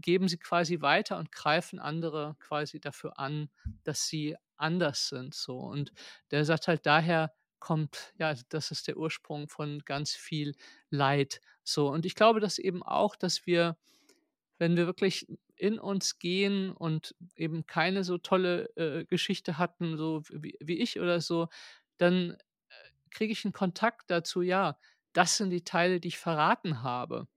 geben 0.02 0.28
sie 0.28 0.38
quasi 0.38 0.82
weiter 0.82 1.18
und 1.18 1.32
greifen 1.32 1.80
andere 1.80 2.36
quasi 2.40 2.80
dafür 2.80 3.18
an, 3.20 3.50
dass 3.84 4.08
sie 4.08 4.36
anders 4.58 5.08
sind, 5.10 5.34
so. 5.34 5.60
Und 5.60 5.92
der 6.32 6.46
sagt 6.46 6.68
halt, 6.68 6.86
daher 6.86 7.34
kommt 7.66 8.14
ja, 8.20 8.36
das 8.50 8.72
ist 8.72 8.88
der 8.88 8.98
Ursprung 8.98 9.50
von 9.50 9.82
ganz 9.86 10.14
viel 10.16 10.56
Leid, 10.92 11.42
so. 11.66 11.90
Und 11.92 12.06
ich 12.08 12.16
glaube, 12.16 12.40
dass 12.42 12.60
eben 12.60 12.84
auch, 12.84 13.18
dass 13.18 13.46
wir, 13.48 13.78
wenn 14.60 14.78
wir 14.78 14.88
wirklich 14.88 15.28
in 15.58 15.80
uns 15.80 16.20
gehen 16.20 16.72
und 16.74 17.16
eben 17.36 17.66
keine 17.68 18.04
so 18.06 18.18
tolle, 18.20 18.66
äh, 18.78 19.06
Geschichte 19.06 19.58
hatten, 19.60 19.98
so 19.98 20.24
wie 20.32 20.58
wie 20.62 20.80
ich 20.82 21.00
oder 21.00 21.22
so, 21.22 21.50
dann, 21.98 22.32
äh, 22.34 22.38
kriege 23.12 23.34
ich 23.34 23.46
'n 23.46 23.54
Kontakt 23.54 24.12
dazu, 24.12 24.42
ja, 24.44 24.78
das 25.14 25.38
sind 25.38 25.52
die 25.52 25.64
Teile, 25.66 26.00
die 26.02 26.10
ich 26.10 26.18
verraten 26.20 26.84
habe, 26.84 27.28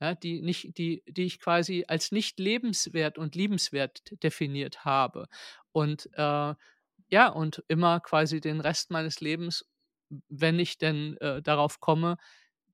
ja, 0.00 0.14
die 0.16 0.42
nicht 0.42 0.78
die 0.78 1.02
die 1.08 1.24
ich 1.26 1.40
quasi 1.40 1.84
als 1.88 2.12
nicht 2.12 2.38
lebenswert 2.40 3.18
und 3.18 3.34
liebenswert 3.36 4.02
definiert 4.24 4.84
habe. 4.86 5.28
Und, 5.72 6.08
äh, 6.14 6.54
ja, 7.10 7.28
und 7.30 7.64
immer 7.68 8.00
quasi 8.00 8.40
den 8.40 8.60
Rest 8.60 8.90
meines 8.92 9.20
Lebens, 9.20 9.66
wenn 10.28 10.58
ich 10.58 10.78
denn, 10.78 11.16
äh, 11.18 11.42
darauf 11.42 11.80
komme, 11.80 12.16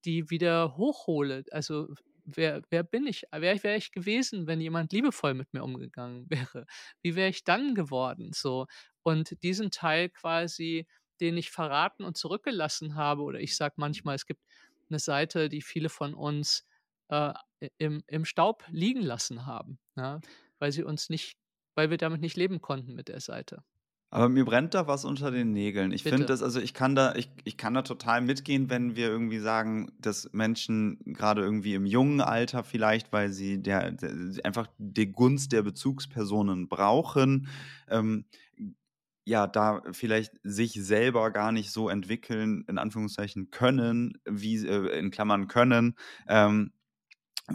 die 0.05 0.31
wieder 0.31 0.77
hochhole. 0.77 1.45
Also, 1.51 1.89
wer, 2.25 2.63
wer 2.71 2.83
bin 2.83 3.07
ich? 3.07 3.25
Wer 3.33 3.63
wäre 3.63 3.77
ich 3.77 3.93
gewesen, 3.93 4.47
wenn 4.47 4.61
jemand 4.61 4.93
liebevoll 4.93 5.35
mit 5.35 5.53
mir 5.53 5.63
umgegangen 5.63 6.27
wäre? 6.31 6.67
Wie 7.03 7.15
wäre 7.17 7.29
ich 7.29 7.45
dann 7.45 7.75
geworden? 7.75 8.33
So. 8.33 8.67
Und 9.03 9.43
diesen 9.43 9.71
Teil 9.71 10.09
quasi, 10.11 10.87
den 11.21 11.37
ich 11.37 11.51
verraten 11.51 12.05
und 12.05 12.17
zurückgelassen 12.17 12.95
habe, 12.97 13.23
oder 13.23 13.41
ich 13.41 13.57
sage 13.57 13.75
manchmal, 13.77 14.17
es 14.17 14.27
gibt 14.27 14.43
eine 14.89 14.99
Seite, 14.99 15.49
die 15.49 15.63
viele 15.63 15.89
von 15.89 16.15
uns 16.15 16.67
äh, 17.09 17.33
im, 17.79 18.03
im 18.07 18.25
Staub 18.25 18.65
liegen 18.71 19.03
lassen 19.03 19.47
haben, 19.47 19.79
ja? 19.97 20.21
weil 20.59 20.73
sie 20.73 20.83
uns 20.83 21.09
nicht, 21.09 21.37
weil 21.75 21.91
wir 21.91 21.99
damit 21.99 22.21
nicht 22.21 22.37
leben 22.37 22.61
konnten 22.61 22.95
mit 22.95 23.09
der 23.09 23.21
Seite. 23.21 23.63
Aber 24.13 24.29
mir 24.29 24.45
brennt 24.45 24.75
da 24.75 24.87
was 24.87 25.07
unter 25.07 25.31
den 25.31 25.53
Nägeln. 25.53 25.91
Ich 25.91 26.03
finde 26.03 26.27
das, 26.27 26.43
also 26.43 26.61
ich 26.61 26.75
kann 26.75 26.95
da, 26.95 27.15
ich, 27.15 27.31
ich 27.45 27.57
kann 27.57 27.73
da 27.73 27.81
total 27.81 28.21
mitgehen, 28.21 28.69
wenn 28.69 28.95
wir 28.95 29.09
irgendwie 29.09 29.39
sagen, 29.39 29.91
dass 29.99 30.29
Menschen 30.35 30.99
gerade 31.15 31.41
irgendwie 31.41 31.73
im 31.73 31.87
jungen 31.87 32.21
Alter 32.21 32.63
vielleicht, 32.63 33.11
weil 33.11 33.33
sie 33.33 33.63
der, 33.63 33.93
der 33.93 34.13
einfach 34.45 34.69
die 34.77 35.11
Gunst 35.11 35.53
der 35.53 35.63
Bezugspersonen 35.63 36.69
brauchen, 36.69 37.49
ähm, 37.89 38.27
ja, 39.25 39.47
da 39.47 39.81
vielleicht 39.93 40.35
sich 40.43 40.75
selber 40.75 41.31
gar 41.31 41.51
nicht 41.51 41.71
so 41.71 41.89
entwickeln, 41.89 42.67
in 42.69 42.77
Anführungszeichen 42.77 43.51
können, 43.51 44.19
wie 44.27 44.57
äh, 44.67 44.99
in 44.99 45.11
Klammern 45.11 45.49
können, 45.49 45.95
ähm, 46.29 46.73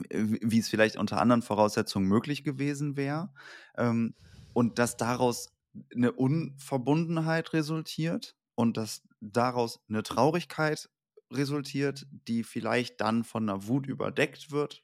wie 0.09 0.57
es 0.57 0.69
vielleicht 0.69 0.97
unter 0.97 1.21
anderen 1.21 1.43
Voraussetzungen 1.43 2.07
möglich 2.07 2.43
gewesen 2.43 2.97
wäre. 2.97 3.29
Ähm, 3.77 4.15
und 4.53 4.79
dass 4.79 4.97
daraus 4.97 5.53
eine 5.93 6.11
Unverbundenheit 6.11 7.53
resultiert 7.53 8.36
und 8.55 8.78
dass 8.78 9.03
daraus 9.19 9.80
eine 9.89 10.03
Traurigkeit 10.03 10.89
resultiert, 11.32 12.07
die 12.09 12.43
vielleicht 12.43 13.01
dann 13.01 13.23
von 13.23 13.49
einer 13.49 13.67
Wut 13.67 13.88
überdeckt 13.88 14.51
wird. 14.51 14.84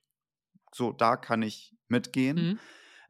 So, 0.73 0.91
da 0.91 1.15
kann 1.17 1.41
ich 1.41 1.75
mitgehen. 1.87 2.35
Mhm. 2.35 2.59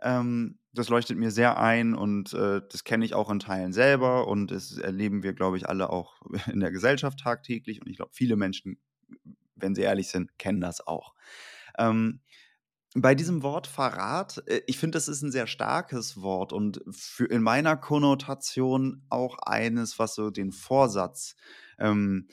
Ähm, 0.01 0.59
das 0.73 0.89
leuchtet 0.89 1.17
mir 1.17 1.31
sehr 1.31 1.59
ein 1.59 1.93
und 1.93 2.33
äh, 2.33 2.61
das 2.69 2.83
kenne 2.83 3.05
ich 3.05 3.13
auch 3.13 3.29
in 3.29 3.39
Teilen 3.39 3.73
selber 3.73 4.27
und 4.27 4.51
das 4.51 4.77
erleben 4.77 5.23
wir, 5.23 5.33
glaube 5.33 5.57
ich, 5.57 5.69
alle 5.69 5.89
auch 5.89 6.21
in 6.51 6.59
der 6.59 6.71
Gesellschaft 6.71 7.19
tagtäglich 7.19 7.81
und 7.81 7.89
ich 7.89 7.97
glaube, 7.97 8.11
viele 8.13 8.35
Menschen, 8.35 8.79
wenn 9.55 9.75
sie 9.75 9.81
ehrlich 9.81 10.09
sind, 10.09 10.37
kennen 10.37 10.61
das 10.61 10.85
auch. 10.85 11.13
Ähm, 11.77 12.21
bei 12.95 13.15
diesem 13.15 13.41
Wort 13.41 13.67
Verrat, 13.67 14.43
äh, 14.47 14.61
ich 14.67 14.77
finde, 14.77 14.97
das 14.97 15.07
ist 15.07 15.21
ein 15.21 15.31
sehr 15.31 15.47
starkes 15.47 16.21
Wort 16.21 16.53
und 16.53 16.81
für 16.91 17.25
in 17.25 17.41
meiner 17.41 17.75
Konnotation 17.75 19.03
auch 19.09 19.39
eines, 19.39 19.99
was 19.99 20.15
so 20.15 20.29
den 20.29 20.51
Vorsatz 20.51 21.35
ähm, 21.79 22.27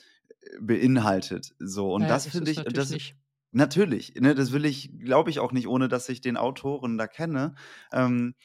beinhaltet. 0.59 1.53
So 1.59 1.93
und 1.93 2.03
ja, 2.03 2.07
das 2.07 2.27
finde 2.27 2.51
ich, 2.51 2.61
das 2.61 2.89
nicht. 2.89 3.15
Natürlich, 3.51 4.15
ne, 4.15 4.33
das 4.33 4.53
will 4.53 4.65
ich, 4.65 4.97
glaube 4.99 5.29
ich 5.29 5.39
auch 5.39 5.51
nicht, 5.51 5.67
ohne 5.67 5.89
dass 5.89 6.07
ich 6.09 6.21
den 6.21 6.37
Autoren 6.37 6.97
da 6.97 7.07
kenne. 7.07 7.55
Ähm, 7.91 8.35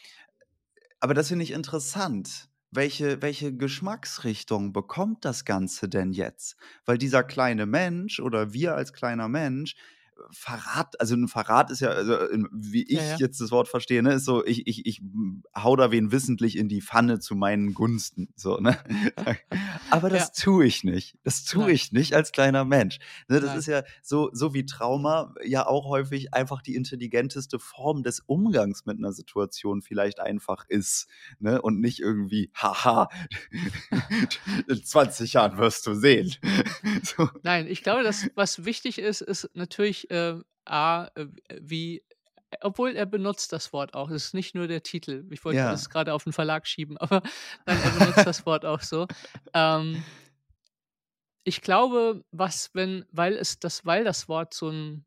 aber 1.01 1.15
das 1.15 1.29
finde 1.29 1.45
ich 1.45 1.53
interessant. 1.53 2.49
Welche, 2.73 3.23
welche 3.23 3.55
Geschmacksrichtung 3.55 4.73
bekommt 4.73 5.25
das 5.25 5.45
Ganze 5.45 5.89
denn 5.89 6.13
jetzt? 6.13 6.57
Weil 6.85 6.99
dieser 6.99 7.23
kleine 7.23 7.67
Mensch 7.67 8.19
oder 8.19 8.53
wir 8.53 8.75
als 8.75 8.93
kleiner 8.93 9.29
Mensch, 9.29 9.77
Verrat, 10.31 10.99
also 11.01 11.15
ein 11.15 11.29
Verrat 11.29 11.71
ist 11.71 11.81
ja, 11.81 11.91
also 11.91 12.17
wie 12.53 12.85
ich 12.85 12.99
ja, 12.99 13.05
ja. 13.05 13.17
jetzt 13.19 13.41
das 13.41 13.51
Wort 13.51 13.69
verstehe, 13.69 14.03
ne, 14.03 14.15
ist 14.15 14.25
so, 14.25 14.45
ich, 14.45 14.67
ich, 14.67 14.87
ich 14.87 15.03
hau 15.57 15.77
da 15.77 15.91
wen 15.91 16.13
wissentlich 16.13 16.57
in 16.57 16.69
die 16.69 16.83
Pfanne 16.83 17.21
zu 17.21 17.35
meinen 17.35 17.75
Gunsten. 17.75 18.29
So, 18.37 18.59
ne? 18.59 18.79
Aber 19.91 20.09
das 20.11 20.33
ja. 20.37 20.45
tue 20.45 20.67
ich 20.67 20.85
nicht. 20.85 21.17
Das 21.23 21.45
tue 21.45 21.71
ich 21.71 21.93
nicht 21.93 22.15
als 22.15 22.33
kleiner 22.33 22.65
Mensch. 22.65 22.99
Ne, 23.29 23.41
das 23.41 23.51
Nein. 23.51 23.59
ist 23.59 23.67
ja 23.67 23.83
so, 24.03 24.31
so 24.33 24.55
wie 24.55 24.67
Trauma 24.67 25.35
ja 25.45 25.67
auch 25.67 25.87
häufig 25.87 26.35
einfach 26.35 26.63
die 26.63 26.75
intelligenteste 26.75 27.59
Form 27.59 28.03
des 28.03 28.21
Umgangs 28.21 28.87
mit 28.87 28.99
einer 28.99 29.13
Situation 29.13 29.83
vielleicht 29.83 30.21
einfach 30.21 30.65
ist. 30.69 31.09
Ne? 31.39 31.61
Und 31.61 31.81
nicht 31.81 32.01
irgendwie, 32.01 32.51
haha, 32.55 33.09
in 34.69 34.83
20 34.83 35.35
Jahren 35.35 35.59
wirst 35.59 35.87
du 35.87 35.95
sehen. 35.95 36.35
so. 37.03 37.29
Nein, 37.43 37.67
ich 37.67 37.83
glaube, 37.83 38.03
dass 38.03 38.31
was 38.35 38.65
wichtig 38.65 38.99
ist, 38.99 39.21
ist 39.21 39.51
natürlich 39.55 40.06
äh, 40.11 40.35
A, 40.65 41.09
äh, 41.15 41.27
wie 41.61 42.03
obwohl 42.61 42.95
er 42.97 43.07
benutzt 43.07 43.53
das 43.53 43.73
Wort 43.73 43.95
auch. 43.95 44.09
Es 44.09 44.27
ist 44.27 44.35
nicht 44.35 44.55
nur 44.55 44.69
der 44.69 44.83
Titel. 44.83 45.27
Ich 45.31 45.45
wollte 45.45 45.59
ja. 45.59 45.71
das 45.71 45.91
gerade 45.91 46.15
auf 46.15 46.25
den 46.25 46.33
Verlag 46.33 46.67
schieben, 46.67 46.97
aber 46.99 47.23
nein, 47.67 47.79
er 47.83 47.91
benutzt 47.91 48.27
das 48.27 48.47
Wort 48.47 48.65
auch 48.65 48.81
so. 48.81 49.07
Ähm, 49.53 50.03
ich 51.45 51.61
glaube, 51.61 52.25
was, 52.31 52.71
wenn, 52.73 53.05
weil 53.11 53.35
es 53.35 53.59
das, 53.59 53.85
weil 53.85 54.05
das 54.05 54.29
Wort 54.29 54.55
so 54.55 54.71
ein 54.71 55.05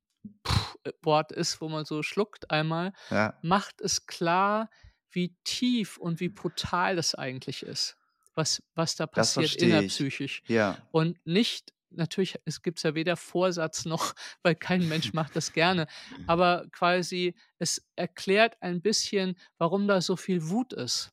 Pff 0.47 0.69
Wort 1.01 1.31
ist, 1.31 1.61
wo 1.61 1.69
man 1.69 1.85
so 1.85 2.03
schluckt 2.03 2.51
einmal, 2.51 2.93
ja. 3.09 3.37
macht 3.41 3.81
es 3.81 4.05
klar, 4.05 4.69
wie 5.11 5.35
tief 5.43 5.97
und 5.97 6.19
wie 6.19 6.29
brutal 6.29 6.95
das 6.95 7.15
eigentlich 7.15 7.63
ist. 7.63 7.97
Was, 8.35 8.63
was 8.75 8.95
da 8.95 9.07
passiert 9.07 9.55
innerpsychisch. 9.55 10.43
Ja. 10.47 10.77
Und 10.91 11.17
nicht 11.25 11.73
natürlich, 11.91 12.39
es 12.45 12.61
gibt 12.61 12.81
ja 12.83 12.95
weder 12.95 13.15
Vorsatz 13.15 13.85
noch, 13.85 14.13
weil 14.43 14.55
kein 14.55 14.87
Mensch 14.87 15.13
macht 15.13 15.35
das 15.35 15.53
gerne, 15.53 15.87
aber 16.27 16.67
quasi 16.71 17.35
es 17.57 17.85
erklärt 17.95 18.57
ein 18.61 18.81
bisschen, 18.81 19.35
warum 19.57 19.87
da 19.87 20.01
so 20.01 20.15
viel 20.15 20.49
Wut 20.49 20.73
ist. 20.73 21.11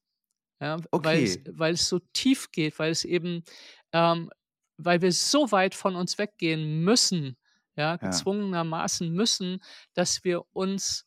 Ja, 0.61 0.77
okay. 0.91 1.05
weil, 1.05 1.23
es, 1.23 1.39
weil 1.51 1.75
es 1.75 1.89
so 1.89 1.99
tief 2.15 2.51
geht, 2.51 2.79
weil 2.79 2.91
es 2.91 3.05
eben, 3.05 3.45
ähm, 3.93 4.31
weil 4.79 5.03
wir 5.03 5.13
so 5.13 5.53
weit 5.53 5.75
von 5.75 5.97
uns 5.97 6.17
weggehen 6.17 6.83
müssen, 6.83 7.37
ja, 7.77 7.97
gezwungenermaßen 7.97 9.13
müssen, 9.13 9.63
dass 9.93 10.25
wir 10.25 10.45
uns 10.55 11.07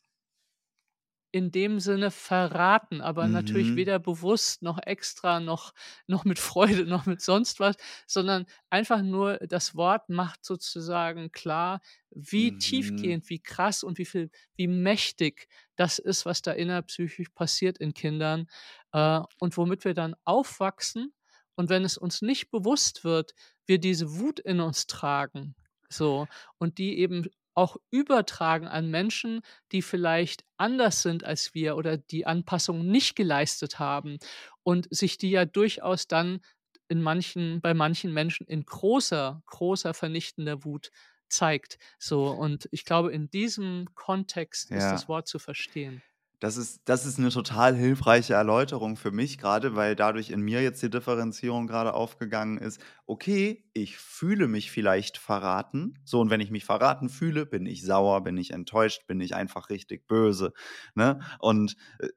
in 1.32 1.52
dem 1.52 1.80
Sinne 1.80 2.12
verraten, 2.12 3.02
aber 3.02 3.28
natürlich 3.28 3.74
mhm. 3.74 3.76
weder 3.76 4.00
bewusst 4.00 4.62
noch 4.62 4.80
extra 4.84 5.40
noch 5.40 5.74
noch 6.08 6.26
mit 6.26 6.40
Freude 6.40 6.86
noch 6.86 7.06
mit 7.06 7.22
sonst 7.22 7.60
was, 7.60 7.76
sondern 8.08 8.46
einfach 8.70 9.02
nur 9.02 9.38
das 9.40 9.76
Wort 9.76 10.10
macht 10.10 10.44
sozusagen 10.46 11.32
klar, 11.32 11.82
wie 12.12 12.52
Mhm. 12.52 12.58
tiefgehend, 12.58 13.30
wie 13.30 13.40
krass 13.40 13.84
und 13.84 13.98
wie 13.98 14.06
viel 14.06 14.32
wie 14.56 14.68
mächtig 14.68 15.48
das 15.76 16.00
ist, 16.00 16.26
was 16.26 16.42
da 16.42 16.52
innerpsychisch 16.52 17.30
passiert 17.30 17.78
in 17.78 17.94
Kindern, 17.94 18.48
äh, 18.94 19.22
und 19.40 19.58
womit 19.58 19.86
wir 19.86 19.94
dann 19.94 20.16
aufwachsen 20.26 21.14
und 21.56 21.70
wenn 21.70 21.84
es 21.84 21.98
uns 21.98 22.22
nicht 22.22 22.50
bewusst 22.52 23.04
wird, 23.04 23.34
wir 23.66 23.80
diese 23.80 24.18
Wut 24.20 24.40
in 24.40 24.60
uns 24.62 24.88
tragen, 24.88 25.56
so, 25.90 26.28
und 26.58 26.78
die 26.78 27.00
eben 27.00 27.26
auch 27.60 27.76
übertragen 27.92 28.68
an 28.68 28.90
Menschen, 28.90 29.42
die 29.74 29.82
vielleicht 29.82 30.46
anders 30.58 31.02
sind 31.02 31.26
als 31.26 31.54
wir 31.54 31.76
oder 31.76 31.98
die 31.98 32.26
Anpassungen 32.26 32.90
nicht 32.90 33.16
geleistet 33.18 33.80
haben 33.80 34.18
und 34.64 34.88
sich 34.90 35.18
die 35.18 35.30
ja 35.30 35.44
durchaus 35.44 36.08
dann 36.08 36.40
in 36.88 37.02
manchen, 37.02 37.60
bei 37.62 37.74
manchen 37.74 38.14
Menschen 38.14 38.48
in 38.48 38.64
großer, 38.64 39.44
großer 39.46 39.94
vernichtender 39.94 40.64
Wut 40.64 40.90
zeigt. 41.28 41.78
So, 42.00 42.28
und 42.28 42.70
ich 42.72 42.86
glaube, 42.86 43.12
in 43.12 43.30
diesem 43.30 43.90
Kontext 43.94 44.70
ja. 44.70 44.78
ist 44.78 44.92
das 44.92 45.08
Wort 45.10 45.28
zu 45.28 45.38
verstehen. 45.38 46.02
Das 46.40 46.56
ist, 46.56 46.82
das 46.86 47.06
ist 47.06 47.20
eine 47.20 47.30
total 47.32 47.76
hilfreiche 47.76 48.34
Erläuterung 48.34 48.96
für 48.96 49.12
mich 49.12 49.38
gerade, 49.38 49.76
weil 49.76 49.96
dadurch 49.96 50.30
in 50.30 50.40
mir 50.42 50.62
jetzt 50.62 50.82
die 50.82 50.90
Differenzierung 50.90 51.68
gerade 51.68 51.94
aufgegangen 51.94 52.58
ist. 52.58 52.82
Okay, 53.06 53.66
ich 53.74 53.98
fühle 53.98 54.48
mich 54.48 54.72
vielleicht 54.72 55.18
verraten. 55.18 56.00
So, 56.06 56.22
und 56.22 56.30
wenn 56.30 56.40
ich 56.40 56.50
mich 56.50 56.64
verraten 56.64 57.10
fühle, 57.10 57.46
bin 57.46 57.66
ich 57.66 57.84
sauer, 57.84 58.24
bin 58.24 58.38
ich 58.38 58.52
enttäuscht, 58.52 59.06
bin 59.06 59.20
ich 59.20 59.36
einfach 59.36 59.70
richtig 59.70 60.08
böse. 60.08 60.54
Ne? 60.96 61.20
Und 61.40 61.76
äh, 62.00 62.08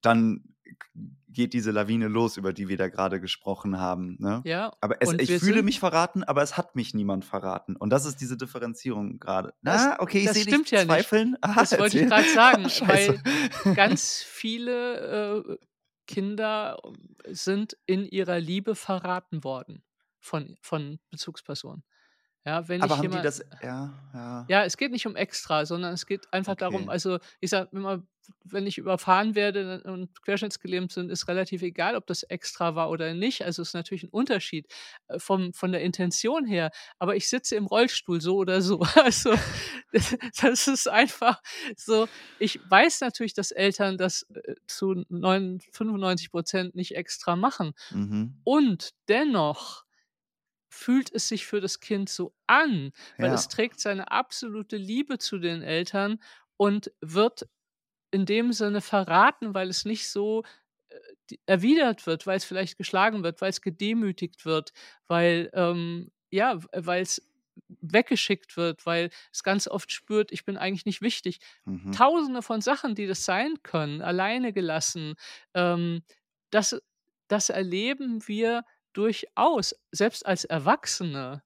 dann 0.00 0.44
geht 1.28 1.52
diese 1.52 1.70
Lawine 1.70 2.08
los, 2.08 2.36
über 2.36 2.52
die 2.52 2.68
wir 2.68 2.76
da 2.76 2.88
gerade 2.88 3.20
gesprochen 3.20 3.78
haben. 3.78 4.16
Ne? 4.18 4.42
Ja. 4.44 4.72
Aber 4.80 4.96
es, 5.00 5.12
ich 5.12 5.38
fühle 5.38 5.62
mich 5.62 5.78
verraten, 5.78 6.24
aber 6.24 6.42
es 6.42 6.56
hat 6.56 6.76
mich 6.76 6.94
niemand 6.94 7.24
verraten. 7.24 7.76
Und 7.76 7.90
das 7.90 8.04
ist 8.04 8.20
diese 8.20 8.36
Differenzierung 8.36 9.18
gerade. 9.18 9.54
Na, 9.62 10.00
okay, 10.00 10.18
ich 10.18 10.30
sehe 10.30 10.44
dich 10.44 10.70
ja 10.70 10.84
zweifeln. 10.84 11.32
Nicht. 11.32 11.44
Aha, 11.44 11.60
das 11.60 11.78
wollte 11.78 12.00
ich 12.00 12.08
gerade 12.08 12.28
sagen, 12.28 12.66
Ach, 12.66 12.80
weil 12.88 13.74
ganz 13.74 14.22
viele 14.22 15.44
äh, 15.46 15.56
Kinder 16.06 16.78
sind 17.28 17.76
in 17.86 18.04
ihrer 18.04 18.40
Liebe 18.40 18.74
verraten 18.74 19.44
worden 19.44 19.84
von, 20.18 20.56
von 20.60 20.98
Bezugspersonen. 21.10 21.84
Ja, 22.44 22.66
wenn 22.68 22.80
Aber 22.82 22.94
ich 22.94 22.98
haben 22.98 23.02
jemand, 23.02 23.20
die 23.20 23.26
das, 23.26 23.44
ja, 23.62 23.92
ja. 24.14 24.46
Ja, 24.48 24.64
es 24.64 24.76
geht 24.76 24.92
nicht 24.92 25.06
um 25.06 25.14
extra, 25.14 25.66
sondern 25.66 25.92
es 25.92 26.06
geht 26.06 26.32
einfach 26.32 26.54
okay. 26.54 26.60
darum, 26.60 26.88
also 26.88 27.18
ich 27.38 27.50
sage 27.50 27.68
immer, 27.72 28.02
wenn 28.44 28.66
ich 28.66 28.78
überfahren 28.78 29.34
werde 29.34 29.82
und 29.84 30.22
querschnittsgelähmt 30.22 30.92
sind, 30.92 31.10
ist 31.10 31.28
relativ 31.28 31.62
egal, 31.62 31.96
ob 31.96 32.06
das 32.06 32.22
extra 32.22 32.74
war 32.74 32.90
oder 32.90 33.14
nicht. 33.14 33.42
Also 33.44 33.62
ist 33.62 33.74
natürlich 33.74 34.04
ein 34.04 34.10
Unterschied 34.10 34.66
äh, 35.08 35.18
vom, 35.18 35.52
von 35.52 35.72
der 35.72 35.82
Intention 35.82 36.44
her. 36.46 36.70
Aber 36.98 37.16
ich 37.16 37.28
sitze 37.28 37.56
im 37.56 37.66
Rollstuhl 37.66 38.20
so 38.20 38.36
oder 38.36 38.62
so. 38.62 38.80
Also 39.00 39.34
das, 40.40 40.68
ist 40.68 40.88
einfach 40.88 41.40
so. 41.76 42.06
Ich 42.38 42.60
weiß 42.68 43.00
natürlich, 43.00 43.34
dass 43.34 43.50
Eltern 43.50 43.96
das 43.98 44.22
äh, 44.34 44.54
zu 44.66 45.04
9, 45.08 45.60
95 45.72 46.30
Prozent 46.30 46.74
nicht 46.74 46.96
extra 46.96 47.36
machen. 47.36 47.72
Mhm. 47.90 48.40
Und 48.44 48.90
dennoch 49.08 49.84
fühlt 50.68 51.12
es 51.12 51.28
sich 51.28 51.46
für 51.46 51.60
das 51.60 51.80
Kind 51.80 52.08
so 52.08 52.34
an, 52.46 52.92
weil 53.18 53.32
es 53.32 53.44
Ja. 53.44 53.48
trägt 53.48 53.80
seine 53.80 54.10
absolute 54.10 54.76
Liebe 54.76 55.18
zu 55.18 55.38
den 55.38 55.62
Eltern 55.62 56.22
und 56.56 56.92
wird 57.00 57.48
in 58.12 58.26
dem 58.26 58.52
Sinne 58.52 58.80
verraten, 58.80 59.54
weil 59.54 59.68
es 59.68 59.84
nicht 59.84 60.08
so, 60.08 60.44
äh, 61.30 61.36
erwidert 61.46 62.06
wird, 62.06 62.26
weil's 62.26 62.44
vielleicht 62.44 62.78
geschlagen 62.78 63.22
wird, 63.24 63.40
weil's 63.42 63.60
gedemütigt 63.62 64.44
wird, 64.46 64.72
weil, 65.08 65.50
ähm 65.54 66.10
ja, 66.32 66.62
w 66.62 66.66
weil's 66.74 67.22
weggeschickt 67.80 68.56
wird, 68.56 68.86
weil 68.86 69.10
es 69.32 69.42
ganz 69.44 69.68
oft 69.68 69.92
spürt: 69.92 70.32
„Ich 70.32 70.44
bin 70.44 70.56
eigentlich 70.58 70.86
nicht 70.86 71.02
wichtig.“ 71.02 71.40
Mhm. 71.66 71.96
Tausende 71.96 72.42
von 72.42 72.60
Sachen, 72.60 72.94
die 72.94 73.06
das 73.08 73.24
sein 73.24 73.62
können, 73.64 74.02
alleine 74.02 74.52
gelassen. 74.52 75.14
Ähm, 75.54 76.02
das 76.50 76.80
das 77.28 77.48
erleben 77.50 78.26
wir 78.28 78.64
durchaus, 78.92 79.74
selbst 79.92 80.26
als 80.26 80.44
Erwachsene 80.44 81.42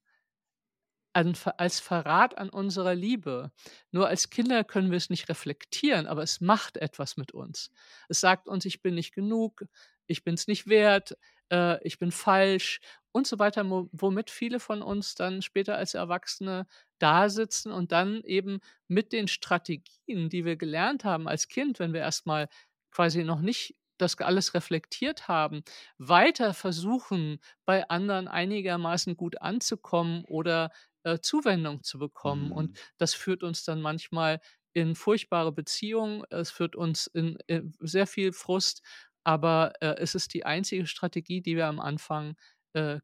an 1.14 1.36
als 1.58 1.80
Verrat 1.80 2.38
an 2.38 2.48
unserer 2.50 2.94
Liebe. 2.94 3.52
Nur 3.92 4.08
als 4.08 4.30
Kinder 4.30 4.64
können 4.64 4.90
wir 4.90 4.96
es 4.98 5.10
nicht 5.10 5.28
reflektieren, 5.28 6.06
aber 6.06 6.22
es 6.22 6.40
macht 6.40 6.76
etwas 6.76 7.16
mit 7.16 7.32
uns. 7.32 7.70
Es 8.08 8.20
sagt 8.20 8.48
uns: 8.48 8.64
„Ich 8.64 8.82
bin 8.82 8.94
nicht 8.94 9.14
genug, 9.14 9.64
ich 10.06 10.24
bin's 10.24 10.46
nicht 10.46 10.66
wert, 10.68 11.16
äh, 11.50 11.82
ich 11.86 11.98
bin 11.98 12.10
falsch“ 12.12 12.80
und 13.12 13.26
so 13.26 13.38
weiter, 13.38 13.64
womit 13.92 14.30
viele 14.30 14.58
von 14.60 14.82
uns 14.82 15.14
dann 15.14 15.40
später 15.42 15.76
als 15.76 15.94
Erwachsene 15.94 16.66
dasitzen 16.98 17.70
und 17.72 17.92
dann 17.92 18.22
eben 18.24 18.58
mit 18.88 19.12
den 19.12 19.28
Strategien, 19.28 20.28
die 20.30 20.44
wir 20.44 20.56
gelernt 20.56 21.04
haben 21.04 21.28
als 21.28 21.48
Kind, 21.48 21.78
wenn 21.78 21.92
wir 21.92 22.00
erst 22.00 22.26
mal 22.26 22.48
quasi 22.90 23.24
noch 23.24 23.40
nicht 23.40 23.76
das 23.98 24.18
alles 24.18 24.54
reflektiert 24.54 25.28
haben, 25.28 25.62
weiter 25.98 26.52
versuchen, 26.54 27.38
bei 27.64 27.88
anderen 27.88 28.26
einigermaßen 28.28 29.16
gut 29.16 29.40
anzukommen 29.40 30.24
oder, 30.24 30.70
äh, 31.04 31.20
Zuwendung 31.20 31.82
zu 31.82 31.98
bekommen. 31.98 32.52
Und 32.52 32.72
Mhm. 32.72 32.78
das 32.98 33.14
führt 33.14 33.42
uns 33.44 33.64
dann 33.64 33.80
manchmal 33.82 34.40
in 34.74 34.94
furchtbare 34.96 35.52
Beziehungen. 35.52 36.24
Es 36.30 36.50
führt 36.50 36.76
uns 36.76 37.06
in, 37.08 37.38
äh, 37.48 37.62
sehr 37.80 38.06
viel 38.06 38.32
Frust, 38.32 38.82
aber, 39.24 39.72
äh, 39.80 39.94
es 39.98 40.14
ist 40.14 40.34
die 40.34 40.44
einzige 40.46 40.86
Strategie, 40.86 41.42
die 41.42 41.56
wir 41.56 41.66
am 41.66 41.80
Anfang, 41.80 42.36
äh, 42.74 43.00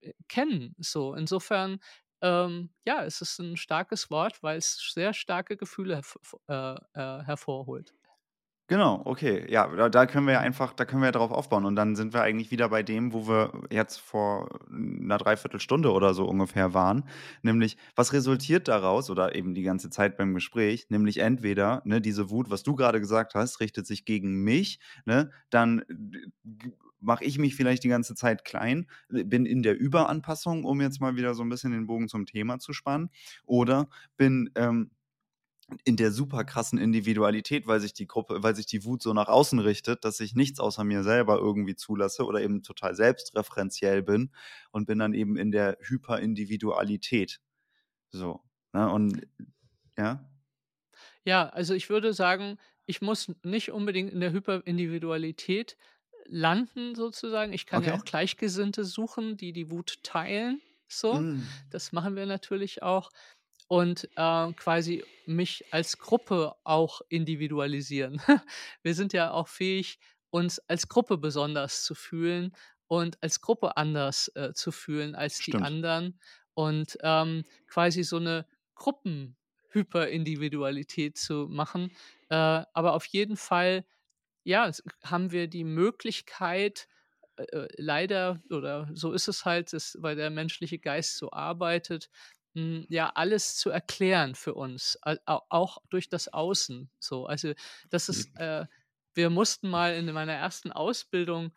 äh, 0.00 0.12
kennen, 0.28 0.74
so. 0.78 1.14
Insofern, 1.14 1.80
ähm, 2.22 2.70
ja, 2.86 3.04
es 3.04 3.20
ist 3.20 3.40
'n 3.40 3.56
starkes 3.56 4.10
Wort, 4.10 4.42
weil's 4.42 4.78
sehr 4.94 5.12
starke 5.14 5.56
Gefühle 5.56 5.96
herv 5.96 6.16
äh, 6.48 6.76
hervorholt. 7.24 7.94
Genau, 8.70 9.02
okay. 9.04 9.44
Ja, 9.50 9.66
da 9.66 9.88
da 9.88 10.06
können 10.06 10.26
wir 10.26 10.34
ja 10.34 10.40
einfach 10.40 10.72
da 10.72 10.84
können 10.84 11.02
wir 11.02 11.10
drauf 11.10 11.32
aufbauen 11.32 11.64
und 11.64 11.74
dann 11.76 11.96
sind 11.96 12.14
wir 12.14 12.22
eigentlich 12.22 12.50
wieder 12.52 12.68
bei 12.68 12.82
dem, 12.82 13.12
wo 13.12 13.26
wir 13.26 13.52
jetzt 13.70 13.98
vor 14.00 14.48
'ner 14.70 15.18
3/4 15.18 15.60
Stunde 15.60 15.90
oder 15.92 16.14
so 16.14 16.24
ungefähr 16.26 16.72
waren. 16.72 17.04
Nämlich, 17.42 17.76
was 17.96 18.12
resultiert 18.12 18.68
daraus 18.68 19.10
oder 19.10 19.34
eben 19.34 19.54
die 19.54 19.62
ganze 19.62 19.90
Zeit 19.90 20.16
beim 20.16 20.32
Gespräch? 20.34 20.86
Nämlich 20.90 21.18
entweder, 21.18 21.82
ne, 21.84 22.00
diese 22.00 22.30
Wut, 22.30 22.50
was 22.50 22.62
du 22.62 22.74
grade 22.76 23.00
gesagt 23.00 23.34
hast, 23.34 23.58
richtet 23.60 23.86
sich 23.86 24.04
gegen 24.04 24.42
mich, 24.44 24.78
ne? 25.06 25.30
Dann 25.50 25.82
mache 27.00 27.24
ich 27.24 27.38
mich 27.38 27.56
vielleicht 27.56 27.82
die 27.82 27.88
ganze 27.88 28.14
Zeit 28.14 28.44
klein, 28.44 28.86
bin 29.08 29.44
in 29.44 29.62
der 29.64 29.76
Überanpassung, 29.78 30.62
um 30.64 30.80
jetzt 30.80 31.00
mal 31.00 31.16
wieder 31.16 31.34
so 31.34 31.42
'n 31.42 31.48
bisschen 31.48 31.72
den 31.72 31.86
Bogen 31.86 32.06
zum 32.08 32.26
Thema 32.26 32.58
zu 32.60 32.72
spannen. 32.72 33.10
Oder 33.44 33.88
bin, 34.16 34.50
ähm, 34.54 34.92
in 35.84 35.96
der 35.96 36.12
super 36.12 36.44
krassen 36.44 36.78
Individualität, 36.78 37.66
weil 37.66 37.80
sich 37.80 37.94
die 37.94 38.06
Gruppe 38.06 38.42
weil 38.42 38.56
sich 38.56 38.66
die 38.66 38.84
Wut 38.84 39.02
so 39.02 39.12
nach 39.14 39.28
außen 39.28 39.58
richtet, 39.58 40.04
dass 40.04 40.20
ich 40.20 40.34
nichts 40.34 40.60
außer 40.60 40.84
mir 40.84 41.02
selber 41.04 41.38
irgendwie 41.38 41.76
zulasse 41.76 42.24
oder 42.26 42.40
eben 42.42 42.62
total 42.62 42.94
selbstreferenziell 42.94 44.02
bin 44.02 44.32
und 44.72 44.86
bin 44.86 44.98
dann 44.98 45.14
eben 45.14 45.36
in 45.36 45.50
der 45.52 45.78
Hyperindividualität. 45.80 47.40
So, 48.10 48.42
ne? 48.74 48.90
Und 48.92 49.26
ja? 49.98 50.28
Ja, 51.24 51.48
also, 51.48 51.74
ich 51.74 51.90
würde 51.90 52.12
sagen, 52.12 52.58
ich 52.86 53.00
muss 53.02 53.30
nicht 53.42 53.70
unbedingt 53.72 54.12
in 54.12 54.20
der 54.20 54.32
Hyperindividualität 54.32 55.76
landen 56.26 56.94
sozusagen. 56.94 57.52
Ich 57.52 57.66
kann 57.66 57.82
ja 57.82 57.92
Okay. 57.92 57.94
auch 57.94 58.04
Gleichgesinnte 58.04 58.84
suchen, 58.84 59.36
die 59.36 59.52
die 59.52 59.70
Wut 59.70 60.02
teilen, 60.02 60.60
so. 60.88 61.24
Hm. 61.24 61.62
Das 61.70 61.92
machen 61.92 62.16
wir 62.16 62.26
natürlich 62.26 62.82
auch 62.82 63.10
und, 63.68 64.08
äh, 64.16 64.52
quasi 64.54 65.04
mich 65.24 65.66
als 65.72 65.98
Gruppe 65.98 66.54
auch 66.64 67.00
individualisieren. 67.08 68.18
Wir 68.82 68.94
sind 68.94 69.12
ja 69.12 69.30
auch 69.32 69.48
fähig, 69.48 69.98
uns 70.30 70.58
als 70.68 70.88
Gruppe 70.88 71.18
besonders 71.18 71.84
zu 71.84 71.94
fühlen 71.94 72.52
und 72.88 73.22
als 73.22 73.40
Gruppe 73.40 73.76
anders, 73.76 74.28
äh, 74.34 74.52
zu 74.54 74.72
fühlen 74.72 75.14
als 75.14 75.42
die 75.42 75.50
Stimmt. 75.50 75.60
anderen 75.60 76.20
und, 76.54 76.98
ähm, 77.02 77.44
quasi 77.66 78.02
so 78.04 78.18
'ne 78.18 78.46
Gruppenhyperindividualität 78.74 81.16
zu 81.18 81.46
machen. 81.50 81.94
Äh, 82.30 82.34
aber 82.36 82.94
auf 82.94 83.04
jeden 83.06 83.36
Fall, 83.36 83.84
ja, 84.44 84.70
haben 85.04 85.32
wir 85.32 85.48
die 85.48 85.64
Möglichkeit, 85.64 86.88
äh, 87.36 87.42
äh, 87.44 87.68
leider 87.78 88.42
oder 88.50 88.88
so 88.94 89.12
ist 89.12 89.28
es 89.28 89.44
halt, 89.44 89.72
dass 89.72 89.96
weil 90.00 90.16
der 90.16 90.30
menschliche 90.30 90.78
Geist 90.78 91.16
so 91.18 91.30
arbeitet, 91.32 92.08
ja, 92.90 93.10
alles 93.14 93.56
zu 93.56 93.70
erklären 93.70 94.34
für 94.34 94.54
uns, 94.54 94.98
auch 95.50 95.78
durch 95.90 96.08
das 96.08 96.28
Außen, 96.32 96.90
so. 97.00 97.26
Also, 97.26 97.54
das 97.90 98.08
ist, 98.08 98.30
äh 98.36 98.66
wir 99.14 99.30
mussten 99.30 99.68
mal 99.70 99.94
in 99.94 100.10
meiner 100.12 100.32
ersten 100.34 100.72
Ausbildung, 100.72 101.52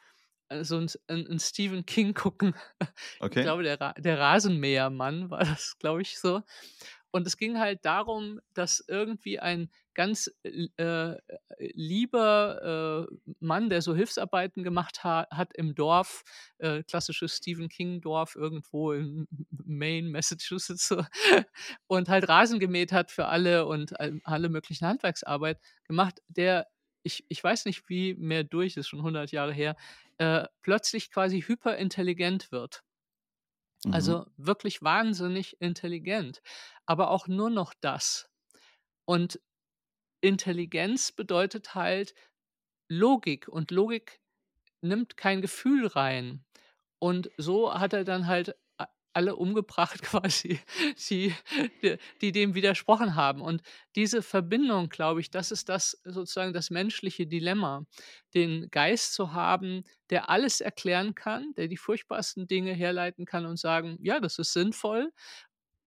äh, 0.49 0.63
so 0.65 0.77
'n 0.77 0.87
'n 1.09 1.27
'n 1.27 1.39
Stephen 1.39 1.85
King 1.85 2.13
gucken. 2.15 2.55
Ich 3.31 3.39
Okay. 3.39 3.51
glaube, 3.51 3.63
der 3.63 3.93
der 3.99 4.19
Rasenmähermann 4.19 5.29
war 5.31 5.39
das, 5.45 5.77
glaube 5.79 6.01
ich, 6.03 6.19
so. 6.19 6.43
Und 7.16 7.26
es 7.28 7.38
ging 7.38 7.57
halt 7.59 7.86
darum, 7.86 8.41
dass 8.55 8.84
irgendwie 8.89 9.39
ein 9.39 9.70
ganz 9.93 10.30
l 10.43 10.68
äh, 10.76 11.11
äh, 11.13 11.18
lieber, 11.74 13.07
äh, 13.09 13.34
Mann, 13.39 13.70
der 13.70 13.82
so 13.82 13.95
Hilfsarbeiten 13.95 14.63
gemacht 14.63 15.05
ha 15.05 15.26
hat 15.32 15.55
im 15.55 15.76
Dorf, 15.76 16.24
äh, 16.57 16.84
klassisches 16.84 17.38
Stephen-King-Dorf 17.38 18.36
irgendwo 18.36 18.91
in 18.91 19.30
Maine, 19.49 20.09
Massachusetts 20.09 20.93
und 21.88 22.09
halt 22.09 22.28
Rasen 22.28 22.59
gemäht 22.59 22.91
hat 22.91 23.11
für 23.11 23.28
alle 23.28 23.66
und 23.66 23.97
al 23.97 24.20
alle 24.26 24.49
möglichen 24.49 24.86
Handwerksarbeit 24.86 25.57
gemacht, 25.86 26.20
der 26.28 26.68
ich 27.03 27.24
ich 27.30 27.41
weiß 27.41 27.63
nicht, 27.63 27.88
wie 27.88 28.13
mehr 28.16 28.43
durch 28.43 28.76
ist, 28.76 28.89
schon 28.89 28.99
100 28.99 29.32
Jahre 29.32 29.53
her, 29.53 29.78
äh, 30.18 30.43
plötzlich 30.61 31.11
quasi 31.11 31.41
hyperintelligent 31.43 32.51
wird. 32.51 32.84
Mhm. 33.86 33.93
Also, 33.93 34.25
wirklich 34.38 34.81
wahnsinnig 34.83 35.61
intelligent, 35.61 36.41
aber 36.86 37.11
auch 37.11 37.27
nur 37.27 37.49
noch 37.49 37.73
das. 37.81 38.29
Und 39.05 39.39
Intelligenz 40.21 41.11
bedeutet 41.11 41.75
halt 41.75 42.15
Logik 42.89 43.47
und 43.47 43.71
Logik 43.71 44.21
nimmt 44.81 45.17
kein 45.17 45.41
Gefühl 45.41 45.88
rein. 45.88 46.45
Und 46.99 47.31
so 47.38 47.73
hat 47.73 47.93
er 47.93 48.03
dann 48.05 48.27
halt 48.27 48.55
alle 49.16 49.36
umgebracht 49.36 50.01
quasi, 50.03 50.59
die 51.09 51.34
de 51.82 51.97
die 52.22 52.32
dem 52.32 52.55
widersprochen 52.55 53.16
haben. 53.16 53.41
Und 53.41 53.61
diese 53.95 54.22
Verbindung, 54.22 54.89
glaube 54.89 55.22
ich, 55.22 55.32
das 55.32 55.51
ist 55.51 55.70
das 55.70 55.99
sozusagen 56.03 56.53
das 56.53 56.70
menschliche 56.70 57.28
Dilemma, 57.28 57.86
den 58.34 58.70
Geist 58.72 59.13
zu 59.13 59.34
haben, 59.34 59.84
der 60.09 60.30
alles 60.30 60.61
erklären 60.61 61.16
kann, 61.16 61.53
der 61.57 61.68
die 61.68 61.78
furchtbarsten 61.78 62.47
Dinge 62.47 62.74
herleiten 62.74 63.26
kann 63.26 63.45
und 63.45 63.57
sagen: 63.57 63.97
„Ja, 64.01 64.20
das 64.20 64.39
ist 64.39 64.53
sinnvoll.“ 64.53 65.11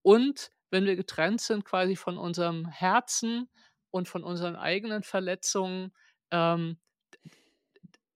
Und 0.03 0.51
wenn 0.70 0.85
wir 0.87 0.97
getrennt 0.97 1.41
sind 1.41 1.64
quasi 1.64 1.97
von 1.97 2.18
unserem 2.18 2.66
Herzen 2.68 3.49
und 3.91 4.09
von 4.09 4.24
unseren 4.24 4.57
eigenen 4.57 5.03
Verletzungen, 5.03 5.93
ähm, 6.31 6.79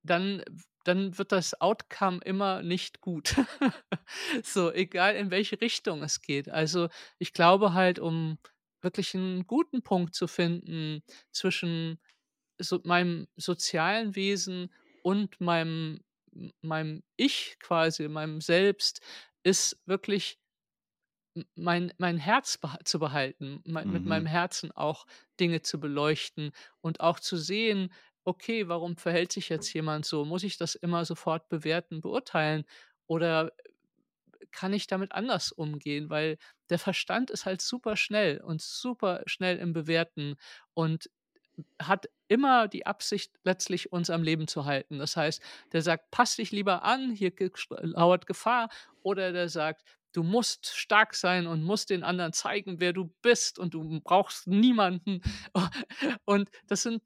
dann 0.02 0.42
dann 0.84 1.18
wird 1.18 1.32
das 1.32 1.60
Outcome 1.60 2.20
immer 2.24 2.62
nicht 2.62 3.00
gut. 3.00 3.36
So, 4.44 4.72
egal 4.72 5.16
in 5.16 5.30
welche 5.30 5.60
Richtung 5.60 6.02
es 6.02 6.20
geht. 6.22 6.48
Also, 6.50 6.88
ich 7.18 7.32
glaube 7.32 7.72
halt, 7.74 7.98
um 7.98 8.38
wirklich 8.82 9.14
'n 9.14 9.46
guten 9.46 9.82
Punkt 9.82 10.14
zu 10.14 10.26
finden 10.28 11.02
zwischen 11.32 12.00
so 12.60 12.80
meinem 12.84 13.28
sozialen 13.36 14.16
Wesen 14.16 14.72
und 15.02 15.40
meinem 15.40 16.00
meinem 16.62 17.02
Ich 17.16 17.58
quasi, 17.60 18.08
meinem 18.08 18.40
Selbst, 18.40 19.02
ist 19.44 19.80
wirklich 19.86 20.38
mein 21.54 21.92
mein 21.98 22.18
Herz 22.18 22.58
zu 22.84 22.98
behalten, 22.98 23.62
mei 23.66 23.86
mit 23.86 24.04
meinem 24.04 24.26
Mhm. 24.26 24.26
Herzen 24.26 24.70
auch 24.72 25.06
Dinge 25.40 25.62
zu 25.62 25.80
beleuchten 25.80 26.52
und 26.80 27.00
auch 27.00 27.18
zu 27.20 27.36
sehen: 27.36 27.92
„Okay, 28.26 28.68
warum 28.68 28.96
verhält 28.96 29.32
sich 29.32 29.48
jetzt 29.48 29.72
jemand 29.74 30.04
so? 30.06 30.24
Muss 30.24 30.44
ich 30.44 30.56
das 30.56 30.74
immer 30.76 31.04
sofort 31.04 31.48
bewerten, 31.48 32.00
beurteilen 32.00 32.64
oder, 33.06 33.48
äh, 33.58 34.46
kann 34.52 34.72
ich 34.74 34.86
damit 34.88 35.12
anders 35.12 35.52
umgehen?“ 35.52 36.10
Weil 36.10 36.38
der 36.70 36.78
Verstand 36.78 37.30
ist 37.30 37.46
halt 37.46 37.62
superschnell 37.62 38.40
und 38.40 38.62
superschnell 38.62 39.58
im 39.58 39.72
Bewerten 39.74 40.36
und 40.74 41.10
hat 41.82 42.08
immer 42.28 42.68
die 42.68 42.86
Absicht, 42.86 43.32
letztlich 43.44 43.92
uns 43.92 44.10
am 44.10 44.22
Leben 44.24 44.48
zu 44.48 44.64
halten. 44.66 44.98
Das 44.98 45.16
heißt, 45.16 45.42
der 45.72 45.82
sagt: 45.82 46.10
„Pass 46.12 46.36
dich 46.36 46.52
lieber 46.52 46.84
an, 46.84 47.12
hier 47.12 47.30
gibt's 47.32 47.66
lauert 47.70 48.26
Gefahr.“ 48.26 48.70
Oder 49.02 49.32
der 49.32 49.48
sagt: 49.50 49.84
„Du 50.12 50.22
musst 50.24 50.68
stark 50.76 51.14
sein 51.14 51.46
und 51.48 51.62
musst 51.64 51.90
den 51.90 52.04
anderen 52.04 52.32
zeigen, 52.34 52.80
wer 52.80 52.92
du 52.94 53.14
bist 53.22 53.58
und 53.58 53.74
du 53.74 54.00
brauchst 54.02 54.46
niemanden.“ 54.48 55.22
Und 56.26 56.50
das 56.68 56.82
sind 56.82 57.02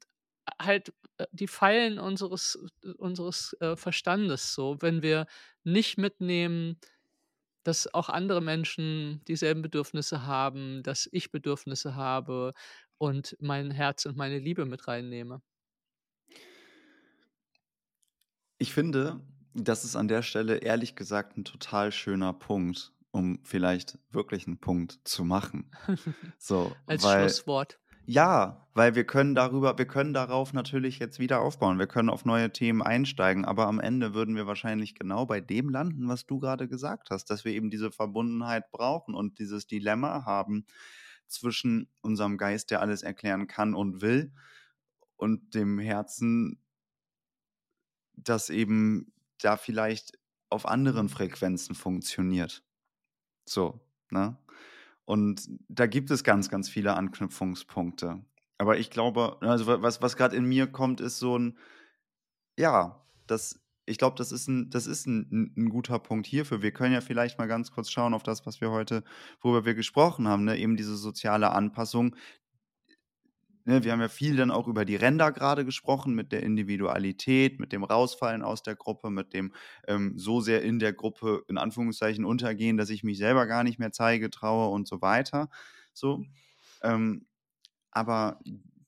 halt, 0.61 0.93
äh, 1.17 1.25
die 1.31 1.47
Fallen 1.47 1.99
unseres 1.99 2.57
äh, 2.83 2.89
unseres, 2.97 3.55
äh, 3.59 3.75
Verstandes 3.75 4.53
so, 4.53 4.77
wenn 4.81 5.01
wir 5.01 5.27
nicht 5.63 5.97
mitnehmen, 5.97 6.79
dass 7.63 7.93
auch 7.93 8.09
andere 8.09 8.41
Menschen 8.41 9.21
dieselben 9.27 9.61
Bedürfnisse 9.61 10.25
haben, 10.25 10.83
dass 10.83 11.09
ich 11.11 11.31
Bedürfnisse 11.31 11.95
habe 11.95 12.53
und 12.97 13.35
mein 13.39 13.71
Herz 13.71 14.05
und 14.05 14.15
meine 14.17 14.39
Liebe 14.39 14.65
mit 14.65 14.87
reinnehme. 14.87 15.41
Ich 18.57 18.73
finde, 18.73 19.19
das 19.53 19.83
ist 19.83 19.95
an 19.95 20.07
der 20.07 20.21
Stelle 20.21 20.57
ehrlich 20.57 20.95
gesagt 20.95 21.37
ein 21.37 21.43
total 21.43 21.91
schöner 21.91 22.33
Punkt, 22.33 22.93
um 23.11 23.39
vielleicht 23.43 23.99
wirklich 24.11 24.47
einen 24.47 24.59
Punkt 24.59 24.99
zu 25.03 25.23
machen. 25.23 25.71
So, 26.39 26.75
Als 26.85 27.03
weil 27.03 27.29
Schlusswort. 27.29 27.79
Ja, 28.09 28.65
weil 28.73 28.95
wir 28.95 29.03
können 29.05 29.35
darüber 29.35 29.77
wir 29.77 29.85
können 29.85 30.13
darauf 30.13 30.53
natürlich 30.53 30.97
jetzt 30.97 31.19
wieder 31.19 31.41
aufbauen. 31.41 31.77
Wir 31.77 31.87
können 31.87 32.09
auf 32.09 32.23
neue 32.23 32.53
Themen 32.53 32.81
einsteigen, 32.81 33.43
aber 33.43 33.67
am 33.67 33.81
Ende 33.81 34.13
würden 34.13 34.35
wir 34.37 34.47
wahrscheinlich 34.47 34.95
genau 34.95 35.25
bei 35.25 35.41
dem 35.41 35.69
landen, 35.69 36.07
was 36.07 36.25
du 36.25 36.39
gerade 36.39 36.69
gesagt 36.69 37.09
hast, 37.09 37.25
dass 37.29 37.43
wir 37.43 37.51
eben 37.51 37.69
diese 37.69 37.91
Verbundenheit 37.91 38.71
brauchen 38.71 39.13
und 39.13 39.39
dieses 39.39 39.67
Dilemma 39.67 40.23
haben 40.25 40.65
zwischen 41.27 41.89
unserem 41.99 42.37
Geist, 42.37 42.71
der 42.71 42.81
alles 42.81 43.03
erklären 43.03 43.47
kann 43.47 43.75
und 43.75 44.01
will, 44.01 44.31
und 45.17 45.53
dem 45.53 45.77
Herzen, 45.77 46.61
das 48.13 48.49
eben 48.49 49.11
da 49.41 49.57
vielleicht 49.57 50.17
auf 50.49 50.65
anderen 50.65 51.09
Frequenzen 51.09 51.75
funktioniert. 51.75 52.63
So, 53.45 53.81
ne? 54.11 54.37
Und 55.07 55.49
da 55.69 55.87
gibt 55.87 56.11
es 56.11 56.23
ganz, 56.25 56.49
ganz 56.49 56.69
viele 56.69 56.95
Anknüpfungspunkte. 56.95 58.25
Aber 58.59 58.77
ich 58.77 58.91
glaube, 58.91 59.37
also 59.41 59.65
wa- 59.67 59.81
was, 59.81 60.01
was 60.03 60.17
gerade 60.17 60.35
in 60.35 60.45
mir 60.45 60.67
kommt, 60.67 61.01
ist 61.01 61.19
so 61.19 61.39
ein, 61.39 61.57
ja, 62.57 63.05
das, 63.27 63.59
ich 63.85 63.97
glaube, 63.97 64.15
das 64.17 64.31
ist 64.31 64.47
ein, 64.47 64.69
das 64.69 64.87
ist 64.87 65.05
ein, 65.07 65.53
ein 65.57 65.69
guter 65.69 65.99
Punkt 65.99 66.27
hierfür. 66.27 66.61
Wir 66.61 66.71
können 66.71 66.93
ja 66.93 67.01
vielleicht 67.01 67.37
mal 67.37 67.47
ganz 67.47 67.71
kurz 67.71 67.89
schauen 67.89 68.13
auf 68.13 68.23
das, 68.23 68.45
was 68.45 68.61
wir 68.61 68.71
heute, 68.71 69.03
worüber 69.41 69.65
wir 69.65 69.75
gesprochen 69.75 70.27
haben, 70.27 70.43
ne? 70.43 70.57
Eben 70.57 70.75
diese 70.77 70.97
soziale 70.97 71.51
Anpassung, 71.51 72.15
ne, 73.67 73.83
wir 73.83 73.91
haben 73.91 73.99
ja 73.99 74.07
viel 74.07 74.37
dann 74.37 74.49
auch 74.49 74.67
über 74.67 74.85
die 74.85 74.95
Ränder 74.95 75.31
gerade 75.31 75.65
gesprochen, 75.65 76.15
mit 76.15 76.31
der 76.31 76.41
Individualität, 76.41 77.59
mit 77.59 77.73
dem 77.73 77.83
Rausfallen 77.83 78.41
aus 78.41 78.63
der 78.63 78.75
Gruppe, 78.75 79.09
mit 79.09 79.33
dem 79.33 79.53
ähm, 79.87 80.13
so 80.17 80.39
sehr 80.39 80.63
in 80.63 80.79
der 80.79 80.93
Gruppe 80.93 81.43
in 81.49 81.57
Anführungszeichen 81.57 82.25
untergehen, 82.25 82.77
dass 82.77 82.89
ich 82.89 83.03
mich 83.03 83.17
selber 83.17 83.45
gar 83.45 83.63
nicht 83.63 83.77
mehr 83.77 83.91
zeige, 83.91 84.29
traue 84.29 84.69
und 84.69 84.87
so 84.87 85.01
weiter. 85.01 85.49
So. 85.93 86.23
Ähm, 86.81 87.27
aber 87.91 88.39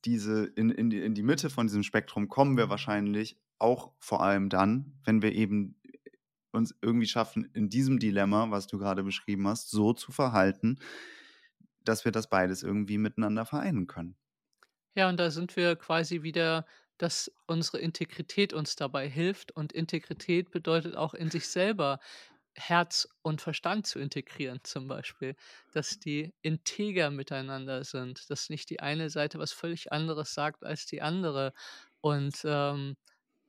diese 0.06 0.46
in, 0.46 0.70
in, 0.70 0.92
in 0.92 1.14
die 1.14 1.24
Mitte 1.24 1.50
von 1.50 1.68
diesem 1.68 1.84
Spektrum 1.84 2.30
kommen 2.30 2.56
wir 2.56 2.70
wahrscheinlich 2.70 3.38
auch 3.58 3.92
vor 4.00 4.24
allem 4.24 4.48
dann, 4.48 4.94
wenn 5.04 5.22
wir 5.22 5.34
eben 5.34 5.76
uns 6.52 6.74
irgendwie 6.82 7.08
schaffen, 7.08 7.50
in 7.54 7.70
diesem 7.70 8.00
Dilemma, 8.00 8.50
was 8.50 8.68
du 8.68 8.78
gerade 8.78 9.04
beschrieben 9.04 9.46
hast, 9.46 9.70
so 9.70 9.92
zu 9.92 10.14
verhalten, 10.14 10.80
dass 11.84 12.06
wir 12.06 12.14
das 12.14 12.30
beides 12.30 12.64
irgendwie 12.64 12.98
miteinander 12.98 13.46
vereinen 13.46 13.86
können. 13.88 14.16
Ja, 15.00 15.08
und 15.08 15.18
da 15.18 15.32
sind 15.32 15.56
wir 15.56 15.78
quasi 15.78 16.24
wieder, 16.24 16.66
dass 16.98 17.32
unsere 17.48 17.80
Integrität 17.80 18.52
uns 18.52 18.76
dabei 18.76 19.08
hilft. 19.08 19.50
Und 19.54 19.72
Integrität 19.72 20.52
bedeutet 20.52 20.98
auch 20.98 21.14
in 21.14 21.32
sich 21.32 21.48
selber 21.48 22.00
Herz 22.54 23.08
und 23.22 23.40
Verstand 23.40 23.88
zu 23.88 24.00
integrieren, 24.00 24.60
zum 24.64 24.90
Beispiel. 24.90 25.38
Dass 25.72 26.00
die 26.02 26.34
integer 26.42 27.12
miteinander 27.12 27.86
sind, 27.86 28.30
dass 28.30 28.50
nicht 28.50 28.70
die 28.70 28.82
eine 28.82 29.10
Seite 29.10 29.40
was 29.40 29.54
völlig 29.54 29.94
anderes 29.94 30.34
sagt 30.34 30.66
als 30.66 30.86
die 30.86 31.02
andere. 31.02 31.54
Und 32.02 32.36
ähm, 32.44 32.98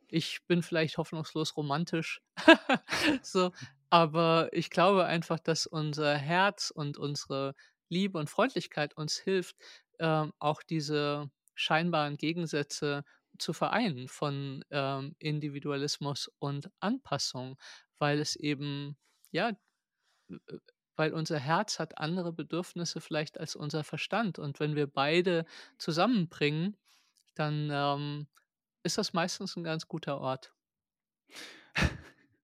ich 0.09 0.47
bin 0.47 0.63
vielleicht 0.63 0.99
hoffnungslos 0.99 1.57
romantisch, 1.57 2.23
so, 3.23 3.53
aber 3.91 4.51
ich 4.53 4.71
glaube 4.71 5.07
einfach, 5.07 5.41
dass 5.41 5.67
unser 5.67 6.17
Herz 6.17 6.71
und 6.71 6.99
unsere 6.99 7.55
Liebe 7.89 8.19
und 8.19 8.31
Freundlichkeit 8.31 8.97
uns 8.97 9.19
hilft, 9.19 9.57
ähm, 9.99 10.33
auch 10.39 10.63
diese 10.63 11.31
scheinbaren 11.61 12.17
Gegensätze 12.17 13.05
zu 13.39 13.53
vereinen 13.53 14.09
von 14.09 14.65
ähm, 14.71 15.15
Individualismus 15.19 16.31
und 16.39 16.71
Anpassung, 16.81 17.59
weil 17.99 18.19
es 18.21 18.37
eben, 18.37 18.97
ja, 19.31 19.53
weil 20.97 21.13
unser 21.13 21.39
Herz 21.39 21.79
hat 21.79 21.99
andere 21.99 22.33
Bedürfnisse 22.33 23.01
vielleicht 23.01 23.39
als 23.39 23.57
unser 23.57 23.85
Verstand. 23.85 24.39
Und 24.39 24.61
wenn 24.61 24.75
wir 24.75 24.87
beide 24.87 25.45
zusammenbringen, 25.79 26.77
dann 27.35 27.71
ähm, 27.73 28.27
ist 28.83 28.99
das 28.99 29.13
meistens 29.13 29.57
ein 29.57 29.65
ganz 29.65 29.87
guter 29.87 30.19
Ort. 30.19 30.53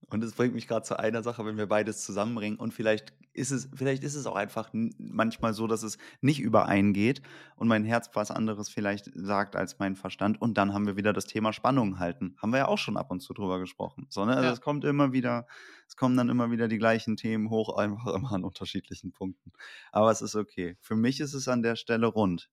Und 0.08 0.22
es 0.22 0.34
bringt 0.34 0.54
mich 0.54 0.68
gerade 0.68 0.84
zu 0.86 0.98
einer 0.98 1.22
Sache, 1.22 1.44
wenn 1.44 1.56
wir 1.56 1.66
beides 1.66 2.04
zusammenbringen. 2.04 2.58
Und 2.58 2.72
vielleicht 2.72 3.12
ist 3.32 3.50
es, 3.50 3.68
vielleicht 3.74 4.04
ist 4.04 4.14
es 4.14 4.26
auch 4.26 4.36
einfach 4.36 4.70
manchmal 4.72 5.52
so, 5.52 5.66
dass 5.66 5.82
es 5.82 5.98
nicht 6.20 6.40
übereingeht 6.40 7.22
und 7.56 7.66
mein 7.68 7.84
Herz 7.84 8.10
was 8.14 8.30
anderes 8.30 8.68
vielleicht 8.68 9.10
sagt 9.14 9.56
als 9.56 9.78
mein 9.78 9.96
Verstand. 9.96 10.40
Und 10.40 10.58
dann 10.58 10.72
haben 10.72 10.86
wir 10.86 10.96
wieder 10.96 11.12
das 11.12 11.26
Thema 11.26 11.52
Spannung 11.52 11.98
halten. 11.98 12.36
Haben 12.40 12.52
wir 12.52 12.58
ja 12.60 12.68
auch 12.68 12.78
schon 12.78 12.96
ab 12.96 13.10
und 13.10 13.20
zu 13.20 13.34
drüber 13.34 13.58
gesprochen. 13.58 14.06
So, 14.08 14.24
ne? 14.24 14.36
Also 14.36 14.46
Ja. 14.46 14.52
es 14.52 14.60
kommt 14.60 14.84
immer 14.84 15.12
wieder, 15.12 15.46
es 15.88 15.96
kommen 15.96 16.16
dann 16.16 16.28
immer 16.28 16.50
wieder 16.50 16.68
die 16.68 16.78
gleichen 16.78 17.16
Themen 17.16 17.50
hoch, 17.50 17.76
einfach 17.76 18.14
immer 18.14 18.32
an 18.32 18.44
unterschiedlichen 18.44 19.12
Punkten. 19.12 19.52
Aber 19.92 20.10
es 20.10 20.22
ist 20.22 20.36
okay. 20.36 20.76
Für 20.80 20.94
mich 20.96 21.20
ist 21.20 21.34
es 21.34 21.48
an 21.48 21.62
der 21.62 21.76
Stelle 21.76 22.06
rund. 22.06 22.48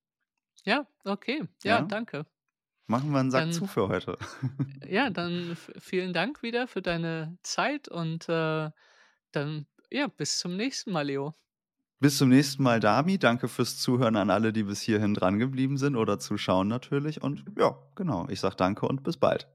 Ja, 0.66 0.88
okay. 1.06 1.48
Ja, 1.64 1.82
Ja? 1.82 1.82
danke. 1.82 2.26
Machen 2.88 3.12
wir 3.12 3.20
einen 3.20 3.32
Sack 3.32 3.44
Dann 3.44 3.54
zu 3.54 3.66
für 3.66 3.88
heute. 3.88 4.18
ja, 4.88 5.10
dann 5.10 5.56
vielen 5.80 6.14
Dank 6.14 6.44
wieder 6.44 6.68
für 6.68 6.82
deine 6.82 7.38
Zeit 7.44 7.88
und, 7.88 8.28
äh, 8.30 8.72
dann, 9.32 9.68
ja, 9.92 10.08
bis 10.08 10.40
zum 10.40 10.56
nächsten 10.58 10.92
Mal, 10.92 11.04
Leo. 11.08 11.34
Bis 12.00 12.18
zum 12.20 12.30
nächsten 12.30 12.62
Mal, 12.62 12.80
Dami. 12.80 13.18
Danke 13.18 13.48
fürs 13.48 13.80
Zuhören 13.80 14.16
an 14.16 14.30
alle, 14.30 14.54
die 14.54 14.62
bis 14.64 14.82
hierhin 14.82 15.16
dran 15.16 15.40
geblieben 15.40 15.78
sind 15.78 15.96
oder 15.96 16.20
zuschauen 16.20 16.68
natürlich. 16.68 17.22
Und 17.24 17.46
ja, 17.58 17.76
genau. 17.96 18.28
Ich 18.30 18.42
sage 18.42 18.56
danke 18.58 18.88
und 18.88 19.02
bis 19.04 19.18
bald. 19.18 19.48